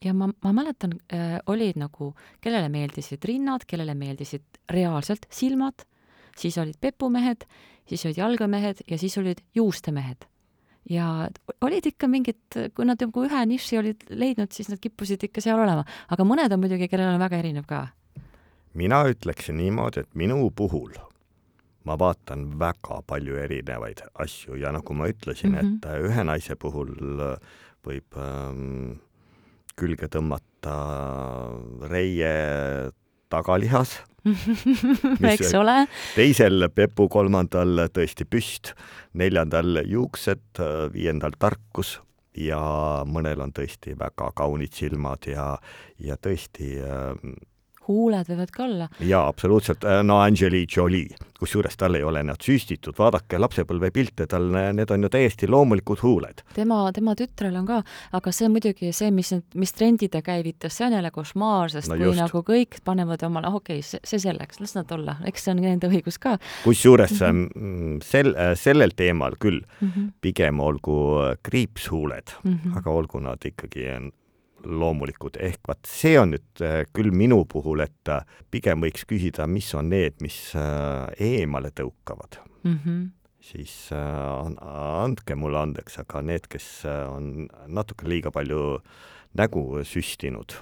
ja 0.03 0.13
ma, 0.13 0.29
ma 0.43 0.53
mäletan 0.55 0.97
äh,, 1.13 1.37
olid 1.47 1.79
nagu, 1.79 2.13
kellele 2.41 2.69
meeldisid 2.69 3.23
rinnad, 3.25 3.65
kellele 3.67 3.95
meeldisid 3.95 4.61
reaalselt 4.71 5.27
silmad, 5.31 5.85
siis 6.37 6.57
olid 6.57 6.77
pepumehed, 6.81 7.47
siis 7.89 8.05
olid 8.05 8.19
jalgamehed 8.21 8.83
ja 8.89 8.97
siis 8.97 9.17
olid 9.17 9.43
juustemehed. 9.55 10.25
ja 10.89 11.29
olid 11.61 11.85
ikka 11.87 12.07
mingid, 12.11 12.41
kui 12.75 12.85
nad 12.85 12.99
nagu 12.99 13.23
ühe 13.23 13.45
niši 13.47 13.77
olid 13.79 14.01
leidnud, 14.09 14.51
siis 14.51 14.67
nad 14.67 14.81
kippusid 14.83 15.23
ikka 15.23 15.41
seal 15.41 15.61
olema, 15.63 15.85
aga 16.11 16.25
mõned 16.27 16.51
on 16.51 16.59
muidugi, 16.59 16.89
kellel 16.91 17.13
on 17.13 17.23
väga 17.23 17.39
erinev 17.39 17.65
ka. 17.67 17.87
mina 18.73 19.03
ütleksin 19.07 19.57
niimoodi, 19.57 20.03
et 20.03 20.15
minu 20.15 20.49
puhul 20.51 20.91
ma 21.83 21.95
vaatan 21.99 22.59
väga 22.59 23.01
palju 23.07 23.37
erinevaid 23.39 24.03
asju 24.19 24.55
ja 24.59 24.71
nagu 24.71 24.93
ma 24.93 25.07
ütlesin 25.11 25.51
mm, 25.51 25.57
-hmm. 25.57 25.77
et 25.77 26.05
ühe 26.09 26.23
naise 26.23 26.55
puhul 26.55 26.93
võib 27.83 28.17
ähm, 28.17 28.99
külge 29.79 30.09
tõmmata 30.11 30.77
reie 31.91 32.33
tagalihas 33.33 33.99
eks 35.33 35.51
ole. 35.59 35.83
teisel 36.15 36.69
pepu, 36.71 37.09
kolmandal 37.11 37.87
tõesti 37.91 38.25
püst, 38.29 38.71
neljandal 39.19 39.81
juuksed, 39.83 40.61
viiendal 40.93 41.35
tarkus 41.39 41.97
ja 42.39 42.59
mõnel 43.05 43.43
on 43.43 43.51
tõesti 43.53 43.97
väga 43.99 44.31
kaunid 44.37 44.73
silmad 44.73 45.27
ja, 45.29 45.53
ja 46.01 46.17
tõesti 46.17 46.77
äh, 46.81 47.11
huuled 47.87 48.29
võivad 48.29 48.51
ka 48.53 48.63
olla. 48.63 48.89
jaa, 48.99 49.27
absoluutselt, 49.27 49.85
no 50.03 50.19
Angeli 50.23 50.65
Jolie, 50.75 51.15
kusjuures 51.39 51.75
tal 51.77 51.97
ei 51.97 52.03
ole 52.03 52.23
nad 52.23 52.39
süstitud, 52.43 52.95
vaadake 52.97 53.39
lapsepõlvepilte, 53.41 54.27
tal, 54.31 54.47
need 54.75 54.91
on 54.93 55.03
ju 55.03 55.11
täiesti 55.11 55.49
loomulikud 55.51 56.03
huuled. 56.03 56.43
tema, 56.55 56.79
tema 56.95 57.15
tütrel 57.19 57.57
on 57.59 57.67
ka, 57.67 57.81
aga 58.19 58.33
see 58.35 58.49
muidugi 58.51 58.93
see, 58.95 59.11
mis, 59.11 59.33
mis 59.59 59.75
trendide 59.75 60.23
käivitas, 60.25 60.77
see 60.77 60.87
on 60.87 60.97
jälle 60.97 61.11
košmaar, 61.11 61.73
sest 61.73 61.91
no 61.91 61.99
kui 61.99 62.15
nagu 62.17 62.43
kõik 62.47 62.79
panevad 62.85 63.25
omale, 63.27 63.51
okei 63.53 63.83
okay,, 63.83 64.01
see 64.03 64.23
selleks, 64.23 64.61
las 64.63 64.75
nad 64.77 64.91
olla, 64.95 65.17
eks 65.27 65.47
see 65.47 65.55
on 65.55 65.63
nende 65.63 65.91
õigus 65.91 66.19
ka. 66.21 66.37
kusjuures 66.63 67.19
mm 67.19 67.45
-hmm. 67.45 68.01
sel, 68.03 68.33
sellel 68.55 68.95
teemal 68.95 69.35
küll 69.39 69.61
mm 69.61 69.89
-hmm. 69.89 70.11
pigem 70.21 70.59
olgu 70.59 70.97
kriipshuuled 71.43 72.35
mm, 72.43 72.53
-hmm. 72.53 72.77
aga 72.77 72.89
olgu 72.89 73.19
nad 73.19 73.45
ikkagi 73.45 73.87
loomulikud, 74.65 75.37
ehk 75.41 75.67
vaat 75.67 75.89
see 75.89 76.15
on 76.19 76.33
nüüd 76.35 76.63
äh, 76.63 76.83
küll 76.95 77.13
minu 77.15 77.43
puhul, 77.49 77.83
et 77.85 78.11
äh, 78.11 78.25
pigem 78.51 78.83
võiks 78.83 79.07
küsida, 79.09 79.47
mis 79.49 79.71
on 79.77 79.91
need, 79.93 80.19
mis 80.23 80.37
äh, 80.59 81.09
eemale 81.31 81.73
tõukavad. 81.75 82.41
Mm. 82.63 82.79
-hmm 82.79 83.03
siis 83.43 83.89
andke 83.91 85.35
mulle 85.35 85.57
andeks, 85.59 85.97
aga 85.99 86.21
need, 86.23 86.45
kes 86.47 86.85
on 86.87 87.49
natuke 87.67 88.07
liiga 88.07 88.31
palju 88.31 88.77
nägu 89.35 89.83
süstinud, 89.83 90.55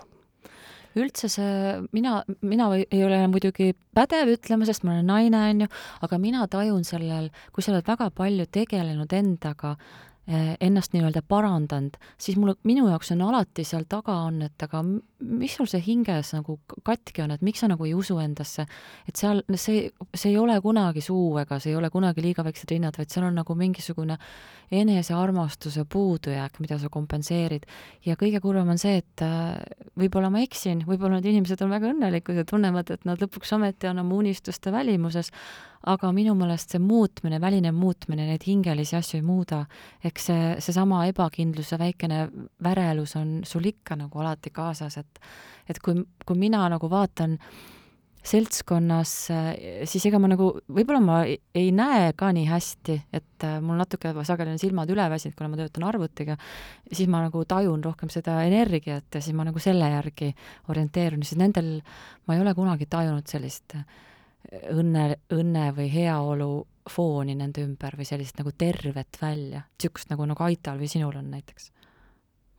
üldse 0.97 1.29
see, 1.31 1.79
mina, 1.95 2.21
mina 2.43 2.69
ei 2.81 3.03
ole 3.05 3.21
muidugi 3.31 3.71
pädev 3.95 4.33
ütlema, 4.35 4.67
sest 4.67 4.83
ma 4.83 4.95
olen 4.95 5.07
naine, 5.07 5.43
on 5.53 5.65
ju, 5.65 5.69
aga 6.07 6.19
mina 6.21 6.47
tajun 6.51 6.83
sellel, 6.87 7.29
kui 7.53 7.63
sa 7.63 7.73
oled 7.73 7.87
väga 7.87 8.09
palju 8.15 8.47
tegelenud 8.51 9.13
endaga, 9.15 9.75
ennast 10.27 10.93
nii-öelda 10.93 11.23
parandanud, 11.27 11.97
siis 12.21 12.37
mul, 12.37 12.53
minu 12.63 12.85
jaoks 12.87 13.09
on 13.15 13.23
alati 13.25 13.65
seal 13.67 13.87
taga 13.89 14.19
on, 14.27 14.43
et 14.45 14.63
aga 14.63 14.83
mis 14.85 15.55
sul 15.57 15.67
see 15.67 15.81
hinges 15.81 16.29
nagu 16.35 16.59
katki 16.85 17.23
on, 17.25 17.33
et 17.33 17.41
miks 17.41 17.63
sa 17.63 17.69
nagu 17.71 17.87
ei 17.87 17.95
usu 17.97 18.19
endasse, 18.21 18.67
et 19.09 19.17
seal 19.17 19.41
see, 19.55 19.89
see 20.13 20.29
ei 20.29 20.37
ole 20.37 20.59
kunagi 20.61 21.01
suu 21.01 21.39
ega 21.41 21.57
see 21.59 21.73
ei 21.73 21.79
ole 21.79 21.89
kunagi 21.89 22.21
liiga 22.21 22.45
väiksed 22.45 22.69
rinnad, 22.71 22.99
vaid 23.01 23.09
seal 23.09 23.25
on 23.27 23.41
nagu 23.41 23.57
mingisugune 23.57 24.19
enesearmastuse 24.71 25.83
puudujääk, 25.91 26.59
mida 26.63 26.77
sa 26.79 26.89
kompenseerid. 26.89 27.65
ja 28.05 28.15
kõige 28.15 28.39
kurvem 28.41 28.69
on 28.71 28.79
see, 28.79 29.01
et 29.01 29.23
äh, 29.25 29.57
võib-olla 29.99 30.29
ma 30.31 30.41
eksin, 30.45 30.85
võib-olla 30.87 31.19
need 31.19 31.31
inimesed 31.33 31.61
on 31.65 31.73
väga 31.73 31.91
õnnelikud 31.91 32.39
ja 32.39 32.45
tunnevad, 32.47 32.91
et 32.91 33.03
nad 33.05 33.19
lõpuks 33.21 33.51
ometi 33.57 33.89
on 33.91 33.99
oma 33.99 34.15
unistuste 34.15 34.71
välimuses, 34.71 35.31
aga 35.91 36.11
minu 36.15 36.35
meelest 36.37 36.75
see 36.75 36.81
muutmine, 36.81 37.41
väline 37.41 37.73
muutmine 37.75 38.27
neid 38.29 38.45
hingelisi 38.47 38.95
asju 38.95 39.19
ei 39.19 39.25
muuda. 39.25 39.65
eks 40.03 40.29
see, 40.31 40.47
seesama 40.59 41.05
ebakindluse 41.09 41.79
väikene 41.81 42.27
värelus 42.63 43.15
on 43.19 43.41
sul 43.43 43.65
ikka 43.65 43.97
nagu 43.99 44.19
alati 44.19 44.49
kaasas, 44.49 44.97
et 44.97 45.21
et 45.69 45.79
kui, 45.79 46.03
kui 46.25 46.37
mina 46.37 46.63
nagu 46.69 46.89
vaatan 46.89 47.37
seltskonnas, 48.21 49.11
siis 49.89 50.03
ega 50.05 50.19
ma 50.21 50.29
nagu, 50.29 50.51
võib-olla 50.69 51.01
ma 51.01 51.17
ei 51.25 51.71
näe 51.73 52.11
ka 52.17 52.29
nii 52.35 52.45
hästi, 52.45 52.97
et 53.17 53.45
äh, 53.47 53.57
mul 53.63 53.79
natuke 53.81 54.13
sageli 54.27 54.53
on 54.53 54.61
silmad 54.61 54.91
üle 54.93 55.07
väsinud, 55.09 55.33
kuna 55.37 55.49
ma 55.49 55.57
töötan 55.57 55.87
arvutiga, 55.89 56.35
siis 56.91 57.09
ma 57.09 57.23
nagu 57.25 57.41
tajun 57.49 57.81
rohkem 57.83 58.11
seda 58.13 58.37
energiat 58.45 59.09
ja 59.17 59.23
siis 59.23 59.35
ma 59.37 59.47
nagu 59.47 59.61
selle 59.63 59.89
järgi 59.89 60.29
orienteerun, 60.69 61.25
siis 61.25 61.41
nendel 61.41 61.79
ma 62.27 62.37
ei 62.37 62.43
ole 62.43 62.53
kunagi 62.57 62.85
tajunud 62.91 63.25
sellist 63.31 63.75
äh, 63.79 63.85
õnne, 64.75 65.07
õnne 65.33 65.65
või 65.77 65.87
heaolu 65.93 66.51
fooni 66.89 67.35
nende 67.37 67.63
ümber 67.65 67.95
või 67.97 68.07
sellist 68.09 68.37
nagu 68.41 68.53
tervet 68.57 69.17
välja, 69.21 69.63
niisugust 69.77 70.13
nagu, 70.13 70.27
nagu 70.29 70.45
Aital 70.45 70.81
või 70.81 70.89
sinul 70.91 71.17
on 71.17 71.29
näiteks. 71.33 71.71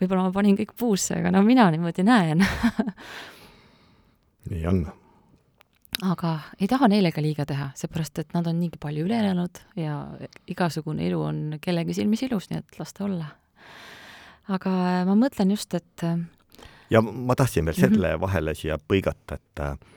võib-olla 0.02 0.26
ma 0.26 0.34
panin 0.34 0.58
kõik 0.58 0.74
puusse, 0.78 1.20
aga 1.20 1.30
no 1.34 1.42
mina 1.46 1.68
niimoodi 1.70 2.06
näen 2.06 2.42
nii 4.50 4.66
on. 4.66 4.82
Aga 6.02 6.32
ei 6.60 6.68
taha 6.70 6.88
neile 6.90 7.12
ka 7.14 7.22
liiga 7.22 7.46
teha, 7.46 7.70
seepärast 7.78 8.18
et 8.18 8.34
nad 8.34 8.46
on 8.50 8.58
niigi 8.60 8.80
palju 8.82 9.06
üle 9.06 9.18
elanud 9.22 9.62
ja 9.78 10.00
igasugune 10.50 11.06
elu 11.06 11.20
on 11.22 11.40
kellegi 11.62 11.94
silmis 11.94 12.24
ilus, 12.26 12.50
nii 12.50 12.58
et 12.62 12.78
las 12.80 12.92
ta 12.92 13.04
olla. 13.06 13.26
aga 14.48 14.70
ma 15.06 15.14
mõtlen 15.14 15.54
just, 15.54 15.74
et 15.74 16.06
ja 16.90 17.02
ma 17.02 17.36
tahtsin 17.38 17.64
veel 17.64 17.78
selle 17.78 18.08
mm 18.08 18.14
-hmm. 18.14 18.20
vahele 18.20 18.54
siia 18.54 18.78
põigata, 18.78 19.38
et 19.38 19.88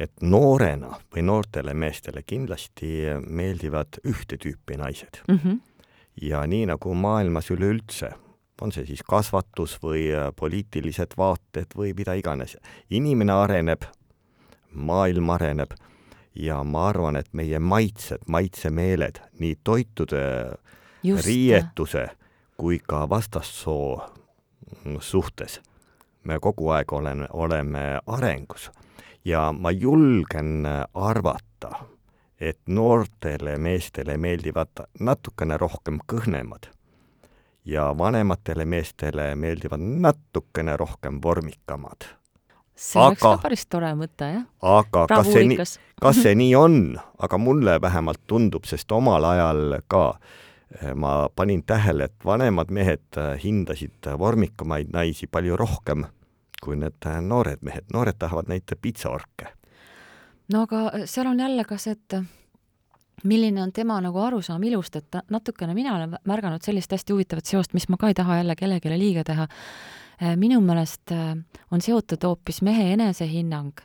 et 0.00 0.22
noorena 0.22 0.94
või 1.14 1.22
noortele 1.22 1.74
meestele 1.74 2.22
kindlasti 2.22 2.88
meeldivad 3.26 4.00
ühte 4.08 4.38
tüüpi 4.40 4.78
naised 4.80 5.20
mm. 5.28 5.38
-hmm. 5.38 5.60
ja 6.22 6.46
nii 6.46 6.66
nagu 6.66 6.94
maailmas 6.94 7.50
üleüldse, 7.50 8.12
on 8.60 8.72
see 8.72 8.86
siis 8.86 9.02
kasvatus 9.02 9.78
või 9.82 10.08
poliitilised 10.36 11.16
vaated 11.18 11.76
või 11.76 11.92
mida 11.96 12.14
iganes, 12.14 12.56
inimene 12.90 13.32
areneb, 13.32 13.82
maailm 14.72 15.30
areneb. 15.30 15.74
Ja 16.34 16.64
ma 16.64 16.88
arvan, 16.88 17.16
et 17.16 17.28
meie 17.32 17.58
maitsed, 17.58 18.22
maitsemeeled, 18.26 19.18
nii 19.38 19.56
toitude, 19.64 20.22
riietuse 21.02 22.08
kui 22.60 22.78
ka 22.78 23.08
vastassoo 23.08 24.02
suhtes, 25.00 25.60
me 26.24 26.38
kogu 26.38 26.68
aeg 26.76 26.92
oleme, 26.92 27.26
oleme 27.32 27.84
arengus. 28.06 28.70
Ja 29.24 29.52
ma 29.52 29.70
julgen 29.70 30.66
arvata, 30.94 31.70
et 32.40 32.60
noortele 32.66 33.58
meestele 33.58 34.16
meeldivad 34.16 34.84
natukene 35.00 35.56
rohkem 35.56 35.98
kõhnemad. 36.08 36.70
Ja 37.64 37.90
vanematele 37.98 38.64
meestele 38.64 39.34
meeldivad 39.36 39.80
natukene 39.80 40.76
rohkem 40.76 41.20
vormikamad. 41.22 42.08
See 42.80 43.00
oleks 43.02 43.22
ka 43.22 43.34
päris 43.42 43.66
tore 43.68 43.92
mõte, 43.98 44.28
jah? 44.34 44.44
aga 44.64 45.06
kas 45.10 45.32
see 45.32 45.46
nii, 45.52 45.66
kas 46.00 46.22
see 46.22 46.36
nii 46.38 46.54
on, 46.58 46.78
aga 47.18 47.40
mulle 47.40 47.80
vähemalt 47.82 48.22
tundub, 48.26 48.68
sest 48.68 48.92
omal 48.96 49.26
ajal 49.32 49.80
ka 49.90 50.04
eh, 50.80 50.94
ma 50.94 51.28
panin 51.34 51.62
tähele, 51.66 52.08
et 52.08 52.24
vanemad 52.24 52.72
mehed 52.72 53.20
eh, 53.20 53.34
hindasid 53.44 54.10
vormikamaid 54.18 54.94
naisi 54.96 55.28
palju 55.28 55.60
rohkem 55.60 56.08
kui 56.60 56.76
need 56.76 57.08
äh, 57.08 57.20
noored 57.24 57.64
mehed, 57.64 57.88
noored 57.92 58.18
tahavad 58.20 58.50
neid 58.50 58.68
pitsaorke. 58.82 59.54
no 60.52 60.66
aga 60.66 61.06
seal 61.06 61.30
on 61.30 61.40
jälle 61.40 61.64
ka 61.64 61.78
see, 61.78 61.96
et 61.96 62.16
milline 63.24 63.62
on 63.62 63.72
tema 63.72 64.00
nagu 64.00 64.18
arusaam 64.18 64.62
ilust, 64.64 64.96
et 64.96 65.20
natukene 65.30 65.74
mina 65.74 65.94
olen 65.96 66.18
märganud 66.24 66.64
sellist 66.64 66.92
hästi 66.92 67.12
huvitavat 67.12 67.46
seost, 67.46 67.74
mis 67.74 67.88
ma 67.88 67.96
ka 68.00 68.08
ei 68.08 68.14
taha 68.14 68.40
jälle 68.40 68.56
kellelegi 68.56 68.98
liiga 68.98 69.24
teha. 69.24 69.48
Minu 70.36 70.60
meelest 70.60 71.14
on 71.14 71.80
seotud 71.80 72.24
hoopis 72.26 72.60
mehe 72.66 72.92
enesehinnang 72.92 73.80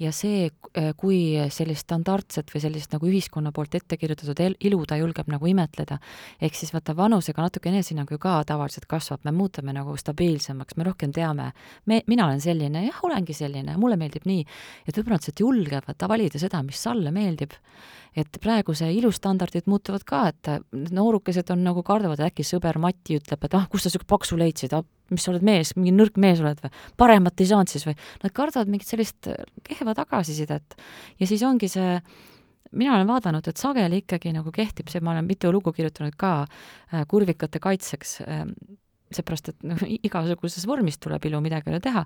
ja 0.00 0.12
see, 0.12 0.50
äh, 0.76 0.90
kui 0.98 1.18
sellist 1.52 1.86
standardset 1.86 2.50
või 2.52 2.62
sellist 2.62 2.92
nagu 2.92 3.08
ühiskonna 3.08 3.52
poolt 3.54 3.74
ette 3.78 3.96
kirjutatud 3.96 4.40
ilu 4.68 4.82
ta 4.88 4.98
julgeb 5.00 5.28
nagu 5.32 5.48
imetleda, 5.48 5.98
ehk 6.40 6.56
siis 6.58 6.72
vaata, 6.74 6.96
vanusega 6.96 7.46
natuke 7.46 7.70
enesehinnang 7.72 8.10
ju 8.12 8.20
ka 8.20 8.38
tavaliselt 8.48 8.86
kasvab, 8.90 9.24
me 9.24 9.32
muutume 9.36 9.72
nagu 9.76 9.96
stabiilsemaks, 9.96 10.76
me 10.76 10.88
rohkem 10.88 11.14
teame, 11.16 11.50
me, 11.86 12.02
mina 12.06 12.28
olen 12.28 12.42
selline, 12.44 12.86
jah, 12.88 13.04
olengi 13.08 13.36
selline, 13.36 13.76
mulle 13.80 13.98
meeldib 14.00 14.26
nii. 14.28 14.44
et 14.86 14.96
võib-olla 14.96 15.20
nad 15.20 15.28
sealt 15.28 15.44
julgevad 15.44 16.08
valida 16.08 16.40
seda, 16.40 16.62
mis 16.66 16.82
talle 16.82 17.12
meeldib. 17.12 17.56
Et 18.16 18.38
praegu 18.40 18.72
see 18.72 18.94
ilustandardid 18.96 19.66
muutuvad 19.68 20.04
ka, 20.08 20.22
et 20.32 20.48
noorukesed 20.72 21.50
on 21.52 21.60
nagu 21.66 21.82
kardavad, 21.84 22.20
et 22.20 22.32
äkki 22.32 22.46
sõber 22.48 22.78
Mati 22.80 23.18
ütleb, 23.18 23.42
et 23.44 23.56
ah, 23.56 23.66
kust 23.68 23.84
sa 23.84 23.90
niisugune 23.90 24.08
paksu 24.08 24.38
leidsid, 24.40 24.72
ah, 24.72 24.84
mis 25.10 25.26
sa 25.26 25.32
oled 25.32 25.44
mees, 25.46 25.74
mingi 25.78 25.92
nõrk 25.94 26.16
mees 26.22 26.40
oled 26.42 26.60
või, 26.62 26.72
paremat 26.98 27.42
ei 27.42 27.50
saanud 27.50 27.72
siis 27.72 27.86
või, 27.88 27.96
nad 28.22 28.34
kardavad 28.36 28.70
mingit 28.72 28.90
sellist 28.90 29.28
kehva 29.66 29.94
tagasisidet. 29.98 30.78
ja 31.20 31.28
siis 31.28 31.44
ongi 31.46 31.70
see, 31.70 32.00
mina 32.72 32.96
olen 32.96 33.06
vaadanud, 33.10 33.46
et 33.46 33.60
sageli 33.60 34.02
ikkagi 34.02 34.32
nagu 34.34 34.52
kehtib 34.54 34.90
see, 34.92 35.04
ma 35.04 35.14
olen 35.14 35.28
mitu 35.28 35.52
lugu 35.54 35.72
kirjutanud 35.76 36.16
ka 36.18 36.32
äh, 36.46 37.06
kurvikate 37.08 37.62
kaitseks 37.62 38.20
äh,, 38.26 38.44
seepärast, 39.14 39.52
et 39.52 39.66
noh, 39.66 39.82
igasuguses 39.86 40.66
vormis 40.66 40.98
tuleb 40.98 41.24
ilu, 41.28 41.38
midagi 41.44 41.70
ei 41.70 41.76
ole 41.76 41.82
teha. 41.84 42.02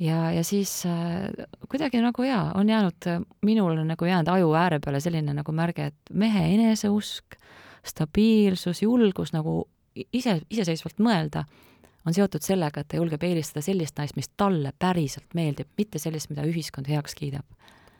ja, 0.00 0.20
ja 0.32 0.44
siis 0.46 0.80
äh, 0.88 1.28
kuidagi 1.68 2.00
nagu 2.02 2.24
jaa, 2.24 2.52
on 2.56 2.68
jäänud, 2.72 3.08
minul 3.44 3.76
on 3.76 3.92
nagu 3.92 4.08
jäänud 4.08 4.30
aju 4.32 4.52
ääre 4.56 4.80
peale 4.84 5.00
selline 5.04 5.34
nagu 5.36 5.52
märge, 5.52 5.90
et 5.92 6.12
mehe 6.12 6.46
eneseusk, 6.54 7.36
stabiilsus, 7.84 8.82
julgus 8.82 9.32
nagu 9.36 9.60
ise, 10.12 10.40
iseseisvalt 10.50 11.02
mõelda, 11.02 11.44
on 12.06 12.14
seotud 12.14 12.42
sellega, 12.42 12.80
et 12.80 12.88
ta 12.88 12.96
julgeb 12.96 13.22
eelistada 13.22 13.62
sellist 13.64 13.98
naist, 13.98 14.16
mis 14.16 14.30
talle 14.36 14.72
päriselt 14.78 15.34
meeldib, 15.34 15.68
mitte 15.76 15.98
sellist, 15.98 16.30
mida 16.30 16.46
ühiskond 16.48 16.88
heaks 16.88 17.14
kiidab 17.14 17.44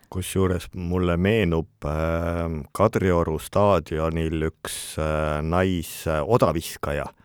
kusjuures 0.09 0.71
mulle 0.73 1.19
meenub 1.21 1.85
äh, 1.85 2.47
Kadrioru 2.73 3.37
staadionil 3.39 4.47
üks 4.47 4.97
äh, 4.97 5.43
naisodaviskaja 5.45 7.05
äh,, 7.05 7.25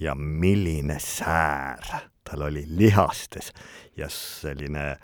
ja 0.00 0.14
milline 0.14 0.98
säär 0.98 1.84
tal 2.24 2.42
oli 2.42 2.64
lihastes 2.68 3.52
ja 3.96 4.08
selline 4.08 4.96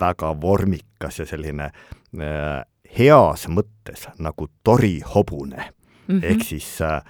väga 0.00 0.40
vormikas 0.40 1.18
ja 1.18 1.26
selline 1.26 1.64
äh, 1.64 2.62
heas 2.98 3.46
mõttes 3.48 4.06
nagu 4.18 4.48
torihobune 4.64 5.64
mm. 5.64 6.18
-hmm. 6.18 6.24
ehk 6.24 6.44
siis 6.44 6.80
äh, 6.80 7.02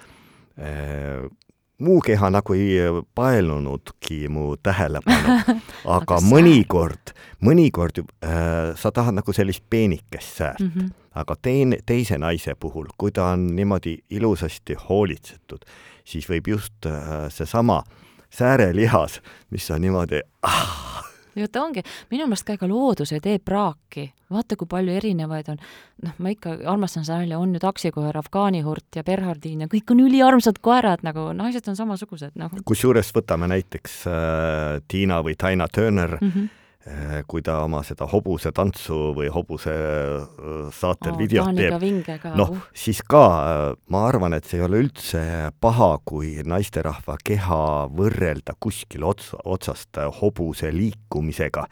muu 1.78 2.00
keha 2.00 2.30
nagu 2.30 2.54
ei 2.54 3.02
paelnudki 3.14 4.28
mu 4.32 4.54
tähelepanu 4.62 5.36
aga 5.98 6.20
mõnikord, 6.24 7.12
mõnikord 7.44 8.00
äh, 8.00 8.72
sa 8.80 8.92
tahad 8.92 9.18
nagu 9.18 9.34
sellist 9.36 9.64
peenikest 9.70 10.40
säärt 10.40 10.60
mm. 10.60 10.70
-hmm. 10.74 10.94
aga 11.14 11.36
teine, 11.42 11.78
teise 11.86 12.18
naise 12.18 12.54
puhul, 12.54 12.88
kui 12.98 13.12
ta 13.12 13.32
on 13.34 13.46
niimoodi 13.56 13.98
ilusasti 14.10 14.76
hoolitsetud, 14.88 15.64
siis 16.04 16.28
võib 16.30 16.48
just 16.48 16.86
äh, 16.86 17.28
seesama 17.28 17.82
säärelihas, 18.30 19.20
mis 19.50 19.70
on 19.70 19.80
niimoodi 19.80 20.20
ah, 20.42 21.04
ja 21.36 21.48
ta 21.52 21.62
ongi, 21.64 21.82
minu 22.10 22.26
meelest 22.26 22.46
ka 22.46 22.56
ega 22.56 22.68
loodus 22.70 23.12
ei 23.12 23.22
tee 23.24 23.38
praaki, 23.38 24.06
vaata 24.32 24.56
kui 24.58 24.68
palju 24.70 24.94
erinevaid 24.96 25.50
on, 25.52 25.60
noh, 26.06 26.18
ma 26.18 26.32
ikka 26.34 26.56
armastan 26.72 27.06
seda 27.06 27.20
nalja, 27.22 27.38
on 27.38 27.54
ju 27.56 27.62
taksikoer, 27.62 28.18
afgaanihurt 28.18 28.98
ja 28.98 29.04
Bernhardin 29.06 29.64
ja 29.64 29.70
kõik 29.72 29.94
on 29.94 30.04
üliarmsad 30.06 30.60
koerad 30.64 31.04
nagu, 31.06 31.28
naised 31.36 31.68
on 31.70 31.78
samasugused 31.78 32.36
nagu 32.40 32.62
kusjuures 32.66 33.12
võtame 33.16 33.50
näiteks 33.52 33.98
äh, 34.10 34.78
Tiina 34.88 35.22
või 35.24 35.36
Taina 35.38 35.68
Turner. 35.68 36.18
Mm, 36.20 36.30
-hmm. 36.30 36.54
Äh, 36.86 37.20
kui 37.28 37.42
ta 37.44 37.58
oma 37.64 37.82
seda 37.86 38.08
hobuse 38.10 38.52
tantsu 38.56 39.12
või 39.16 39.28
hobuse 39.32 39.74
äh, 39.74 40.70
saatel 40.74 41.18
videot 41.18 41.56
teeb, 41.56 42.26
noh 42.38 42.54
uh., 42.54 42.64
siis 42.76 43.02
ka 43.06 43.24
äh, 43.26 43.66
ma 43.92 44.06
arvan, 44.08 44.36
et 44.36 44.48
see 44.48 44.60
ei 44.60 44.66
ole 44.66 44.80
üldse 44.86 45.22
paha, 45.60 45.96
kui 46.06 46.36
naisterahva 46.46 47.18
keha 47.24 47.60
võrrelda 47.92 48.56
kuskil 48.60 49.06
otsa, 49.06 49.40
otsast 49.44 50.00
hobuse 50.20 50.72
liikumisega, 50.74 51.66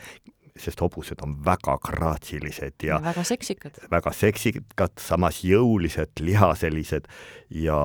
sest 0.55 0.81
hobused 0.85 1.23
on 1.27 1.35
väga 1.45 1.77
graatsilised 1.83 2.85
ja 2.87 2.97
ja 2.97 3.03
väga 3.03 3.25
seksikad. 3.27 3.79
väga 3.91 4.13
seksikad, 4.15 4.97
samas 5.03 5.43
jõulised, 5.43 6.15
lihaselised 6.23 7.11
ja, 7.51 7.79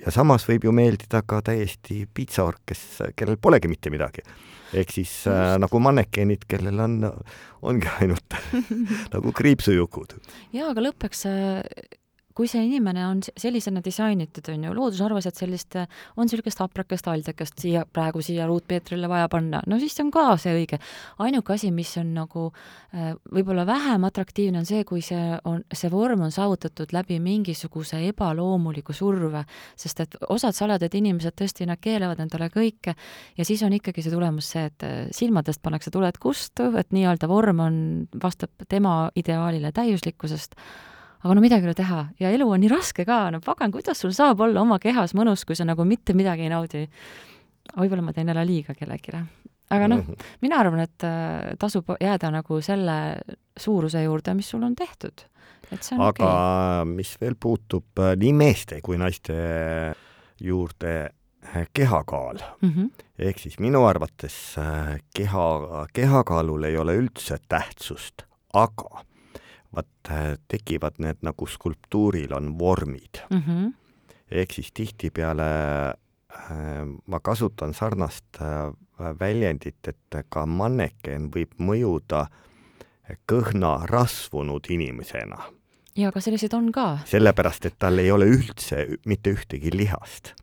ja 0.00 0.12
samas 0.12 0.44
võib 0.48 0.68
ju 0.68 0.74
meeldida 0.76 1.22
ka 1.26 1.40
täiesti 1.44 2.04
piitsaork, 2.14 2.60
kes, 2.68 2.86
kellel 3.16 3.40
polegi 3.40 3.72
mitte 3.72 3.92
midagi. 3.92 4.26
Ehk 4.76 4.92
siis 4.94 5.12
äh, 5.30 5.54
nagu 5.60 5.80
mannekeenid, 5.82 6.46
kellel 6.50 6.80
on, 6.84 6.98
ongi 7.62 7.90
ainult 8.00 8.36
nagu 9.14 9.32
kriipsujukud. 9.36 10.16
jaa, 10.56 10.70
aga 10.70 10.86
lõppeks 10.88 11.26
äh, 11.30 11.62
kui 12.40 12.48
see 12.48 12.62
inimene 12.64 13.02
on 13.04 13.18
sellisena 13.20 13.82
disainitud, 13.84 14.46
on 14.48 14.62
ju, 14.64 14.72
loodus 14.72 15.00
arvas, 15.04 15.26
et 15.28 15.36
sellist, 15.36 15.76
on 16.16 16.24
niisugust 16.24 16.62
haprakest 16.62 17.08
aldjakest 17.12 17.60
siia, 17.60 17.82
praegu 17.84 18.22
siia 18.24 18.46
ruutmeetrile 18.48 19.08
vaja 19.12 19.26
panna, 19.28 19.60
no 19.68 19.76
siis 19.82 19.98
on 20.00 20.08
ka 20.14 20.38
see 20.40 20.54
õige. 20.56 20.78
ainuke 21.20 21.52
asi, 21.52 21.68
mis 21.74 21.90
on 22.00 22.14
nagu 22.16 22.46
äh, 22.96 23.10
võib-olla 23.28 23.66
vähem 23.68 24.06
atraktiivne, 24.08 24.62
on 24.62 24.68
see, 24.70 24.86
kui 24.88 25.02
see 25.04 25.36
on, 25.44 25.60
see 25.68 25.90
vorm 25.92 26.24
on 26.24 26.32
saavutatud 26.32 26.94
läbi 26.96 27.18
mingisuguse 27.20 28.00
ebaloomuliku 28.08 28.96
surve, 28.96 29.44
sest 29.76 30.00
et 30.06 30.16
osad 30.32 30.56
saledad 30.56 30.96
inimesed 30.96 31.36
tõesti, 31.36 31.68
nad 31.68 31.82
keelavad 31.82 32.22
endale 32.24 32.48
kõike 32.54 32.94
ja 33.36 33.44
siis 33.44 33.60
on 33.68 33.76
ikkagi 33.76 34.06
see 34.06 34.14
tulemus 34.14 34.48
see, 34.54 34.64
et 34.70 34.86
äh, 34.88 35.02
silmadest 35.12 35.60
pannakse 35.60 35.92
tuled 35.92 36.16
kustu, 36.24 36.72
et 36.80 36.88
nii-öelda 36.96 37.28
vorm 37.28 37.60
on, 37.66 37.82
vastab 38.22 38.64
tema 38.72 39.10
ideaalile 39.20 39.74
täiuslikkusest 39.76 40.56
aga 41.20 41.36
no 41.36 41.42
midagi 41.44 41.66
ei 41.66 41.70
ole 41.70 41.76
teha 41.76 42.00
ja 42.20 42.30
elu 42.32 42.46
on 42.48 42.62
nii 42.62 42.70
raske 42.72 43.04
ka, 43.08 43.22
no 43.34 43.42
pagan, 43.44 43.72
kuidas 43.74 44.00
sul 44.00 44.14
saab 44.16 44.40
olla 44.46 44.62
oma 44.64 44.80
kehas 44.80 45.12
mõnus, 45.16 45.44
kui 45.48 45.58
sa 45.58 45.66
nagu 45.68 45.84
mitte 45.88 46.16
midagi 46.16 46.46
ei 46.46 46.52
naudi. 46.52 46.86
võib-olla 47.76 48.04
ma 48.04 48.14
teen 48.16 48.32
jälle 48.32 48.46
liiga 48.46 48.74
kellelegi. 48.74 49.20
aga 49.70 49.88
noh, 49.88 50.04
mina 50.40 50.60
arvan, 50.62 50.80
et 50.86 51.04
äh, 51.04 51.52
tasub 51.58 51.92
jääda 52.00 52.32
nagu 52.32 52.60
selle 52.64 52.96
suuruse 53.56 54.02
juurde, 54.02 54.34
mis 54.34 54.48
sul 54.48 54.64
on 54.64 54.74
tehtud. 54.74 55.26
et 55.70 55.82
see 55.82 55.96
on 55.98 56.06
aga 56.08 56.30
okay. 56.30 56.94
mis 56.94 57.14
veel 57.20 57.36
puutub 57.36 58.00
äh, 58.00 58.16
nii 58.16 58.32
meeste 58.32 58.80
kui 58.80 58.96
naiste 58.98 59.36
juurde 60.40 60.94
äh, 61.04 61.68
kehakaal, 61.72 62.40
mm. 62.62 62.72
-hmm. 62.72 63.04
ehk 63.18 63.38
siis 63.38 63.58
minu 63.58 63.84
arvates 63.84 64.56
keha, 65.14 65.86
kehakaalul 65.92 66.64
ei 66.64 66.76
ole 66.76 66.96
üldse 66.96 67.38
tähtsust, 67.48 68.24
aga 68.54 69.04
vaat 69.74 70.10
äh, 70.10 70.34
tekivad 70.48 70.98
need 70.98 71.22
nagu 71.22 71.46
skulptuuril 71.46 72.32
on 72.32 72.58
vormid 72.58 73.22
Mm 73.30 73.42
-hmm. 73.46 73.72
ehk 74.30 74.52
siis 74.52 74.72
tihtipeale 74.72 75.50
äh, 75.88 76.86
ma 77.06 77.20
kasutan 77.20 77.74
sarnast 77.74 78.40
äh, 78.40 78.74
väljendit, 79.20 79.88
et 79.88 80.26
ka 80.28 80.46
manneken 80.46 81.30
võib 81.30 81.54
mõjuda 81.58 82.26
kõhna 83.32 83.86
rasvunud 83.86 84.66
inimesena, 84.68 85.38
ja 85.96 86.08
aga 86.08 86.20
selliseid 86.20 86.54
on 86.54 86.70
ka. 86.72 86.98
sellepärast 87.08 87.66
et 87.66 87.78
tal 87.78 87.98
ei 87.98 88.10
ole 88.10 88.28
üldse 88.30 88.86
mitte 89.06 89.34
ühtegi 89.34 89.72
lihast. 89.74 90.34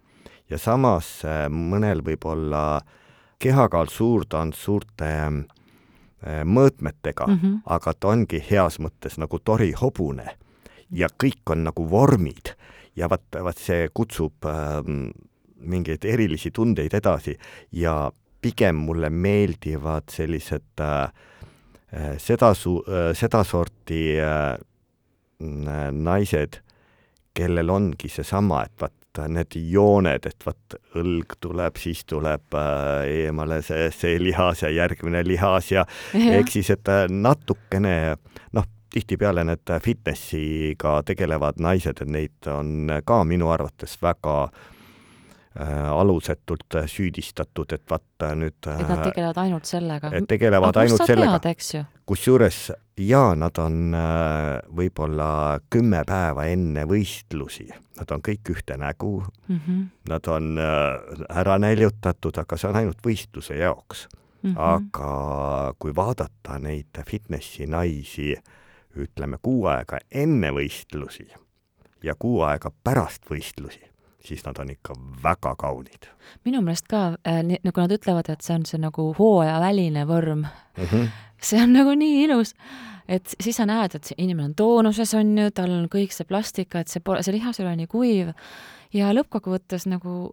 ja 0.49 0.57
samas 0.57 1.25
äh, 1.25 1.47
mõnel 1.49 2.03
võib 2.03 2.25
olla 2.25 2.81
kehakaal 3.39 3.87
suur, 3.87 4.25
ta 4.25 4.41
on 4.41 4.53
suurte 4.53 5.05
äh, 5.05 5.56
mõõtmetega 6.27 7.27
mm. 7.27 7.39
-hmm. 7.41 7.61
aga 7.65 7.93
ta 7.93 8.07
ongi 8.07 8.43
heas 8.49 8.79
mõttes 8.83 9.17
nagu 9.17 9.39
torihobune 9.39 10.27
ja 10.91 11.07
kõik 11.23 11.51
on 11.51 11.63
nagu 11.63 11.89
vormid 11.89 12.53
ja 12.95 13.09
vaat, 13.09 13.25
vaat 13.43 13.57
see 13.57 13.89
kutsub 13.93 14.45
ähm, 14.45 15.09
mingeid 15.59 16.05
erilisi 16.05 16.51
tundeid 16.51 16.93
edasi 16.93 17.37
ja 17.71 18.11
pigem 18.41 18.75
mulle 18.75 19.09
meeldivad 19.09 20.09
sellised 20.11 20.81
äh, 20.81 21.03
äh, 21.93 22.17
seda 22.17 22.53
su- 22.53 22.83
äh,, 22.87 23.13
sedasorti 23.17 24.19
äh, 24.21 24.57
naised, 25.91 26.61
kellel 27.33 27.69
ongi 27.69 28.09
seesama, 28.09 28.63
et 28.65 28.73
vaat 28.81 28.93
need 29.31 29.57
jooned, 29.71 30.25
et 30.29 30.45
vaat 30.45 30.77
õlg 30.99 31.37
tuleb, 31.43 31.81
siis 31.81 32.03
tuleb 32.05 32.57
äh, 32.57 33.25
eemale 33.25 33.61
see, 33.65 33.89
see 33.95 34.17
lihas 34.21 34.63
ja 34.65 34.71
järgmine 34.73 35.23
lihas 35.27 35.71
ja 35.71 35.85
ehk 36.13 36.53
siis, 36.53 36.71
et 36.75 36.93
äh, 36.93 37.05
natukene 37.09 38.15
noh, 38.55 38.69
tihtipeale 38.93 39.43
need 39.47 39.75
fitnessiga 39.83 41.01
tegelevad 41.05 41.59
naised, 41.61 42.01
et 42.01 42.09
neid 42.09 42.49
on 42.51 42.99
ka 43.05 43.21
minu 43.27 43.51
arvates 43.53 43.97
väga 44.01 44.39
äh, 44.47 44.65
alusetult 45.57 46.75
süüdistatud, 46.85 47.71
et 47.73 47.83
vaata 47.89 48.33
nüüd 48.37 48.67
et 48.69 48.89
nad 48.89 49.03
tegelevad 49.07 49.39
ainult 49.41 49.65
sellega. 49.65 50.11
et 50.13 50.27
tegelevad 50.29 50.75
aga 50.75 50.83
ainult 50.85 51.05
sellega 51.09 51.85
kusjuures 52.05 52.59
jaa, 52.97 53.35
nad 53.35 53.57
on 53.61 53.95
äh, 53.97 54.59
võib-olla 54.77 55.59
kümme 55.73 56.03
päeva 56.07 56.45
enne 56.51 56.85
võistlusi, 56.89 57.67
nad 57.99 58.13
on 58.13 58.23
kõik 58.25 58.53
ühte 58.53 58.77
nägu 58.77 59.23
mm. 59.23 59.59
-hmm. 59.59 59.83
nad 60.09 60.27
on 60.27 60.57
äh, 60.61 61.25
ära 61.29 61.57
näljutatud, 61.57 62.37
aga 62.37 62.57
see 62.57 62.69
on 62.69 62.81
ainult 62.83 63.03
võistluse 63.05 63.59
jaoks 63.59 64.07
Mm. 64.43 64.53
-hmm. 64.53 64.59
aga 64.59 65.73
kui 65.79 65.95
vaadata 65.95 66.59
neid 66.59 66.99
fitnessi 67.09 67.65
naisi, 67.65 68.35
ütleme 68.95 69.37
kuu 69.41 69.65
aega 69.65 69.97
enne 70.11 70.51
võistlusi 70.53 71.25
ja 72.03 72.15
kuu 72.19 72.41
aega 72.41 72.71
pärast 72.83 73.25
võistlusi, 73.31 73.81
siis 74.27 74.43
nad 74.45 74.59
on 74.59 74.69
ikka 74.73 74.95
väga 75.23 75.55
kaunid 75.59 76.09
minu 76.45 76.61
meelest 76.61 76.87
ka 76.91 77.05
äh,, 77.27 77.41
nagu 77.63 77.81
nad 77.81 77.95
ütlevad, 77.95 78.29
et 78.31 78.45
see 78.45 78.55
on 78.55 78.67
see 78.69 78.81
nagu 78.81 79.09
hooajaväline 79.19 80.05
vorm 80.07 80.45
mm. 80.45 80.83
-hmm. 80.83 81.09
see 81.41 81.63
on 81.63 81.73
nagu 81.73 81.95
nii 81.95 82.23
ilus, 82.23 82.55
et 83.07 83.35
siis 83.39 83.55
sa 83.55 83.65
näed, 83.65 83.95
et 83.95 84.03
see 84.03 84.15
inimene 84.17 84.51
on 84.51 84.55
toonuses, 84.55 85.13
on 85.13 85.37
ju, 85.37 85.51
tal 85.51 85.71
on 85.71 85.89
kõik 85.91 86.15
see 86.15 86.27
plastika, 86.27 86.79
et 86.79 86.87
see 86.87 86.99
pole, 87.03 87.23
see 87.23 87.35
lihas 87.35 87.59
ei 87.59 87.65
ole 87.65 87.75
nii 87.75 87.91
kuiv 87.91 88.33
ja 88.93 89.13
lõppkokkuvõttes 89.13 89.87
nagu 89.87 90.31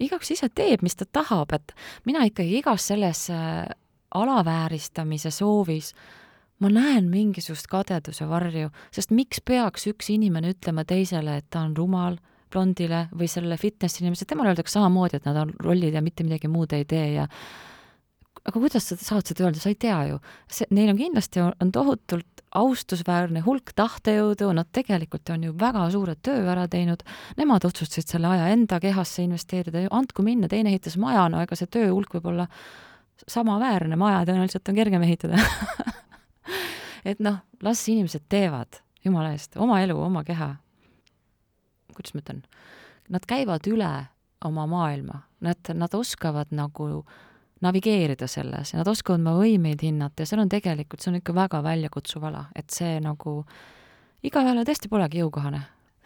igaüks 0.00 0.32
ise 0.34 0.48
teeb, 0.48 0.82
mis 0.82 0.96
ta 0.96 1.04
tahab, 1.04 1.52
et 1.52 1.74
mina 2.04 2.24
ikkagi 2.24 2.58
igas 2.58 2.88
selles 2.92 3.28
äh, 3.30 3.66
alavääristamise 4.14 5.30
soovis 5.30 5.94
ma 6.60 6.68
näen 6.68 7.08
mingisugust 7.10 7.68
kadeduse 7.70 8.28
varju, 8.28 8.70
sest 8.92 9.14
miks 9.16 9.40
peaks 9.44 9.86
üks 9.90 10.10
inimene 10.12 10.52
ütlema 10.54 10.84
teisele, 10.84 11.38
et 11.40 11.48
ta 11.50 11.64
on 11.64 11.76
rumal, 11.76 12.18
blondile 12.52 13.06
või 13.16 13.28
sellele 13.30 13.58
fitnessi 13.60 14.04
inimesele, 14.04 14.28
temale 14.32 14.52
öeldakse 14.52 14.78
samamoodi, 14.78 15.20
et 15.20 15.26
nad 15.28 15.38
on 15.42 15.52
rollid 15.64 15.96
ja 15.96 16.02
mitte 16.04 16.26
midagi 16.26 16.50
muud 16.50 16.72
ei 16.76 16.86
tee 16.88 17.06
ja 17.14 17.26
aga 18.40 18.56
kuidas 18.56 18.86
sa 18.88 18.96
saad 18.96 19.28
seda 19.28 19.44
öelda, 19.46 19.60
sa 19.60 19.70
ei 19.72 19.78
tea 19.80 19.98
ju. 20.08 20.18
see, 20.50 20.68
neil 20.74 20.92
on 20.92 20.98
kindlasti, 20.98 21.42
on 21.44 21.72
tohutult 21.74 22.44
austusväärne 22.56 23.44
hulk 23.44 23.74
tahtejõudu, 23.78 24.50
nad 24.56 24.70
tegelikult 24.74 25.30
on 25.30 25.44
ju 25.46 25.54
väga 25.58 25.84
suure 25.94 26.16
töö 26.18 26.48
ära 26.50 26.66
teinud, 26.70 27.04
nemad 27.38 27.64
otsustasid 27.68 28.10
selle 28.10 28.30
aja 28.32 28.48
enda 28.54 28.80
kehasse 28.82 29.22
investeerida, 29.22 29.84
andku 29.94 30.24
minna, 30.26 30.48
teine 30.50 30.72
ehitas 30.72 30.96
maja, 30.98 31.28
no 31.30 31.42
ega 31.44 31.58
see 31.58 31.70
tööhulk 31.70 32.16
võib 32.16 32.30
olla 32.32 32.48
samaväärne, 33.28 33.98
maja 34.00 34.24
tõenäoliselt 34.26 34.72
on 34.72 34.80
kergem 34.80 35.04
ehitada 35.06 35.38
et 37.04 37.20
noh, 37.22 37.40
las 37.62 37.82
inimesed 37.88 38.26
teevad, 38.32 38.80
jumala 39.04 39.34
eest, 39.36 39.56
oma 39.60 39.80
elu, 39.84 39.96
oma 40.00 40.24
keha. 40.26 40.54
Kuidas 42.00 42.16
ma 42.16 42.24
ütlen, 42.24 42.44
nad 43.12 43.26
käivad 43.28 43.66
üle 43.70 43.90
oma 44.44 44.66
maailma, 44.66 45.22
nad, 45.44 45.60
nad 45.74 45.94
oskavad 45.94 46.52
nagu 46.56 47.04
navigeerida 47.60 48.26
selles 48.30 48.72
ja 48.72 48.80
nad 48.80 48.88
oskavad 48.88 49.20
oma 49.20 49.36
võimeid 49.36 49.82
hinnata 49.84 50.24
ja 50.24 50.30
seal 50.30 50.44
on 50.44 50.52
tegelikult, 50.52 51.02
see 51.02 51.12
on 51.12 51.20
ikka 51.20 51.34
väga 51.36 51.60
väljakutsuv 51.64 52.24
ala, 52.30 52.46
et 52.56 52.72
see 52.72 52.96
nagu 53.04 53.42
igaühele 54.24 54.64
tõesti 54.68 54.88
polegi 54.92 55.20
jõukohane. 55.20 55.60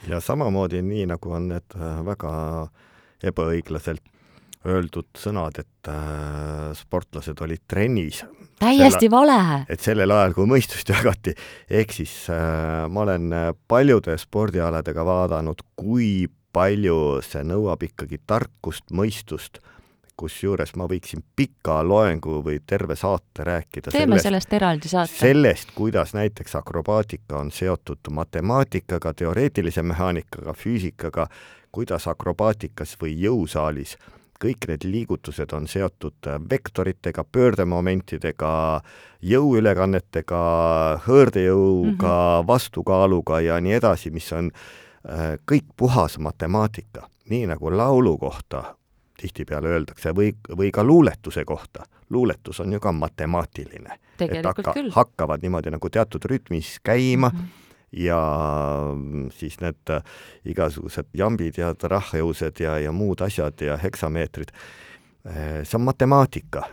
ja 0.09 0.20
samamoodi 0.20 0.82
nii, 0.82 1.07
nagu 1.14 1.30
on 1.30 1.49
need 1.55 1.78
äh, 1.78 2.01
väga 2.07 2.32
ebaõiglaselt 3.24 4.03
öeldud 4.68 5.10
sõnad, 5.18 5.58
et 5.60 5.90
äh, 5.92 6.70
sportlased 6.78 7.40
olid 7.44 7.64
trennis. 7.68 8.24
täiesti 8.60 9.10
vale! 9.10 9.64
et 9.68 9.80
sellel 9.80 10.10
ajal, 10.10 10.34
kui 10.36 10.48
mõistust 10.48 10.88
jagati, 10.88 11.34
ehk 11.70 11.92
siis 11.92 12.14
äh, 12.32 12.86
ma 12.88 13.04
olen 13.04 13.28
paljude 13.68 14.16
spordialadega 14.18 15.04
vaadanud, 15.04 15.62
kui 15.76 16.26
palju 16.54 17.20
see 17.26 17.42
nõuab 17.46 17.82
ikkagi 17.88 18.20
tarkust, 18.26 18.90
mõistust 18.94 19.60
kusjuures 20.16 20.74
ma 20.78 20.86
võiksin 20.90 21.22
pika 21.36 21.80
loengu 21.86 22.38
või 22.44 22.60
terve 22.66 22.96
saate 22.96 23.46
rääkida 23.46 23.90
teeme 23.90 24.14
sellest, 24.14 24.28
sellest 24.28 24.52
eraldi 24.58 24.90
saate. 24.90 25.12
sellest, 25.18 25.74
kuidas 25.74 26.14
näiteks 26.14 26.54
akrobaatika 26.60 27.40
on 27.42 27.50
seotud 27.50 28.10
matemaatikaga, 28.10 29.14
teoreetilise 29.14 29.82
mehaanikaga, 29.82 30.54
füüsikaga, 30.54 31.26
kuidas 31.74 32.06
akrobaatikas 32.10 32.94
või 33.00 33.16
jõusaalis 33.18 33.96
kõik 34.45 34.68
need 34.68 34.84
liigutused 34.88 35.53
on 35.57 35.66
seotud 35.70 36.28
vektoritega, 36.51 37.24
pöördemomentidega, 37.24 38.53
jõuülekannetega, 39.24 40.45
hõõrdejõuga 41.07 41.90
mm, 41.90 41.99
-hmm. 41.99 42.47
vastukaaluga 42.47 43.40
ja 43.40 43.61
nii 43.61 43.78
edasi, 43.80 44.12
mis 44.14 44.30
on 44.32 44.51
äh, 44.53 45.36
kõik 45.51 45.68
puhas 45.76 46.18
matemaatika. 46.18 47.09
nii 47.30 47.47
nagu 47.49 47.70
laulu 47.72 48.18
kohta 48.18 48.76
tihtipeale 49.16 49.68
öeldakse, 49.68 50.11
või, 50.12 50.34
või 50.57 50.70
ka 50.70 50.84
luuletuse 50.84 51.45
kohta. 51.45 51.84
luuletus 52.11 52.61
on 52.61 52.72
ju 52.72 52.80
ka 52.80 52.92
matemaatiline. 52.92 53.99
et 54.20 54.45
hakka, 54.45 54.74
hakkavad 54.90 55.42
niimoodi 55.42 55.70
nagu 55.70 55.90
teatud 55.90 56.24
rütmis 56.24 56.78
käima 56.82 57.30
mm, 57.30 57.38
-hmm 57.38 57.63
ja 57.97 58.20
siis 59.30 59.59
need 59.61 59.90
äh, 59.90 60.03
igasugused 60.45 61.07
jambid 61.14 61.59
ja 61.59 61.74
trahheused 61.74 62.61
ja, 62.61 62.78
ja 62.78 62.92
muud 62.92 63.20
asjad 63.20 63.61
ja 63.61 63.76
heksameetrid, 63.76 64.53
äh, 65.26 65.62
see 65.62 65.78
on 65.78 65.86
matemaatika. 65.88 66.64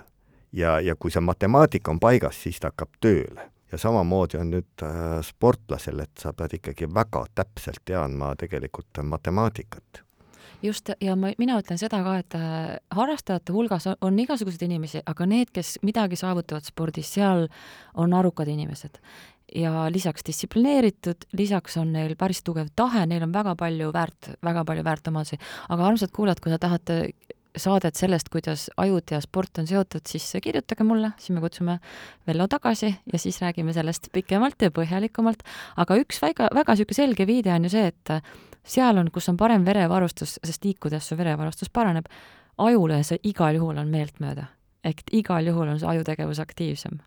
ja, 0.51 0.80
ja 0.80 0.95
kui 0.95 1.11
see 1.11 1.22
matemaatika 1.22 1.91
on 1.91 1.99
paigas, 1.99 2.43
siis 2.43 2.59
ta 2.59 2.72
hakkab 2.72 2.99
tööle. 2.99 3.49
ja 3.72 3.78
samamoodi 3.78 4.38
on 4.38 4.49
nüüd 4.51 4.84
äh, 4.84 5.19
sportlasel, 5.24 5.99
et 5.99 6.17
sa 6.19 6.34
pead 6.34 6.57
ikkagi 6.59 6.89
väga 6.93 7.26
täpselt 7.36 7.86
teadma 7.86 8.36
tegelikult 8.36 9.03
matemaatikat 9.03 10.03
just, 10.63 10.89
ja 11.01 11.15
ma, 11.15 11.32
mina 11.38 11.57
ütlen 11.61 11.80
seda 11.80 12.03
ka, 12.03 12.17
et 12.22 12.36
harrastajate 12.93 13.53
hulgas 13.53 13.88
on, 13.88 13.95
on 14.01 14.19
igasuguseid 14.19 14.67
inimesi, 14.67 15.01
aga 15.05 15.26
need, 15.26 15.49
kes 15.53 15.80
midagi 15.82 16.19
saavutavad 16.19 16.67
spordis, 16.67 17.13
seal 17.13 17.47
on 17.97 18.13
arukad 18.13 18.47
inimesed. 18.51 18.99
Ja 19.56 19.88
lisaks 19.91 20.24
distsiplineeritud, 20.28 21.28
lisaks 21.38 21.78
on 21.78 21.91
neil 21.93 22.16
päris 22.20 22.43
tugev 22.43 22.72
tahe, 22.76 23.06
neil 23.06 23.24
on 23.26 23.34
väga 23.34 23.56
palju 23.60 23.91
väärt, 23.93 24.32
väga 24.43 24.66
palju 24.66 24.84
väärt 24.84 25.12
omadusi. 25.12 25.38
aga 25.70 25.88
armsad 25.88 26.12
kuulajad, 26.16 26.39
kui 26.39 26.52
te 26.52 26.60
tahate 26.62 26.97
saadet 27.58 27.95
sellest, 27.99 28.30
kuidas 28.32 28.70
ajud 28.80 29.12
ja 29.12 29.20
sport 29.22 29.60
on 29.60 29.68
seotud, 29.68 30.06
siis 30.08 30.30
kirjutage 30.43 30.86
mulle, 30.88 31.12
siis 31.20 31.36
me 31.36 31.41
kutsume 31.43 31.80
Vello 32.28 32.47
tagasi 32.47 32.93
ja 33.14 33.20
siis 33.20 33.41
räägime 33.41 33.74
sellest 33.74 34.08
pikemalt 34.14 34.62
ja 34.62 34.72
põhjalikumalt. 34.72 35.43
aga 35.78 35.97
üks 35.99 36.22
väga, 36.22 36.49
väga 36.56 36.78
niisugune 36.78 36.95
selge 36.95 37.28
viide 37.28 37.54
on 37.54 37.68
ju 37.68 37.74
see, 37.76 37.91
et 37.91 38.14
seal 38.64 38.97
on, 38.97 39.12
kus 39.12 39.30
on 39.30 39.38
parem 39.38 39.66
verevarustus, 39.66 40.39
sest 40.43 40.66
liikudes 40.66 41.08
su 41.08 41.18
verevarustus 41.18 41.70
paraneb, 41.70 42.08
ajule 42.58 43.04
see 43.04 43.20
igal 43.24 43.56
juhul 43.56 43.78
on 43.78 43.91
meeltmööda. 43.91 44.47
Ehk 44.84 45.03
igal 45.13 45.45
juhul 45.45 45.69
on 45.73 45.79
see 45.79 45.89
ajutegevus 45.89 46.39
aktiivsem. 46.41 46.99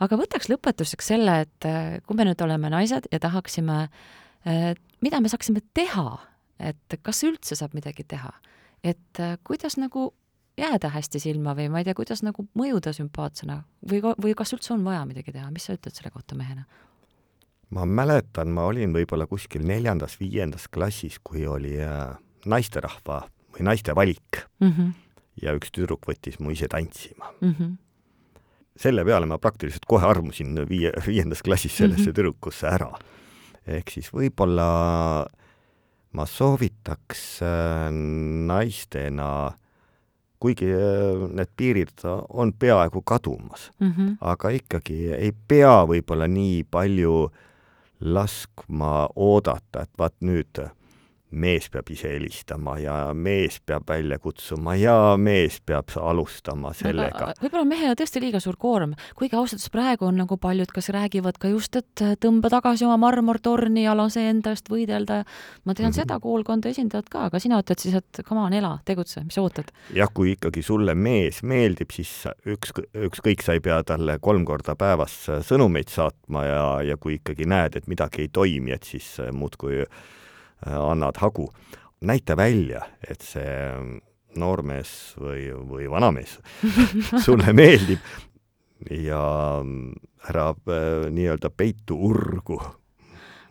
aga 0.00 0.18
võtaks 0.20 0.50
lõpetuseks 0.52 1.12
selle, 1.14 1.40
et 1.46 1.68
äh, 1.68 1.98
kui 2.06 2.16
me 2.18 2.28
nüüd 2.28 2.42
oleme 2.44 2.70
naised 2.70 3.08
ja 3.12 3.20
tahaksime, 3.22 3.88
äh, 4.46 4.74
mida 5.00 5.20
me 5.20 5.28
saaksime 5.32 5.64
teha, 5.74 6.18
et 6.58 7.00
kas 7.02 7.22
üldse 7.26 7.58
saab 7.58 7.74
midagi 7.74 8.06
teha, 8.06 8.32
et 8.84 9.22
äh, 9.22 9.36
kuidas 9.44 9.78
nagu 9.78 10.12
jääda 10.58 10.90
hästi 10.94 11.20
silma 11.22 11.54
või 11.58 11.68
ma 11.70 11.82
ei 11.82 11.86
tea, 11.86 11.96
kuidas 11.98 12.22
nagu 12.26 12.46
mõjuda 12.58 12.92
sümpaatsena 12.96 13.62
või, 13.90 14.02
või 14.18 14.34
kas 14.38 14.54
üldse 14.56 14.74
on 14.74 14.84
vaja 14.86 15.04
midagi 15.08 15.34
teha, 15.34 15.50
mis 15.54 15.68
sa 15.68 15.76
ütled 15.78 15.94
selle 15.94 16.14
kohta 16.14 16.38
mehena? 16.38 16.66
ma 17.74 17.84
mäletan, 17.84 18.48
ma 18.54 18.64
olin 18.70 18.94
võib-olla 18.96 19.26
kuskil 19.28 19.66
neljandas-viiendas 19.68 20.70
klassis, 20.72 21.18
kui 21.20 21.44
oli 21.46 21.74
äh, 21.84 22.16
naisterahva 22.48 23.22
või 23.54 23.66
naiste 23.68 23.94
valik 23.94 24.44
mm. 24.60 24.70
-hmm. 24.70 24.92
Ja 25.42 25.54
üks 25.58 25.72
tüdruk 25.74 26.08
võttis 26.08 26.38
mu 26.40 26.52
ise 26.54 26.68
tantsima 26.68 27.32
mm. 27.40 27.54
-hmm. 27.54 27.76
selle 28.76 29.04
peale 29.04 29.26
ma 29.26 29.38
praktiliselt 29.38 29.86
kohe 29.86 30.06
armusin 30.06 30.64
viie, 30.68 30.92
viiendas 31.06 31.42
klassis 31.42 31.76
sellesse 31.76 32.02
mm 32.02 32.10
-hmm. 32.10 32.14
tüdrukusse 32.14 32.66
ära. 32.66 32.92
ehk 33.66 33.90
siis 33.90 34.12
võib-olla 34.12 35.26
ma 36.12 36.26
soovitaks 36.26 37.42
äh, 37.42 37.90
naistena 38.48 39.52
kuigi 40.40 40.70
äh, 40.72 41.28
need 41.34 41.50
piirid 41.56 42.04
on 42.28 42.52
peaaegu 42.52 43.02
kadumas 43.02 43.70
mm, 43.80 43.92
-hmm. 43.92 44.16
aga 44.20 44.50
ikkagi 44.50 45.12
ei 45.12 45.32
pea 45.48 45.84
võib-olla 45.84 46.28
nii 46.28 46.64
palju 46.70 47.30
laskma 48.00 49.08
oodata, 49.16 49.82
et 49.82 49.90
vaat 49.98 50.14
nüüd 50.20 50.60
mees 51.30 51.68
peab 51.70 51.90
ise 51.92 52.08
helistama 52.14 52.78
ja 52.80 52.96
mees 53.14 53.60
peab 53.66 53.88
välja 53.88 54.18
kutsuma 54.18 54.74
ja 54.78 55.16
mees 55.20 55.60
peab 55.60 55.92
alustama 56.00 56.72
sellega. 56.72 57.32
võib-olla 57.42 57.64
mehel 57.68 57.92
on 57.92 57.98
tõesti 58.00 58.22
liiga 58.22 58.40
suur 58.40 58.56
koorem, 58.56 58.94
kuigi 59.18 59.36
ausalt 59.36 59.58
öeldes 59.58 59.72
praegu 59.74 60.06
on 60.06 60.16
nagu 60.22 60.36
paljud, 60.40 60.70
kes 60.72 60.88
räägivad 60.94 61.38
ka 61.40 61.50
just, 61.50 61.76
et 61.76 62.02
tõmba 62.22 62.50
tagasi 62.52 62.86
oma 62.86 62.96
marmortorni 62.96 63.84
ja 63.84 63.96
lase 63.96 64.22
enda 64.30 64.54
eest 64.54 64.70
võidelda. 64.70 65.24
ma 65.64 65.74
tean 65.74 65.88
mm 65.88 65.92
-hmm. 65.92 66.00
seda 66.00 66.20
koolkonda 66.20 66.68
esindajat 66.68 67.08
ka, 67.08 67.24
aga 67.26 67.38
sina 67.38 67.60
ütled 67.60 67.78
siis, 67.78 67.94
et 67.94 68.20
come 68.24 68.40
on, 68.40 68.52
ela, 68.52 68.78
tegutse, 68.84 69.24
mis 69.24 69.34
sa 69.34 69.42
ootad? 69.42 69.72
jah, 69.94 70.08
kui 70.14 70.32
ikkagi 70.32 70.62
sulle 70.62 70.94
mees 70.94 71.42
meeldib, 71.42 71.90
siis 71.90 72.24
üks, 72.46 72.72
ükskõik, 72.94 73.42
sa 73.42 73.52
ei 73.52 73.60
pea 73.60 73.82
talle 73.82 74.18
kolm 74.20 74.44
korda 74.44 74.76
päevas 74.76 75.26
sõnumeid 75.42 75.88
saatma 75.88 76.44
ja, 76.44 76.82
ja 76.82 76.96
kui 76.96 77.14
ikkagi 77.14 77.44
näed, 77.44 77.76
et 77.76 77.86
midagi 77.86 78.22
ei 78.22 78.28
toimi, 78.28 78.72
et 78.72 78.82
siis 78.82 79.16
muudkui 79.32 79.84
annad 80.66 81.18
hagu. 81.22 81.50
näita 82.00 82.36
välja, 82.36 82.84
et 83.10 83.22
see 83.26 84.00
noormees 84.38 84.90
või, 85.18 85.48
või 85.68 85.88
vanamees 85.90 86.38
sulle 87.26 87.52
meeldib 87.56 88.02
ja 88.90 89.22
ära 90.28 90.50
äh, 90.52 91.08
nii-öelda 91.10 91.50
peitu 91.50 91.96
urgu. 92.10 92.60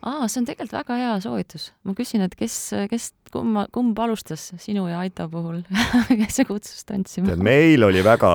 aa, 0.00 0.28
see 0.30 0.40
on 0.40 0.48
tegelikult 0.48 0.78
väga 0.78 0.98
hea 1.02 1.12
soovitus. 1.20 1.68
ma 1.84 1.94
küsin, 1.98 2.24
et 2.24 2.36
kes, 2.38 2.56
kes, 2.90 3.10
kumma, 3.34 3.66
kumb 3.74 3.98
alustas 4.00 4.48
sinu 4.62 4.86
ja 4.88 5.02
Aito 5.04 5.28
puhul 5.28 5.60
kes 6.22 6.40
see 6.40 6.48
kutsus 6.48 6.88
tantsima? 6.88 7.36
meil 7.36 7.84
oli 7.84 8.04
väga, 8.04 8.32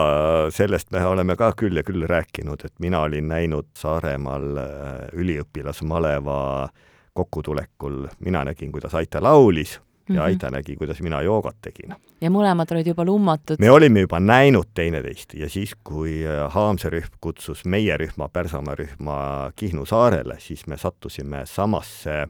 sellest 0.53 0.91
me 0.93 1.01
oleme 1.07 1.37
ka 1.39 1.53
küll 1.57 1.81
ja 1.81 1.85
küll 1.87 2.05
rääkinud, 2.09 2.65
et 2.65 2.75
mina 2.83 3.05
olin 3.07 3.31
näinud 3.31 3.73
Saaremaal 3.79 4.49
äh, 4.61 5.05
üliõpilasmaleva 5.17 6.41
äh, 6.67 6.89
kokkutulekul 7.13 8.07
mina 8.19 8.43
nägin, 8.43 8.71
kuidas 8.71 8.95
Aita 8.95 9.23
laulis 9.23 9.81
ja 10.09 10.13
mm 10.13 10.19
-hmm. 10.19 10.23
Aita 10.23 10.49
nägi, 10.49 10.75
kuidas 10.75 11.01
mina 11.01 11.21
joogat 11.21 11.55
tegin. 11.61 11.95
ja 12.21 12.29
mõlemad 12.29 12.71
olid 12.71 12.87
juba 12.87 13.05
lummatud? 13.05 13.55
me 13.59 13.71
olime 13.71 13.99
juba 13.99 14.19
näinud 14.19 14.65
teineteist 14.73 15.33
ja 15.33 15.49
siis, 15.49 15.75
kui 15.83 16.25
äh, 16.27 16.53
Haamse 16.53 16.89
rühm 16.89 17.17
kutsus 17.21 17.65
meie 17.65 17.97
rühma, 17.97 18.29
Pärsamaa 18.29 18.75
rühma 18.75 19.51
Kihnu 19.55 19.85
saarele, 19.85 20.35
siis 20.39 20.67
me 20.67 20.77
sattusime 20.77 21.41
samasse 21.45 22.21
äh, 22.21 22.29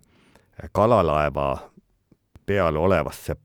kalalaeva 0.72 1.58
peal 2.46 2.76
olevasse 2.76 3.36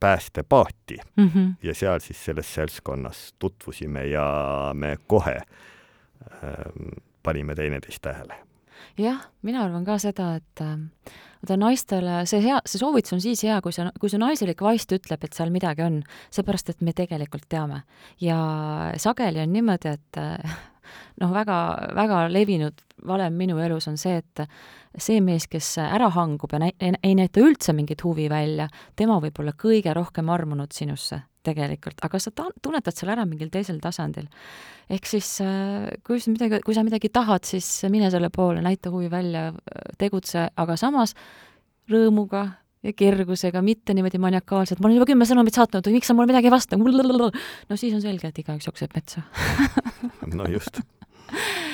päästepaati 0.00 0.96
mm 1.16 1.30
-hmm. 1.34 1.54
ja 1.62 1.74
seal 1.74 1.98
siis 2.00 2.24
selles 2.24 2.54
seltskonnas 2.54 3.34
tutvusime 3.38 4.06
ja 4.06 4.70
me 4.74 4.96
kohe 5.06 5.36
ähm, 6.42 6.88
panime 7.22 7.54
teineteist 7.54 8.02
tähele 8.02 8.47
jah, 8.98 9.22
mina 9.42 9.64
arvan 9.64 9.86
ka 9.86 9.98
seda, 10.02 10.34
et 10.38 10.62
äh, 10.64 10.76
vaata 11.42 11.58
naistele 11.60 12.22
see 12.28 12.42
hea, 12.42 12.58
see 12.66 12.80
soovitus 12.80 13.14
on 13.16 13.22
siis 13.22 13.44
hea, 13.46 13.60
kui 13.62 13.74
see, 13.74 13.86
kui 14.00 14.10
see 14.10 14.20
naiselik 14.20 14.62
vaist 14.64 14.92
ütleb, 14.94 15.24
et 15.24 15.36
seal 15.36 15.52
midagi 15.54 15.84
on, 15.86 16.00
seepärast 16.34 16.74
et 16.74 16.82
me 16.82 16.94
tegelikult 16.96 17.46
teame. 17.48 17.82
ja 18.20 18.38
sageli 18.96 19.42
on 19.44 19.54
niimoodi, 19.54 19.94
et 19.94 20.20
äh, 20.20 20.58
noh, 21.22 21.32
väga, 21.34 21.58
väga 21.94 22.26
levinud 22.32 22.84
valem 23.06 23.34
minu 23.38 23.58
elus 23.62 23.88
on 23.88 23.96
see, 24.00 24.18
et 24.18 24.46
see 24.98 25.20
mees, 25.22 25.46
kes 25.46 25.76
ära 25.84 26.08
hangub 26.10 26.52
ja 26.52 26.62
näi-, 26.64 26.96
ei 27.02 27.14
näita 27.14 27.40
üldse 27.44 27.72
mingit 27.76 28.02
huvi 28.02 28.28
välja, 28.30 28.68
tema 28.96 29.20
võib 29.22 29.38
olla 29.38 29.54
kõige 29.54 29.94
rohkem 29.94 30.30
armunud 30.34 30.74
sinusse 30.74 31.22
tegelikult, 31.48 31.98
aga 32.04 32.20
sa 32.22 32.32
ta-, 32.34 32.52
tunnetad 32.62 32.96
selle 32.96 33.16
ära 33.16 33.26
mingil 33.28 33.50
teisel 33.52 33.80
tasandil. 33.82 34.28
ehk 34.88 35.08
siis 35.08 35.34
äh, 35.44 35.88
kui 36.06 36.20
sa 36.22 36.32
midagi, 36.34 36.62
kui 36.64 36.76
sa 36.76 36.86
midagi 36.86 37.10
tahad, 37.12 37.44
siis 37.48 37.66
mine 37.92 38.12
selle 38.14 38.30
poole, 38.34 38.62
näita 38.64 38.92
huvi 38.94 39.10
välja, 39.12 39.50
tegutse, 39.98 40.48
aga 40.56 40.76
samas 40.80 41.14
rõõmuga 41.88 42.46
ja 42.84 42.92
kergusega, 42.94 43.62
mitte 43.64 43.94
niimoodi 43.96 44.20
maniakaalselt, 44.22 44.80
ma 44.80 44.88
olen 44.88 45.00
juba 45.00 45.08
kümme 45.10 45.26
sõnumit 45.28 45.56
saatnud 45.56 45.88
miks 45.96 46.10
sa 46.10 46.14
mulle 46.14 46.30
midagi 46.30 46.50
ei 46.50 46.54
vasta, 46.54 46.78
no 46.78 47.76
siis 47.80 47.96
on 47.96 48.04
selge, 48.04 48.30
et 48.30 48.44
igaüks 48.44 48.70
jookseb 48.70 48.94
metsa. 48.94 49.24
No 50.28 50.44
just 50.46 50.80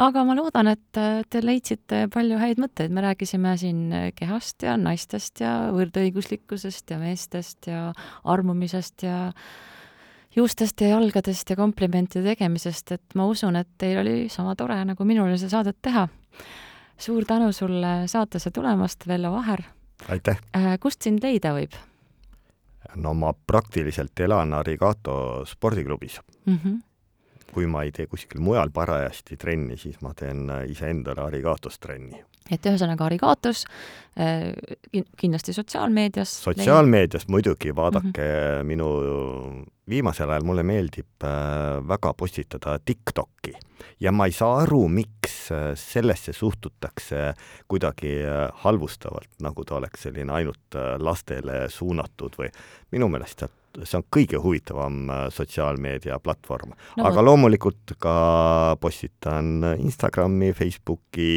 aga 0.00 0.22
ma 0.24 0.36
loodan, 0.38 0.70
et 0.72 1.00
te 1.30 1.42
leidsite 1.44 2.06
palju 2.12 2.38
häid 2.40 2.60
mõtteid, 2.62 2.92
me 2.94 3.04
rääkisime 3.04 3.56
siin 3.60 3.82
kehast 4.16 4.64
ja 4.66 4.76
naistest 4.80 5.42
ja 5.44 5.54
võrdõiguslikkusest 5.76 6.94
ja 6.94 7.00
meestest 7.02 7.68
ja 7.70 7.90
armumisest 8.24 9.04
ja 9.06 9.32
juustest 10.36 10.80
ja 10.80 10.94
jalgadest 10.94 11.50
ja 11.50 11.58
komplimentide 11.58 12.24
tegemisest, 12.32 12.94
et 12.96 13.18
ma 13.18 13.26
usun, 13.30 13.58
et 13.60 13.68
teil 13.78 14.00
oli 14.02 14.16
sama 14.32 14.54
tore, 14.58 14.78
nagu 14.86 15.06
minul 15.06 15.28
oli 15.28 15.38
seda 15.40 15.58
saadet 15.58 15.80
teha. 15.82 16.08
suur 17.00 17.24
tänu 17.24 17.52
sulle 17.52 18.06
saatesse 18.06 18.50
tulemast, 18.50 19.06
Vello 19.08 19.32
Vaher! 19.32 19.62
aitäh! 20.08 20.38
kust 20.80 21.02
sind 21.02 21.22
leida 21.22 21.52
võib? 21.54 21.74
no 22.96 23.14
ma 23.14 23.32
praktiliselt 23.32 24.20
elan 24.20 24.54
Arigato 24.54 25.44
spordiklubis 25.46 26.20
mm. 26.46 26.56
-hmm. 26.56 26.78
Kui 27.52 27.66
ma 27.66 27.84
ei 27.86 27.92
tee 27.92 28.06
kuskil 28.06 28.40
mujal 28.40 28.70
parajasti 28.74 29.36
trenni, 29.36 29.76
siis 29.76 30.00
ma 30.04 30.14
teen 30.14 30.48
iseendale 30.68 31.22
Arigatos 31.26 31.78
trenni. 31.78 32.22
et 32.50 32.66
ühesõnaga 32.66 33.06
Arigatos 33.06 33.64
äh, 34.18 34.50
kindlasti 35.16 35.52
sotsiaalmeedias? 35.52 36.32
sotsiaalmeedias 36.44 37.28
muidugi, 37.28 37.74
vaadake 37.76 38.22
mm 38.22 38.60
-hmm. 38.60 38.64
minu 38.64 39.66
viimasel 39.90 40.30
ajal 40.30 40.46
mulle 40.46 40.64
meeldib 40.66 41.24
äh, 41.26 41.80
väga 41.88 42.12
postitada 42.14 42.78
TikTok'i 42.78 43.54
ja 44.00 44.12
ma 44.12 44.26
ei 44.28 44.34
saa 44.34 44.62
aru, 44.62 44.84
miks 44.92 45.50
äh, 45.54 45.70
sellesse 45.78 46.34
suhtutakse 46.36 47.30
kuidagi 47.68 48.12
äh, 48.24 48.42
halvustavalt, 48.64 49.32
nagu 49.44 49.64
ta 49.64 49.78
oleks 49.80 50.06
selline 50.06 50.34
ainult 50.36 50.78
lastele 50.98 51.64
suunatud 51.72 52.38
või 52.40 52.50
minu 52.94 53.10
meelest 53.12 53.46
see 53.84 53.98
on 54.00 54.04
kõige 54.10 54.38
huvitavam 54.42 55.12
sotsiaalmeedia 55.30 56.18
platvorm 56.18 56.72
no,. 56.74 57.04
aga 57.06 57.22
loomulikult 57.22 57.94
ka 58.02 58.14
postitan 58.82 59.62
Instagrami, 59.78 60.50
Facebooki 60.58 61.30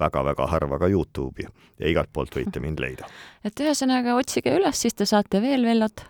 väga-väga 0.00 0.46
harva 0.48 0.78
ka 0.80 0.88
Youtube'i 0.88 1.44
ja 1.44 1.90
igalt 1.92 2.08
poolt 2.12 2.34
võite 2.36 2.60
mind 2.64 2.80
leida. 2.80 3.08
et 3.46 3.60
ühesõnaga 3.60 4.16
otsige 4.16 4.56
üles, 4.56 4.80
siis 4.80 4.96
te 4.96 5.04
saate 5.08 5.44
veel 5.44 5.68
Vellot 5.68 6.06